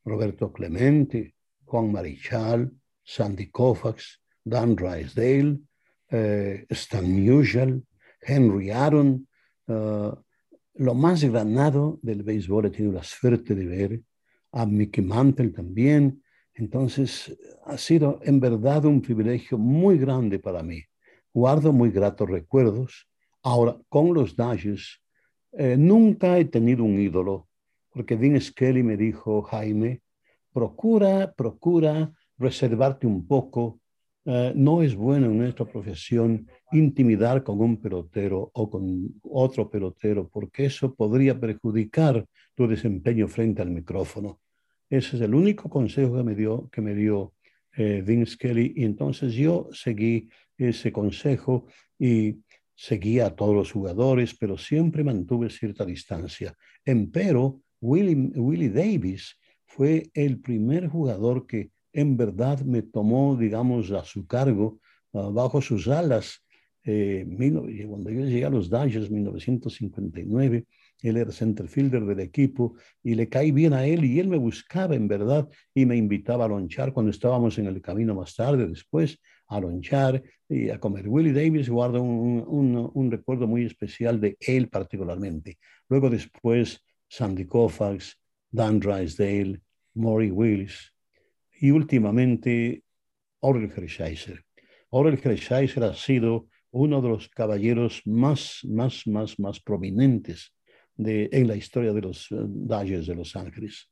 Roberto 0.03 0.51
Clemente, 0.51 1.35
Juan 1.65 1.91
Marichal, 1.91 2.71
Sandy 3.03 3.49
Koufax, 3.49 4.19
Dan 4.43 4.75
Drysdale, 4.75 5.59
eh, 6.09 6.65
Stan 6.69 7.05
Musial, 7.07 7.83
Henry 8.21 8.71
Aaron, 8.71 9.27
uh, 9.67 10.15
lo 10.79 10.95
más 10.95 11.21
granado 11.25 11.99
del 12.01 12.23
béisbol 12.23 12.67
he 12.67 12.69
tenido 12.69 12.93
la 12.93 13.03
suerte 13.03 13.53
de 13.53 13.65
ver, 13.65 14.01
a 14.53 14.65
Mickey 14.65 15.03
Mantle 15.03 15.49
también. 15.49 16.23
Entonces, 16.53 17.37
ha 17.65 17.77
sido 17.77 18.21
en 18.23 18.39
verdad 18.39 18.85
un 18.85 19.01
privilegio 19.01 19.57
muy 19.57 19.97
grande 19.97 20.39
para 20.39 20.63
mí. 20.63 20.81
Guardo 21.33 21.73
muy 21.73 21.91
gratos 21.91 22.29
recuerdos. 22.29 23.09
Ahora, 23.43 23.77
con 23.89 24.13
los 24.13 24.37
Dodgers, 24.37 25.01
eh, 25.51 25.75
nunca 25.77 26.37
he 26.39 26.45
tenido 26.45 26.83
un 26.85 26.97
ídolo. 26.97 27.47
porque 27.91 28.15
Vin 28.15 28.39
Skelly 28.39 28.81
me 28.81 28.95
dijo, 28.95 29.41
Jaime, 29.41 30.01
procura, 30.53 31.33
procura 31.33 32.13
reservarte 32.37 33.05
un 33.05 33.27
poco. 33.27 33.81
Eh, 34.25 34.53
no 34.55 34.81
es 34.81 34.95
bueno 34.95 35.27
en 35.27 35.37
nuestra 35.37 35.65
profesión 35.65 36.47
intimidar 36.71 37.43
con 37.43 37.59
un 37.61 37.77
pelotero 37.77 38.51
o 38.53 38.69
con 38.69 39.19
otro 39.23 39.69
pelotero, 39.69 40.27
porque 40.27 40.65
eso 40.65 40.93
podría 40.93 41.39
perjudicar 41.39 42.25
tu 42.53 42.67
desempeño 42.67 43.27
frente 43.27 43.61
al 43.61 43.71
micrófono. 43.71 44.39
Ese 44.89 45.15
es 45.15 45.21
el 45.21 45.33
único 45.33 45.69
consejo 45.69 46.17
que 46.17 46.23
me 46.23 46.35
dio, 46.35 46.69
que 46.71 46.81
me 46.81 46.95
dio 46.95 47.33
eh, 47.77 48.03
Vince 48.05 48.37
Kelly. 48.37 48.73
Y 48.75 48.83
entonces 48.83 49.33
yo 49.33 49.69
seguí 49.71 50.29
ese 50.57 50.91
consejo 50.91 51.67
y 51.97 52.39
seguía 52.75 53.27
a 53.27 53.35
todos 53.35 53.55
los 53.55 53.71
jugadores, 53.71 54.35
pero 54.35 54.57
siempre 54.57 55.03
mantuve 55.03 55.49
cierta 55.49 55.85
distancia. 55.85 56.55
Empero, 56.83 57.61
Willie, 57.81 58.31
Willie 58.35 58.69
Davis 58.69 59.37
fue 59.65 60.09
el 60.13 60.39
primer 60.39 60.87
jugador 60.87 61.45
que 61.45 61.71
en 61.93 62.17
verdad 62.17 62.61
me 62.61 62.81
tomó, 62.81 63.35
digamos, 63.35 63.91
a 63.91 64.03
su 64.03 64.25
cargo, 64.27 64.79
uh, 65.11 65.31
bajo 65.31 65.61
sus 65.61 65.87
alas. 65.87 66.43
Eh, 66.85 67.25
cuando 67.87 68.09
yo 68.09 68.25
llegué 68.25 68.45
a 68.45 68.49
los 68.49 68.69
Dodgers 68.69 69.07
en 69.07 69.13
1959, 69.15 70.65
él 71.01 71.17
era 71.17 71.31
centerfielder 71.31 72.05
del 72.05 72.19
equipo 72.19 72.75
y 73.03 73.15
le 73.15 73.29
caí 73.29 73.51
bien 73.51 73.73
a 73.73 73.85
él 73.85 74.05
y 74.05 74.19
él 74.19 74.27
me 74.27 74.37
buscaba 74.37 74.95
en 74.95 75.07
verdad 75.07 75.47
y 75.73 75.85
me 75.85 75.95
invitaba 75.95 76.45
a 76.45 76.47
lonchar 76.47 76.93
cuando 76.93 77.11
estábamos 77.11 77.57
en 77.57 77.67
el 77.67 77.81
camino 77.81 78.15
más 78.15 78.35
tarde, 78.35 78.67
después 78.67 79.19
a 79.47 79.59
lonchar 79.59 80.23
y 80.47 80.69
a 80.69 80.79
comer. 80.79 81.07
Willie 81.07 81.33
Davis 81.33 81.69
guarda 81.69 81.99
un, 81.99 82.43
un, 82.47 82.91
un 82.93 83.11
recuerdo 83.11 83.47
muy 83.47 83.65
especial 83.65 84.19
de 84.19 84.37
él 84.39 84.69
particularmente. 84.69 85.57
Luego 85.89 86.09
después 86.09 86.81
Sandy 87.07 87.45
Koufax, 87.45 88.17
Dan 88.51 88.79
Drysdale, 88.79 89.59
Maury 89.95 90.31
Willis 90.31 90.93
y 91.59 91.71
últimamente 91.71 92.83
Orel 93.41 93.71
Hershiser. 93.75 94.43
Orel 94.89 95.19
Hershiser 95.23 95.83
ha 95.83 95.93
sido 95.93 96.47
uno 96.71 97.01
de 97.01 97.09
los 97.09 97.29
caballeros 97.29 98.01
más, 98.05 98.61
más, 98.63 99.07
más, 99.07 99.39
más 99.39 99.59
prominentes 99.59 100.53
de, 100.95 101.29
en 101.31 101.47
la 101.47 101.55
historia 101.55 101.93
de 101.93 102.01
los 102.01 102.31
eh, 102.31 102.35
Dodgers 102.39 103.07
de 103.07 103.15
Los 103.15 103.35
Ángeles, 103.35 103.89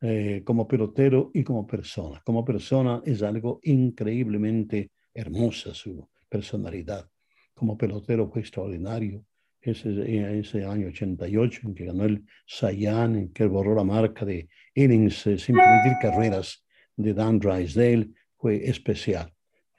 eh, 0.00 0.42
como 0.44 0.66
pelotero 0.66 1.30
y 1.34 1.44
como 1.44 1.66
persona. 1.66 2.22
Como 2.24 2.44
persona 2.44 3.02
es 3.04 3.22
algo 3.22 3.60
increíblemente 3.62 4.90
hermosa 5.14 5.74
su 5.74 6.08
personalidad. 6.28 7.08
Como 7.54 7.76
pelotero 7.76 8.30
fue 8.30 8.42
extraordinario. 8.42 9.24
Ese, 9.60 10.38
ese 10.38 10.64
año 10.64 10.86
88 10.88 11.62
en 11.64 11.74
que 11.74 11.86
ganó 11.86 12.04
el 12.04 12.24
Sayan, 12.46 13.16
en 13.16 13.32
que 13.32 13.46
borró 13.46 13.74
la 13.74 13.82
marca 13.82 14.24
de 14.24 14.48
innings 14.74 15.26
eh, 15.26 15.38
sin 15.38 15.56
permitir 15.56 15.94
carreras 16.00 16.64
de 16.96 17.14
Dan 17.14 17.38
Drysdale, 17.38 18.10
fue 18.36 18.68
especial. 18.68 19.32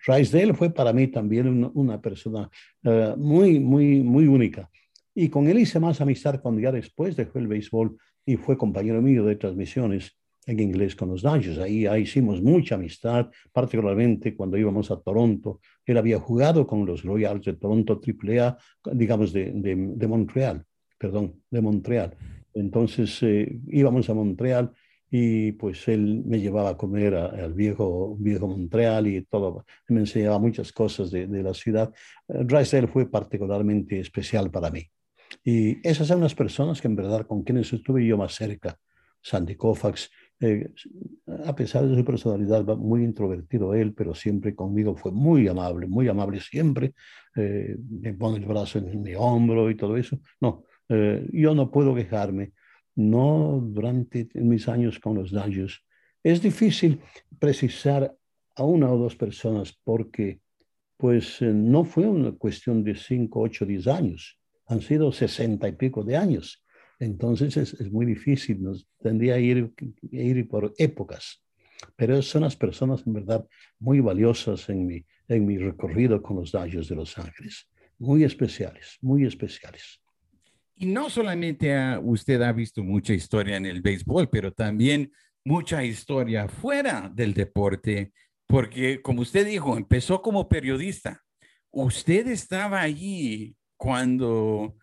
Drysdale 0.06 0.54
fue 0.54 0.70
para 0.70 0.94
mí 0.94 1.08
también 1.08 1.70
una, 1.74 2.02
persona 2.02 2.50
muy, 3.18 3.60
muy, 3.60 4.02
muy 4.02 4.28
única. 4.28 4.70
Y 5.14 5.30
con 5.30 5.48
él 5.48 5.60
hice 5.60 5.80
más 5.80 6.00
amistad 6.00 6.40
cuando 6.42 6.62
ya 6.62 6.72
después 6.72 7.16
dejó 7.16 7.40
el 7.40 7.48
béisbol 7.48 7.98
y 8.26 8.38
fue 8.38 8.58
compañero 8.58 9.02
mío 9.02 9.26
de 9.26 9.36
transmisiones 9.36 10.16
en 10.46 10.60
inglés 10.60 10.96
con 10.96 11.10
los 11.10 11.22
Dodgers. 11.22 11.58
Ahí, 11.60 11.86
ahí, 11.86 12.04
hicimos 12.04 12.42
mucha 12.42 12.76
amistad, 12.76 13.30
particularmente 13.52 14.36
cuando 14.36 14.58
íbamos 14.58 14.90
a 14.92 15.00
Toronto. 15.00 15.60
Él 15.86 15.98
había 15.98 16.20
jugado 16.20 16.66
con 16.66 16.86
los 16.86 17.04
Royals 17.04 17.46
de 17.46 17.54
Toronto 17.54 18.00
AAA, 18.02 18.58
digamos, 18.94 19.34
de, 19.34 19.52
de, 19.54 20.08
Montreal, 20.08 20.64
perdón, 20.98 21.42
de 21.50 21.62
Montreal. 21.62 22.16
Entonces 22.54 23.22
eh, 23.24 23.60
íbamos 23.68 24.10
a 24.10 24.14
Montreal 24.14 24.72
y 25.10 25.54
pues 25.54 25.88
él 25.88 26.24
me 26.26 26.40
llevaba 26.40 26.72
a 26.72 26.78
comer 26.78 27.16
al 27.16 27.54
viejo, 27.54 28.16
viejo 28.20 28.48
Montreal 28.48 29.08
y 29.08 29.22
todo, 29.24 29.66
me 29.88 30.02
enseñaba 30.02 30.40
muchas 30.40 30.72
cosas 30.72 31.12
de, 31.12 31.28
de 31.28 31.44
la 31.44 31.54
ciudad. 31.54 31.94
Drysdale 32.28 32.88
fue 32.88 33.10
particularmente 33.10 34.00
especial 34.00 34.52
para 34.52 34.70
mí. 34.70 34.90
Y 35.44 35.88
esas 35.88 36.08
son 36.08 36.22
las 36.22 36.36
personas 36.36 36.82
que 36.82 36.88
en 36.88 36.96
verdad 36.96 37.26
con 37.26 37.44
quienes 37.44 37.72
estuve 37.74 38.06
yo 38.06 38.18
más 38.18 38.34
cerca. 38.36 38.78
Sandy 39.22 39.56
Koufax, 39.56 40.10
eh, 40.40 40.70
a 41.46 41.56
pesar 41.56 41.86
de 41.88 41.96
su 41.96 42.06
personalidad, 42.06 42.64
muy 42.78 43.04
introvertido 43.04 43.74
él, 43.74 43.94
pero 43.94 44.14
siempre 44.14 44.56
conmigo 44.56 44.96
fue 44.96 45.12
muy 45.12 45.48
amable, 45.48 45.88
muy 45.88 46.08
amable 46.08 46.40
siempre. 46.40 46.94
Eh, 47.36 47.76
me 47.90 48.14
pone 48.14 48.38
el 48.38 48.46
brazo 48.46 48.80
en 48.80 49.02
mi 49.02 49.16
hombro 49.16 49.70
y 49.70 49.76
todo 49.76 49.98
eso. 49.98 50.20
No, 50.40 50.64
eh, 50.90 51.28
yo 51.34 51.54
no 51.56 51.72
puedo 51.72 51.94
quejarme. 51.96 52.54
No 52.98 53.62
durante 53.64 54.28
mis 54.34 54.68
años 54.68 55.00
con 55.00 55.16
los 55.16 55.32
Dodgers. 55.32 55.82
Es 56.22 56.42
difícil 56.42 57.00
precisar 57.40 58.14
a 58.56 58.64
una 58.64 58.92
o 58.92 58.98
dos 58.98 59.16
personas 59.16 59.72
porque 59.84 60.42
pues 60.98 61.42
no 61.42 61.86
fue 61.86 62.08
una 62.08 62.34
cuestión 62.34 62.84
de 62.84 62.96
cinco, 62.96 63.42
ocho, 63.42 63.66
diez 63.66 63.88
años 63.88 64.38
han 64.68 64.82
sido 64.82 65.12
sesenta 65.12 65.68
y 65.68 65.74
pico 65.74 66.04
de 66.04 66.18
años. 66.18 66.64
Entonces 67.00 67.56
es, 67.58 67.92
muy 67.92 68.06
difícil, 68.06 68.62
nos 68.62 68.88
tendría 69.02 69.36
que 69.36 69.42
ir, 69.42 69.74
ir 70.12 70.48
por 70.48 70.74
épocas. 70.78 71.44
Pero 71.96 72.22
son 72.22 72.42
las 72.42 72.56
personas 72.56 73.06
en 73.06 73.14
verdad 73.14 73.48
muy 73.80 74.00
valiosas 74.00 74.68
en 74.70 74.86
mi, 74.86 75.06
en 75.28 75.46
mi 75.46 75.58
recorrido 75.58 76.22
con 76.22 76.38
los 76.38 76.52
Dodgers 76.52 76.90
de 76.90 76.96
Los 76.96 77.18
Ángeles. 77.18 77.70
Muy 78.00 78.24
especiales, 78.24 78.98
muy 79.02 79.26
especiales. 79.26 80.02
Y 80.80 80.86
no 80.86 81.10
solamente 81.10 81.76
usted 82.04 82.42
ha 82.44 82.52
visto 82.52 82.84
mucha 82.84 83.14
historia 83.14 83.58
en 83.58 83.66
el 83.66 83.82
béisbol, 83.82 84.30
pero 84.30 84.52
también 84.54 85.12
mucha 85.44 85.84
historia 85.84 86.48
fuera 86.48 87.12
del 87.14 87.34
deporte, 87.34 88.12
porque 88.46 89.02
como 89.02 89.22
usted 89.22 89.48
dijo, 89.48 89.76
empezó 89.76 90.22
como 90.22 90.48
periodista. 90.48 91.24
Usted 91.72 92.28
estaba 92.28 92.82
allí 92.82 93.56
cuando 93.76 94.76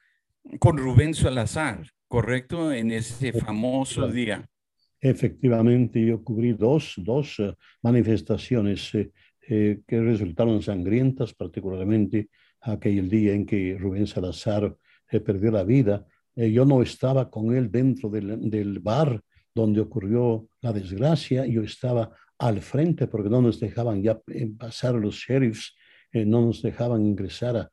con 0.58 0.78
Rubén 0.78 1.14
Salazar, 1.14 1.86
¿correcto? 2.08 2.72
En 2.72 2.90
ese 2.90 3.32
famoso 3.32 4.08
día. 4.08 4.48
Efectivamente, 5.00 6.04
yo 6.04 6.24
cubrí 6.24 6.54
dos, 6.54 6.94
dos 6.96 7.38
eh, 7.38 7.54
manifestaciones 7.82 8.94
eh, 8.94 9.12
eh, 9.48 9.80
que 9.86 10.00
resultaron 10.00 10.62
sangrientas, 10.62 11.34
particularmente 11.34 12.30
aquel 12.60 13.10
día 13.10 13.34
en 13.34 13.44
que 13.44 13.76
Rubén 13.78 14.06
Salazar 14.06 14.74
perdió 15.20 15.50
la 15.50 15.64
vida. 15.64 16.06
yo 16.34 16.64
no 16.64 16.82
estaba 16.82 17.30
con 17.30 17.54
él 17.54 17.70
dentro 17.70 18.10
del, 18.10 18.50
del, 18.50 18.80
bar 18.80 19.20
donde 19.54 19.80
ocurrió 19.80 20.48
la 20.60 20.72
desgracia, 20.72 21.46
yo 21.46 21.62
estaba 21.62 22.10
al 22.38 22.60
frente 22.60 23.06
porque 23.06 23.30
no 23.30 23.40
nos 23.40 23.60
dejaban 23.60 24.02
ya 24.02 24.20
pasar 24.58 24.94
los 24.94 25.14
sheriffs, 25.14 25.74
no 26.12 26.42
nos 26.46 26.62
dejaban 26.62 27.06
ingresar 27.06 27.56
a, 27.56 27.70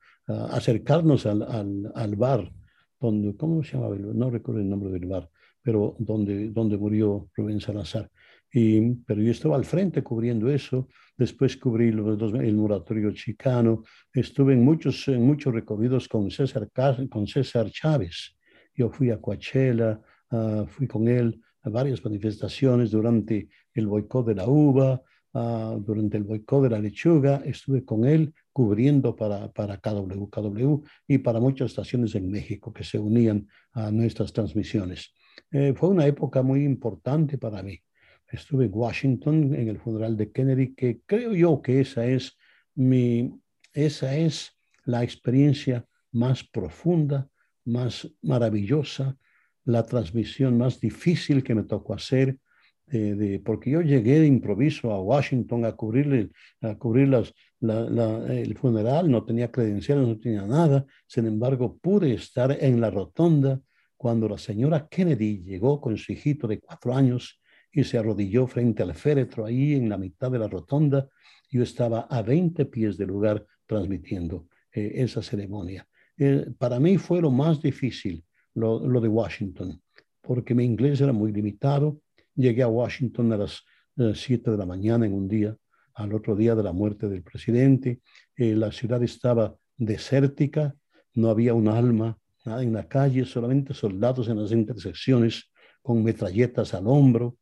acercarnos 0.51 1.25
al, 1.25 1.41
al, 1.41 1.91
al, 1.95 2.15
bar, 2.15 2.51
donde, 2.99 3.35
¿cómo 3.35 3.63
se 3.63 3.73
llamaba? 3.73 3.95
No 3.97 4.29
recuerdo 4.29 4.61
el 4.61 4.69
nombre 4.69 4.91
del 4.91 5.07
bar, 5.07 5.29
pero 5.61 5.95
donde, 5.99 6.49
donde 6.49 6.77
murió 6.77 7.29
Rubén 7.35 7.59
Salazar. 7.59 8.09
Y, 8.53 8.95
pero 9.05 9.21
yo 9.21 9.31
estaba 9.31 9.55
al 9.55 9.65
frente 9.65 10.03
cubriendo 10.03 10.49
eso, 10.49 10.87
después 11.21 11.55
cubrí 11.55 11.91
los, 11.91 12.33
el 12.33 12.55
moratorio 12.55 13.11
chicano, 13.11 13.83
estuve 14.11 14.53
en 14.53 14.65
muchos, 14.65 15.07
en 15.07 15.23
muchos 15.23 15.53
recorridos 15.53 16.07
con 16.07 16.31
César, 16.31 16.67
con 17.09 17.27
César 17.27 17.69
Chávez. 17.69 18.35
Yo 18.73 18.89
fui 18.89 19.11
a 19.11 19.21
Coachella, 19.21 20.01
uh, 20.31 20.65
fui 20.65 20.87
con 20.87 21.07
él 21.07 21.39
a 21.61 21.69
varias 21.69 22.03
manifestaciones 22.03 22.89
durante 22.89 23.49
el 23.75 23.85
boicot 23.85 24.25
de 24.25 24.35
la 24.35 24.47
uva, 24.47 24.99
uh, 25.33 25.79
durante 25.79 26.17
el 26.17 26.23
boicot 26.23 26.63
de 26.63 26.69
la 26.71 26.79
lechuga, 26.79 27.43
estuve 27.45 27.85
con 27.85 28.03
él 28.03 28.33
cubriendo 28.51 29.15
para, 29.15 29.51
para 29.51 29.77
KW, 29.77 30.25
KW 30.27 30.81
y 31.07 31.19
para 31.19 31.39
muchas 31.39 31.69
estaciones 31.69 32.15
en 32.15 32.31
México 32.31 32.73
que 32.73 32.83
se 32.83 32.97
unían 32.97 33.47
a 33.73 33.91
nuestras 33.91 34.33
transmisiones. 34.33 35.13
Eh, 35.51 35.73
fue 35.75 35.89
una 35.89 36.07
época 36.07 36.41
muy 36.41 36.63
importante 36.63 37.37
para 37.37 37.61
mí. 37.61 37.79
Estuve 38.31 38.65
en 38.65 38.71
Washington 38.73 39.53
en 39.53 39.67
el 39.67 39.77
funeral 39.79 40.15
de 40.15 40.31
Kennedy, 40.31 40.73
que 40.73 41.01
creo 41.05 41.33
yo 41.33 41.61
que 41.61 41.81
esa 41.81 42.05
es 42.05 42.37
mi, 42.75 43.33
esa 43.73 44.15
es 44.15 44.57
la 44.85 45.03
experiencia 45.03 45.85
más 46.11 46.43
profunda, 46.43 47.29
más 47.65 48.09
maravillosa, 48.21 49.17
la 49.65 49.85
transmisión 49.85 50.57
más 50.57 50.79
difícil 50.79 51.43
que 51.43 51.55
me 51.55 51.63
tocó 51.63 51.93
hacer, 51.93 52.37
porque 53.45 53.69
yo 53.69 53.81
llegué 53.81 54.19
de 54.19 54.27
improviso 54.27 54.91
a 54.91 55.01
Washington 55.01 55.63
a 55.65 55.73
cubrirle, 55.73 56.29
a 56.61 56.75
cubrir 56.75 57.07
las, 57.07 57.33
el 57.61 58.57
funeral, 58.57 59.09
no 59.09 59.23
tenía 59.23 59.51
credenciales, 59.51 60.07
no 60.07 60.17
tenía 60.17 60.45
nada, 60.45 60.85
sin 61.07 61.25
embargo 61.25 61.77
pude 61.77 62.13
estar 62.13 62.57
en 62.59 62.81
la 62.81 62.89
rotonda 62.89 63.61
cuando 63.95 64.27
la 64.27 64.37
señora 64.37 64.87
Kennedy 64.89 65.43
llegó 65.43 65.79
con 65.79 65.95
su 65.95 66.11
hijito 66.11 66.47
de 66.47 66.59
cuatro 66.59 66.93
años 66.93 67.40
y 67.71 67.83
se 67.83 67.97
arrodilló 67.97 68.47
frente 68.47 68.83
al 68.83 68.93
féretro 68.93 69.45
ahí 69.45 69.73
en 69.73 69.89
la 69.89 69.97
mitad 69.97 70.31
de 70.31 70.39
la 70.39 70.47
rotonda. 70.47 71.07
Yo 71.49 71.63
estaba 71.63 72.01
a 72.01 72.21
20 72.21 72.65
pies 72.65 72.97
del 72.97 73.07
lugar 73.07 73.45
transmitiendo 73.65 74.47
eh, 74.73 74.91
esa 74.95 75.21
ceremonia. 75.21 75.87
Eh, 76.17 76.47
para 76.57 76.79
mí 76.79 76.97
fue 76.97 77.21
lo 77.21 77.31
más 77.31 77.61
difícil, 77.61 78.23
lo, 78.53 78.79
de 78.79 79.07
Washington 79.07 79.81
porque 80.21 80.53
mi 80.53 80.63
inglés 80.63 81.01
era 81.01 81.13
muy 81.13 81.31
limitado. 81.31 81.99
Llegué 82.35 82.61
a 82.61 82.67
Washington 82.67 83.33
a 83.33 83.37
las 83.37 83.63
7 83.97 84.49
eh, 84.49 84.51
de 84.51 84.57
la 84.57 84.65
mañana 84.65 85.05
en 85.05 85.13
un 85.13 85.27
día, 85.27 85.57
al 85.95 86.13
otro 86.13 86.35
día 86.35 86.53
de 86.53 86.63
la 86.63 86.71
muerte 86.71 87.09
del 87.09 87.23
presidente. 87.23 88.01
La 88.37 88.71
ciudad 88.71 89.01
estaba 89.03 89.55
desértica, 89.77 90.75
no 91.15 91.29
había 91.29 91.53
un 91.53 91.67
alma 91.67 92.17
nada 92.45 92.63
en 92.63 92.73
la 92.73 92.87
calle, 92.87 93.25
solamente 93.25 93.73
soldados 93.73 94.27
en 94.29 94.41
las 94.41 94.51
intersecciones 94.51 95.51
con 95.81 96.03
metralletas 96.03 96.73
al 96.73 96.87
hombro. 96.87 97.37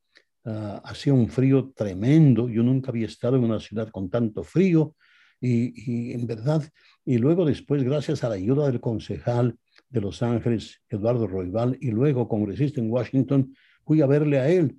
Ah, 0.46 0.82
hacía 0.86 1.14
un 1.14 1.28
frío 1.30 1.72
tremendo. 1.76 2.50
Yo 2.50 2.64
nunca 2.64 2.92
había 2.92 3.08
estado 3.08 3.38
en 3.38 3.44
una 3.44 3.60
ciudad 3.60 3.90
con 3.90 4.10
tanto 4.10 4.44
frío 4.44 4.96
y, 5.42 6.10
y, 6.10 6.14
en 6.14 6.28
verdad, 6.28 6.64
y 7.06 7.18
luego 7.18 7.46
después, 7.46 7.84
gracias 7.84 8.24
a 8.24 8.30
la 8.30 8.36
ayuda 8.36 8.68
del 8.68 8.80
concejal 8.80 9.58
de 9.90 10.02
Los 10.02 10.22
Ángeles, 10.22 10.82
Eduardo 10.90 11.28
Roybal, 11.28 11.78
y 11.82 11.92
luego 11.92 12.28
congresista 12.28 12.82
en 12.82 12.92
Washington, 12.92 13.54
fui 13.86 14.02
a 14.02 14.06
verle 14.06 14.40
a 14.40 14.50
él 14.50 14.78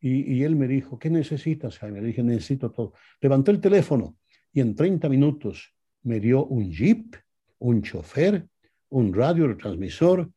y, 0.00 0.34
y 0.34 0.44
él 0.44 0.56
me 0.56 0.68
dijo, 0.68 0.98
¿qué 0.98 1.10
necesitas, 1.10 1.78
Jaime? 1.78 2.00
Le 2.00 2.08
dije, 2.08 2.22
necesito 2.22 2.70
todo. 2.70 2.94
Levantó 3.20 3.50
el 3.50 3.60
teléfono 3.60 4.16
y 4.52 4.60
en 4.60 4.74
30 4.74 5.08
minutos 5.08 5.74
me 6.02 6.20
dio 6.20 6.44
un 6.46 6.70
jeep, 6.70 7.16
un 7.58 7.82
chofer, 7.82 8.46
un 8.88 9.14
radio 9.14 9.46
retransmisor 9.46 10.30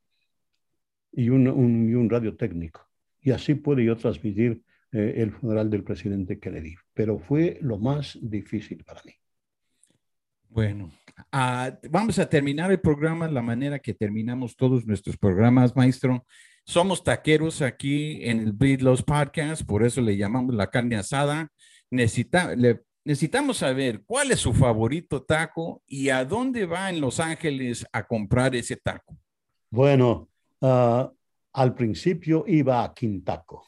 y 1.11 1.29
un, 1.29 1.47
un, 1.47 1.89
y 1.89 1.93
un 1.93 2.09
radio 2.09 2.35
técnico. 2.35 2.87
Y 3.21 3.31
así 3.31 3.55
pude 3.55 3.83
yo 3.83 3.97
transmitir 3.97 4.61
eh, 4.95 5.15
el 5.17 5.31
funeral 5.33 5.69
del 5.69 5.83
presidente 5.83 6.39
Kennedy. 6.39 6.75
Pero 6.93 7.19
fue 7.19 7.57
lo 7.61 7.77
más 7.77 8.17
difícil 8.21 8.81
para 8.85 9.01
mí. 9.03 9.11
Bueno, 10.47 10.89
uh, 11.33 11.75
vamos 11.89 12.17
a 12.17 12.29
terminar 12.29 12.71
el 12.71 12.79
programa 12.79 13.27
de 13.27 13.33
la 13.33 13.41
manera 13.41 13.77
que 13.79 13.93
terminamos 13.93 14.55
todos 14.55 14.87
nuestros 14.87 15.17
programas, 15.17 15.75
maestro. 15.75 16.25
Somos 16.63 17.03
taqueros 17.03 17.61
aquí 17.61 18.23
en 18.23 18.39
el 18.39 18.53
Bleed 18.53 18.79
Loss 18.79 19.03
Podcast, 19.03 19.63
por 19.65 19.83
eso 19.83 19.99
le 19.99 20.15
llamamos 20.15 20.55
la 20.55 20.69
carne 20.69 20.95
asada. 20.95 21.51
Necesita, 21.91 22.55
le, 22.55 22.83
necesitamos 23.03 23.57
saber 23.57 24.03
cuál 24.05 24.31
es 24.31 24.39
su 24.39 24.53
favorito 24.53 25.23
taco 25.23 25.83
y 25.85 26.07
a 26.07 26.23
dónde 26.23 26.65
va 26.65 26.89
en 26.89 27.01
Los 27.01 27.19
Ángeles 27.19 27.85
a 27.91 28.07
comprar 28.07 28.55
ese 28.55 28.77
taco. 28.77 29.17
Bueno, 29.69 30.29
uh, 30.61 31.09
al 31.51 31.75
principio 31.75 32.45
iba 32.47 32.81
a 32.81 32.93
Quintaco, 32.93 33.67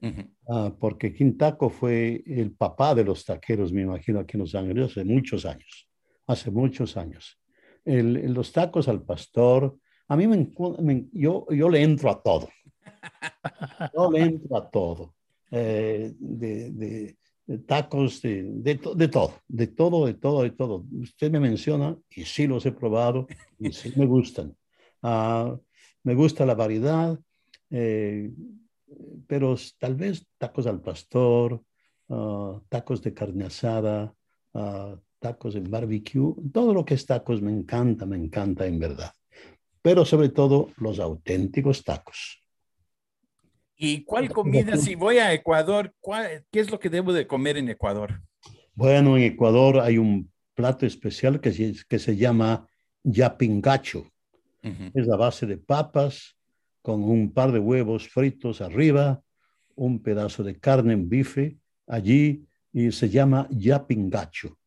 uh 0.00 0.06
-huh. 0.06 0.31
Uh, 0.52 0.78
porque 0.78 1.12
Quintaco 1.12 1.70
fue 1.70 2.22
el 2.26 2.52
papá 2.52 2.94
de 2.94 3.04
los 3.04 3.24
taqueros, 3.24 3.72
me 3.72 3.82
imagino, 3.82 4.20
aquí 4.20 4.36
en 4.36 4.40
Los 4.40 4.54
Ángeles 4.54 4.90
hace 4.90 5.04
muchos 5.04 5.44
años 5.44 5.88
hace 6.26 6.50
muchos 6.50 6.96
años. 6.96 7.38
El, 7.84 8.32
los 8.32 8.52
tacos 8.52 8.88
al 8.88 9.02
pastor, 9.02 9.76
a 10.08 10.16
mí 10.16 10.26
me, 10.26 10.48
me, 10.80 11.06
yo, 11.12 11.46
yo 11.50 11.68
le 11.68 11.82
entro 11.82 12.10
a 12.10 12.22
todo. 12.22 12.48
Yo 13.94 14.10
le 14.10 14.20
entro 14.20 14.56
a 14.56 14.70
todo. 14.70 15.14
Eh, 15.50 16.12
de, 16.18 16.70
de, 16.70 17.16
de, 17.46 17.58
tacos, 17.58 18.22
de, 18.22 18.44
de, 18.44 18.74
de, 18.94 19.08
todo, 19.08 19.34
de 19.48 19.66
todo, 19.66 20.06
de 20.06 20.14
todo, 20.14 20.42
de 20.42 20.50
todo. 20.50 20.84
Usted 21.00 21.30
me 21.30 21.40
menciona 21.40 21.96
y 22.10 22.24
sí 22.24 22.46
los 22.46 22.64
he 22.64 22.72
probado 22.72 23.26
y 23.58 23.72
sí 23.72 23.92
me 23.96 24.06
gustan. 24.06 24.56
Uh, 25.02 25.58
me 26.04 26.14
gusta 26.14 26.46
la 26.46 26.54
variedad, 26.54 27.18
eh, 27.70 28.30
pero 29.26 29.56
tal 29.78 29.94
vez 29.94 30.26
tacos 30.38 30.66
al 30.66 30.80
pastor, 30.80 31.62
uh, 32.08 32.60
tacos 32.68 33.02
de 33.02 33.14
carne 33.14 33.44
asada, 33.44 34.14
uh, 34.52 34.96
tacos 35.18 35.54
en 35.54 35.70
barbecue, 35.70 36.34
todo 36.52 36.74
lo 36.74 36.84
que 36.84 36.94
es 36.94 37.06
tacos 37.06 37.40
me 37.40 37.52
encanta, 37.52 38.06
me 38.06 38.16
encanta 38.16 38.66
en 38.66 38.78
verdad. 38.78 39.12
Pero 39.80 40.04
sobre 40.04 40.28
todo 40.28 40.70
los 40.76 40.98
auténticos 40.98 41.82
tacos. 41.84 42.40
¿Y 43.76 44.04
cuál 44.04 44.28
comida, 44.30 44.76
si 44.76 44.94
voy 44.94 45.18
a 45.18 45.32
Ecuador, 45.32 45.92
cuál, 46.00 46.44
qué 46.52 46.60
es 46.60 46.70
lo 46.70 46.78
que 46.78 46.88
debo 46.88 47.12
de 47.12 47.26
comer 47.26 47.56
en 47.56 47.68
Ecuador? 47.68 48.22
Bueno, 48.74 49.16
en 49.16 49.24
Ecuador 49.24 49.80
hay 49.80 49.98
un 49.98 50.30
plato 50.54 50.86
especial 50.86 51.40
que 51.40 51.52
se, 51.52 51.74
que 51.88 51.98
se 51.98 52.16
llama 52.16 52.66
yapingacho. 53.02 54.06
Uh 54.62 54.68
-huh. 54.68 54.90
Es 54.94 55.06
la 55.06 55.16
base 55.16 55.46
de 55.46 55.58
papas 55.58 56.36
con 56.82 57.02
un 57.02 57.32
par 57.32 57.52
de 57.52 57.58
huevos 57.58 58.08
fritos 58.08 58.60
arriba, 58.60 59.22
un 59.74 60.02
pedazo 60.02 60.42
de 60.42 60.58
carne 60.58 60.92
en 60.92 61.08
bife 61.08 61.56
allí 61.86 62.44
y 62.72 62.92
se 62.92 63.08
llama 63.08 63.46
yapingacho 63.50 64.58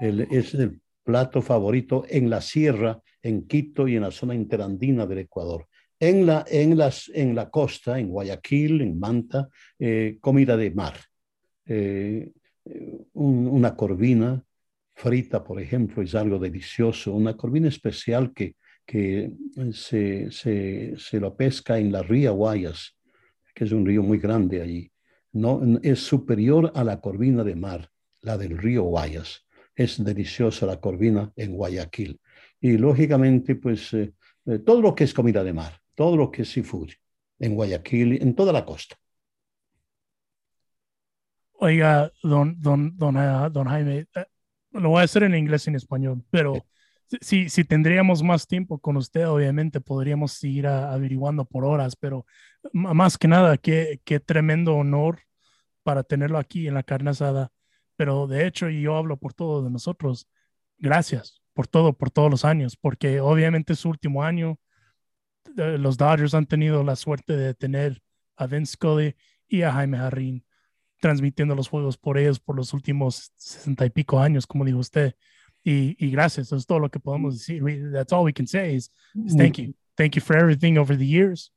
el, 0.00 0.22
es 0.30 0.54
el 0.54 0.80
plato 1.04 1.42
favorito 1.42 2.04
en 2.08 2.30
la 2.30 2.40
sierra, 2.40 3.00
en 3.22 3.46
Quito 3.46 3.86
y 3.86 3.96
en 3.96 4.02
la 4.02 4.10
zona 4.10 4.34
interandina 4.34 5.06
del 5.06 5.18
Ecuador. 5.18 5.66
En 5.98 6.24
la, 6.24 6.44
en 6.48 6.78
las, 6.78 7.10
en 7.14 7.34
la 7.34 7.50
costa, 7.50 7.98
en 7.98 8.08
Guayaquil, 8.08 8.80
en 8.80 8.98
Manta, 8.98 9.48
eh, 9.78 10.16
comida 10.20 10.56
de 10.56 10.70
mar. 10.70 10.94
Eh, 11.66 12.32
un, 13.12 13.46
una 13.46 13.76
corvina 13.76 14.42
frita, 14.94 15.44
por 15.44 15.60
ejemplo, 15.60 16.02
es 16.02 16.14
algo 16.14 16.38
delicioso. 16.38 17.14
Una 17.14 17.36
corvina 17.36 17.68
especial 17.68 18.32
que, 18.32 18.56
que 18.90 19.30
se, 19.72 20.32
se, 20.32 20.94
se 20.96 21.20
lo 21.20 21.36
pesca 21.36 21.78
en 21.78 21.92
la 21.92 22.02
ría 22.02 22.32
Guayas, 22.32 22.96
que 23.54 23.62
es 23.62 23.70
un 23.70 23.86
río 23.86 24.02
muy 24.02 24.18
grande 24.18 24.60
allí. 24.60 24.90
No, 25.30 25.60
es 25.84 26.00
superior 26.00 26.72
a 26.74 26.82
la 26.82 27.00
corvina 27.00 27.44
de 27.44 27.54
mar, 27.54 27.88
la 28.20 28.36
del 28.36 28.58
río 28.58 28.82
Guayas 28.82 29.46
es 29.76 30.02
deliciosa 30.02 30.66
la 30.66 30.80
corvina 30.80 31.32
en 31.36 31.52
Guayaquil. 31.52 32.20
Y 32.60 32.76
lógicamente, 32.76 33.54
pues 33.54 33.94
eh, 33.94 34.12
eh, 34.46 34.58
todo 34.58 34.82
lo 34.82 34.94
que 34.94 35.04
es 35.04 35.14
comida 35.14 35.44
de 35.44 35.52
mar, 35.52 35.80
todo 35.94 36.16
lo 36.16 36.30
que 36.30 36.42
es 36.42 36.50
seafood 36.50 36.90
en 37.38 37.54
Guayaquil, 37.54 38.20
en 38.20 38.34
toda 38.34 38.52
la 38.52 38.64
costa. 38.64 38.96
Oiga, 41.54 42.10
don, 42.22 42.60
don, 42.60 42.96
don, 42.96 43.16
uh, 43.16 43.50
don 43.50 43.68
Jaime, 43.68 44.06
lo 44.72 44.90
voy 44.90 45.00
a 45.00 45.04
hacer 45.04 45.22
en 45.22 45.34
inglés 45.34 45.66
y 45.66 45.70
en 45.70 45.76
español, 45.76 46.24
pero 46.30 46.54
si, 47.20 47.48
si 47.48 47.64
tendríamos 47.64 48.22
más 48.22 48.46
tiempo 48.46 48.78
con 48.78 48.96
usted, 48.96 49.28
obviamente 49.28 49.80
podríamos 49.80 50.32
seguir 50.32 50.66
a, 50.66 50.92
averiguando 50.92 51.44
por 51.44 51.64
horas, 51.64 51.96
pero 51.96 52.26
más 52.72 53.18
que 53.18 53.28
nada, 53.28 53.56
qué, 53.56 54.00
qué 54.04 54.20
tremendo 54.20 54.74
honor 54.76 55.20
para 55.82 56.02
tenerlo 56.04 56.38
aquí 56.38 56.68
en 56.68 56.74
la 56.74 56.82
carne 56.82 57.10
asada 57.10 57.50
pero 58.00 58.26
de 58.26 58.46
hecho, 58.46 58.70
y 58.70 58.80
yo 58.80 58.96
hablo 58.96 59.18
por 59.18 59.34
todos 59.34 59.62
de 59.62 59.70
nosotros, 59.70 60.26
gracias 60.78 61.42
por 61.52 61.66
todo, 61.66 61.92
por 61.92 62.10
todos 62.10 62.30
los 62.30 62.46
años, 62.46 62.78
porque 62.78 63.20
obviamente 63.20 63.74
su 63.74 63.90
último 63.90 64.24
año, 64.24 64.58
eh, 65.58 65.76
los 65.76 65.98
Dodgers 65.98 66.32
han 66.32 66.46
tenido 66.46 66.82
la 66.82 66.96
suerte 66.96 67.36
de 67.36 67.52
tener 67.52 68.00
a 68.36 68.46
Vince 68.46 68.72
Scully 68.72 69.16
y 69.48 69.60
a 69.64 69.72
Jaime 69.72 69.98
Jarrín 69.98 70.46
transmitiendo 70.98 71.54
los 71.54 71.68
juegos 71.68 71.98
por 71.98 72.16
ellos 72.16 72.40
por 72.40 72.56
los 72.56 72.72
últimos 72.72 73.32
sesenta 73.36 73.84
y 73.84 73.90
pico 73.90 74.18
años, 74.18 74.46
como 74.46 74.64
dijo 74.64 74.78
usted. 74.78 75.14
Y, 75.64 75.96
y, 75.98 76.10
gracias, 76.10 76.46
eso 76.46 76.56
es 76.56 76.66
todo 76.66 76.78
lo 76.78 76.88
que 76.88 77.00
podemos 77.00 77.34
decir. 77.34 77.62
That's 77.92 78.12
all 78.12 78.24
we 78.24 78.32
can 78.32 78.46
say 78.46 78.74
is, 78.74 78.88
is 79.26 79.34
thank 79.34 79.58
you. 79.58 79.74
Thank 79.96 80.16
you 80.16 80.22
for 80.22 80.34
everything 80.34 80.78
over 80.78 80.96
the 80.96 81.06
years. 81.06 81.50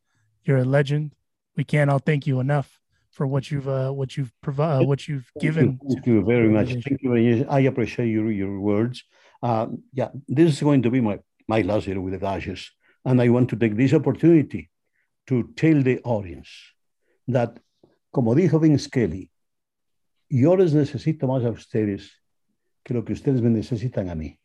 You're 0.43 0.58
a 0.58 0.66
legend. 0.66 1.16
We 1.56 1.64
can't 1.64 1.89
all 1.89 1.99
thank 1.99 2.28
you 2.28 2.41
enough 2.41 2.82
for 3.12 3.26
what 3.26 3.49
you've 3.49 3.70
uh, 3.70 3.91
what 3.91 4.18
you've 4.18 4.34
provided, 4.41 4.84
uh, 4.84 4.88
what 4.88 5.08
you've 5.08 5.32
given. 5.39 5.80
Thank 5.88 6.06
you 6.06 6.22
very 6.26 6.49
much. 6.49 6.70
Thank 6.74 7.01
you. 7.01 7.10
very 7.10 7.36
much. 7.39 7.47
I 7.49 7.62
appreciate 7.62 8.10
your 8.10 8.30
your 8.32 8.60
words. 8.60 9.04
Uh, 9.41 9.68
yeah, 9.93 10.10
this 10.28 10.54
is 10.54 10.62
going 10.62 10.82
to 10.82 10.89
be 10.89 10.99
my 10.99 11.20
my 11.47 11.62
last 11.62 11.88
year 11.88 12.01
with 12.01 12.14
the 12.14 12.20
Dodgers, 12.20 12.72
and 13.06 13.22
I 13.22 13.30
want 13.30 13.49
to 13.51 13.56
take 13.56 13.78
this 13.78 13.93
opportunity 13.93 14.70
to 15.28 15.54
tell 15.56 15.82
the 15.82 15.99
audience 16.04 16.49
that, 17.28 17.60
como 18.12 18.36
dijo 18.36 18.60
Vince 18.60 18.88
Kelly, 18.88 19.30
yo 20.30 20.56
les 20.56 20.74
necesito 20.74 21.28
más 21.28 21.45
a 21.45 21.51
ustedes 21.51 22.12
que 22.84 22.94
lo 22.94 23.04
que 23.06 23.14
ustedes 23.14 23.42
me 23.42 23.50
necesitan 23.50 24.10
a 24.10 24.16
mí. 24.16 24.38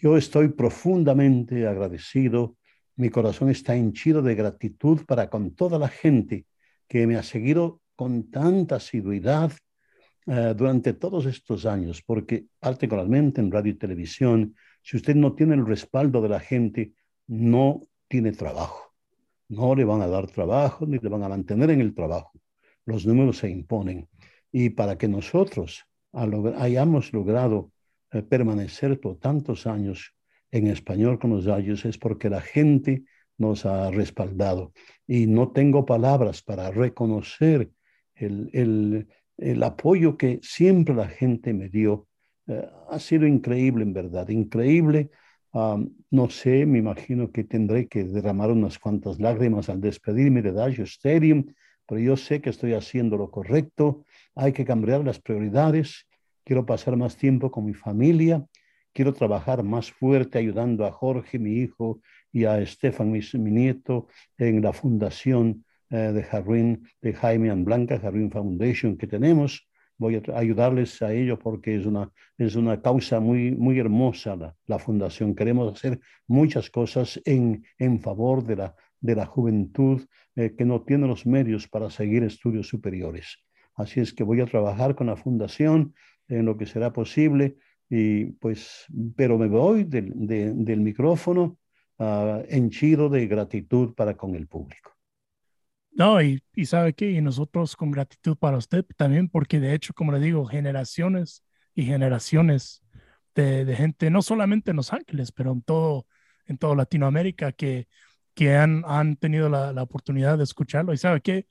Yo 0.00 0.16
estoy 0.16 0.48
profundamente 0.48 1.66
agradecido. 1.66 2.56
Mi 2.96 3.10
corazón 3.10 3.48
está 3.48 3.74
henchido 3.74 4.22
de 4.22 4.34
gratitud 4.34 5.04
para 5.06 5.30
con 5.30 5.54
toda 5.54 5.78
la 5.78 5.88
gente 5.88 6.46
que 6.88 7.06
me 7.06 7.16
ha 7.16 7.22
seguido 7.22 7.80
con 7.96 8.30
tanta 8.30 8.76
asiduidad 8.76 9.52
uh, 10.26 10.54
durante 10.54 10.92
todos 10.92 11.26
estos 11.26 11.64
años, 11.64 12.02
porque 12.02 12.46
particularmente 12.58 13.40
en 13.40 13.50
radio 13.50 13.72
y 13.72 13.78
televisión, 13.78 14.54
si 14.82 14.96
usted 14.96 15.14
no 15.14 15.34
tiene 15.34 15.54
el 15.54 15.66
respaldo 15.66 16.20
de 16.20 16.28
la 16.28 16.40
gente, 16.40 16.92
no 17.26 17.86
tiene 18.08 18.32
trabajo. 18.32 18.94
No 19.48 19.74
le 19.74 19.84
van 19.84 20.02
a 20.02 20.06
dar 20.06 20.26
trabajo 20.26 20.86
ni 20.86 20.98
le 20.98 21.08
van 21.08 21.22
a 21.22 21.28
mantener 21.28 21.70
en 21.70 21.80
el 21.80 21.94
trabajo. 21.94 22.32
Los 22.84 23.06
números 23.06 23.38
se 23.38 23.48
imponen. 23.48 24.08
Y 24.52 24.70
para 24.70 24.98
que 24.98 25.08
nosotros 25.08 25.84
hayamos 26.14 27.12
logrado 27.12 27.70
eh, 28.10 28.22
permanecer 28.22 29.00
por 29.00 29.18
tantos 29.18 29.66
años 29.66 30.14
en 30.50 30.68
español 30.68 31.18
con 31.18 31.30
los 31.30 31.48
años 31.48 31.84
es 31.84 31.98
porque 31.98 32.30
la 32.30 32.40
gente 32.40 33.02
nos 33.38 33.66
ha 33.66 33.90
respaldado. 33.90 34.72
Y 35.06 35.26
no 35.26 35.50
tengo 35.50 35.84
palabras 35.84 36.42
para 36.42 36.70
reconocer 36.70 37.70
el, 38.14 38.50
el, 38.52 39.08
el 39.36 39.62
apoyo 39.62 40.16
que 40.16 40.38
siempre 40.42 40.94
la 40.94 41.08
gente 41.08 41.52
me 41.52 41.68
dio. 41.68 42.06
Uh, 42.46 42.62
ha 42.88 42.98
sido 43.00 43.26
increíble, 43.26 43.82
en 43.82 43.92
verdad, 43.92 44.28
increíble. 44.28 45.10
no 46.10 46.30
sé, 46.30 46.66
me 46.66 46.78
imagino 46.78 47.30
que 47.30 47.44
tendré 47.44 47.86
que 47.88 48.04
derramar 48.04 48.50
unas 48.50 48.78
cuantas 48.78 49.18
lágrimas 49.18 49.68
al 49.68 49.80
despedirme 49.80 50.42
de 50.42 50.52
Dajo 50.52 50.82
Stadium, 50.82 51.46
pero 51.86 52.00
yo 52.00 52.16
sé 52.16 52.40
que 52.40 52.50
estoy 52.50 52.74
haciendo 52.74 53.16
lo 53.16 53.30
correcto. 53.30 54.04
Hay 54.34 54.52
que 54.52 54.64
cambiar 54.64 55.04
las 55.04 55.20
prioridades. 55.20 56.06
Quiero 56.44 56.66
pasar 56.66 56.96
más 56.96 57.16
tiempo 57.16 57.50
con 57.50 57.64
mi 57.64 57.74
familia. 57.74 58.44
Quiero 58.92 59.12
trabajar 59.12 59.62
más 59.62 59.90
fuerte 59.90 60.38
ayudando 60.38 60.86
a 60.86 60.92
Jorge, 60.92 61.38
mi 61.38 61.54
hijo, 61.54 62.00
y 62.32 62.44
a 62.44 62.60
Estefan, 62.60 63.10
mi, 63.10 63.20
nieto, 63.50 64.08
en 64.38 64.62
la 64.62 64.72
fundación 64.72 65.64
eh, 65.90 65.96
de 65.96 66.22
Jarwin, 66.22 66.88
de 67.00 67.12
Jaime 67.12 67.50
and 67.50 67.64
Blanca, 67.64 67.98
Jarwin 67.98 68.30
Foundation 68.30 68.96
que 68.96 69.06
tenemos 69.06 69.68
voy 69.96 70.16
a 70.16 70.38
ayudarles 70.38 71.00
a 71.02 71.12
ello 71.12 71.38
porque 71.38 71.76
es 71.76 71.86
una, 71.86 72.10
es 72.38 72.56
una 72.56 72.80
causa 72.80 73.20
muy, 73.20 73.52
muy 73.52 73.78
hermosa 73.78 74.36
la, 74.36 74.56
la 74.66 74.78
fundación. 74.78 75.34
Queremos 75.34 75.72
hacer 75.72 76.00
muchas 76.26 76.70
cosas 76.70 77.20
en, 77.24 77.64
en 77.78 78.00
favor 78.00 78.44
de 78.44 78.56
la, 78.56 78.74
de 79.00 79.14
la 79.14 79.26
juventud 79.26 80.02
eh, 80.36 80.54
que 80.56 80.64
no 80.64 80.82
tiene 80.82 81.06
los 81.06 81.26
medios 81.26 81.68
para 81.68 81.90
seguir 81.90 82.24
estudios 82.24 82.68
superiores. 82.68 83.43
Así 83.74 84.00
es 84.00 84.12
que 84.12 84.24
voy 84.24 84.40
a 84.40 84.46
trabajar 84.46 84.94
con 84.94 85.08
la 85.08 85.16
fundación 85.16 85.94
en 86.28 86.46
lo 86.46 86.56
que 86.56 86.66
será 86.66 86.92
posible, 86.92 87.56
y 87.88 88.26
pues, 88.26 88.86
pero 89.16 89.38
me 89.38 89.48
voy 89.48 89.84
del, 89.84 90.80
micrófono 90.80 91.58
uh, 91.98 92.42
henchido 92.48 93.08
de 93.08 93.26
gratitud 93.26 93.94
para 93.94 94.16
con 94.16 94.34
el 94.34 94.46
público. 94.46 94.92
No, 95.92 96.20
y, 96.20 96.42
y 96.54 96.66
sabe 96.66 96.92
qué, 96.92 97.10
y 97.10 97.20
nosotros 97.20 97.76
con 97.76 97.90
gratitud 97.90 98.36
para 98.36 98.56
usted 98.56 98.84
también, 98.96 99.28
porque 99.28 99.60
de 99.60 99.74
hecho, 99.74 99.94
como 99.94 100.12
le 100.12 100.18
digo, 100.18 100.44
generaciones 100.44 101.44
y 101.74 101.84
generaciones 101.84 102.82
de, 103.34 103.64
de 103.64 103.76
gente, 103.76 104.10
no 104.10 104.22
solamente 104.22 104.70
en 104.70 104.76
Los 104.76 104.92
Ángeles, 104.92 105.30
pero 105.30 105.52
en 105.52 105.62
todo, 105.62 106.06
en 106.46 106.58
toda 106.58 106.74
Latinoamérica, 106.74 107.52
que, 107.52 107.86
que 108.34 108.56
han, 108.56 108.82
han 108.86 109.16
tenido 109.16 109.48
la, 109.48 109.72
la 109.72 109.82
oportunidad 109.82 110.38
de 110.38 110.44
escucharlo. 110.44 110.92
Y 110.92 110.96
sabe 110.96 111.20
qué, 111.20 111.46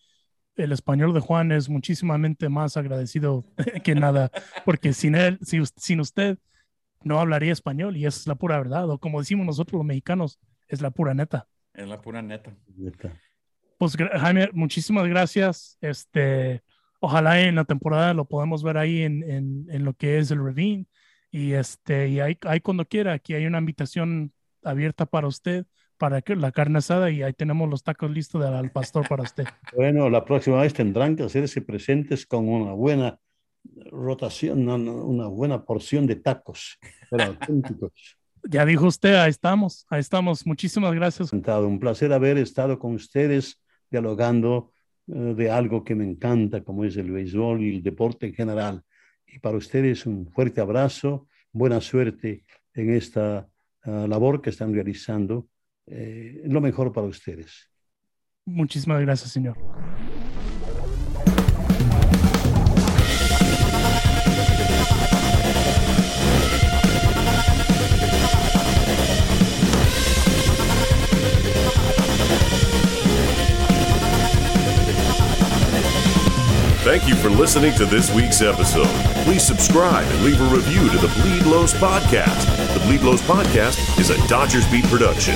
el 0.56 0.72
español 0.72 1.14
de 1.14 1.20
Juan 1.20 1.52
es 1.52 1.70
muchísimamente 1.70 2.50
más 2.50 2.78
agradecido 2.78 3.44
que 3.84 3.96
nada, 3.96 4.32
porque 4.66 4.94
sin 4.94 5.16
él, 5.16 5.40
si, 5.42 5.62
sin 5.78 6.00
usted, 6.00 6.38
no 7.04 7.20
hablaría 7.20 7.52
español 7.52 7.98
y 7.98 8.06
esa 8.06 8.20
es 8.20 8.28
la 8.28 8.36
pura 8.36 8.58
verdad, 8.58 8.90
o 8.90 8.98
como 8.98 9.20
decimos 9.20 9.46
nosotros 9.46 9.80
los 9.80 9.86
mexicanos, 9.86 10.40
es 10.68 10.82
la 10.82 10.92
pura 10.92 11.14
neta. 11.14 11.48
Es 11.74 11.88
la 11.88 12.02
pura 12.02 12.22
neta. 12.22 12.56
neta. 12.76 13.20
Pues 13.78 13.98
Jaime, 13.98 14.50
muchísimas 14.54 15.08
gracias. 15.08 15.78
Este, 15.82 16.62
ojalá 17.00 17.42
en 17.42 17.56
la 17.56 17.66
temporada 17.66 18.14
lo 18.14 18.26
podamos 18.26 18.64
ver 18.64 18.78
ahí 18.78 19.02
en, 19.02 19.30
en, 19.30 19.68
en 19.70 19.84
lo 19.84 19.94
que 19.94 20.20
es 20.20 20.32
el 20.32 20.44
Ravine. 20.44 20.86
Y, 21.32 21.54
este, 21.54 22.10
y 22.10 22.20
ahí, 22.20 22.38
ahí, 22.44 22.62
cuando 22.62 22.86
quiera, 22.86 23.14
aquí 23.14 23.34
hay 23.34 23.48
una 23.48 23.58
invitación 23.58 24.32
abierta 24.64 25.06
para 25.08 25.28
usted, 25.28 25.66
para 26.04 26.22
la 26.36 26.52
carne 26.52 26.80
asada, 26.80 27.10
y 27.12 27.24
ahí 27.24 27.32
tenemos 27.32 27.70
los 27.70 27.82
tacos 27.82 28.12
listos 28.12 28.44
del 28.44 28.54
al 28.54 28.72
pastor 28.72 29.08
para 29.08 29.24
usted. 29.24 29.46
Bueno, 29.74 30.10
la 30.10 30.26
próxima 30.26 30.60
vez 30.60 30.74
tendrán 30.74 31.16
que 31.16 31.24
hacerse 31.24 31.62
presentes 31.62 32.26
con 32.26 32.50
una 32.50 32.74
buena 32.74 33.18
rotación, 33.90 34.68
una, 34.68 35.28
buena 35.28 35.64
porción 35.64 36.06
de 36.06 36.18
tacos, 36.18 36.78
pero 37.10 37.38
Ya 38.50 38.66
dijo 38.66 38.88
usted, 38.88 39.16
ahí 39.16 39.30
estamos, 39.30 39.86
ahí 39.90 40.02
estamos. 40.02 40.46
Muchísimas 40.46 40.94
gracias. 40.94 41.32
Un 41.32 41.80
placer 41.80 42.12
haber 42.12 42.38
estado 42.38 42.78
con 42.78 42.96
ustedes 42.96 43.62
dialogando 43.90 44.74
eh, 45.08 45.34
de 45.38 45.50
algo 45.50 45.86
que 45.86 45.96
me 45.96 46.04
encanta, 46.04 46.66
como 46.66 46.84
es 46.84 46.98
el 46.98 47.14
béisbol 47.14 47.62
y 47.62 47.78
el 47.78 47.82
deporte 47.82 48.28
en 48.28 48.34
general. 48.34 48.84
Y 49.26 49.40
para 49.40 49.56
ustedes 49.56 50.06
un 50.06 50.28
fuerte 50.28 50.60
abrazo, 50.60 51.28
buena 51.54 51.80
suerte 51.80 52.44
en 52.74 52.90
esta 52.94 53.48
ah, 53.84 54.06
labor 54.10 54.42
que 54.42 54.50
están 54.50 54.74
realizando. 54.74 55.48
Eh, 55.88 56.42
lo 56.46 56.62
mejor 56.62 56.92
para 56.92 57.08
ustedes. 57.08 57.70
Muchísimas 58.46 59.02
gracias, 59.02 59.32
señor. 59.32 59.58
Thank 76.84 77.08
you 77.08 77.16
for 77.16 77.30
listening 77.30 77.74
to 77.76 77.86
this 77.86 78.14
week's 78.14 78.42
episode. 78.42 78.88
Please 79.24 79.42
subscribe 79.42 80.06
and 80.06 80.22
leave 80.26 80.42
a 80.42 80.44
review 80.54 80.90
to 80.90 80.98
the 80.98 81.08
Bleed 81.22 81.46
Lows 81.46 81.74
Podcast. 81.74 82.46
The 82.74 82.86
Bleed 82.86 83.02
Lows 83.02 83.22
Podcast 83.22 83.98
is 84.02 84.10
a 84.10 84.28
Dodgers 84.28 84.70
Beat 84.70 84.84
production. 84.88 85.36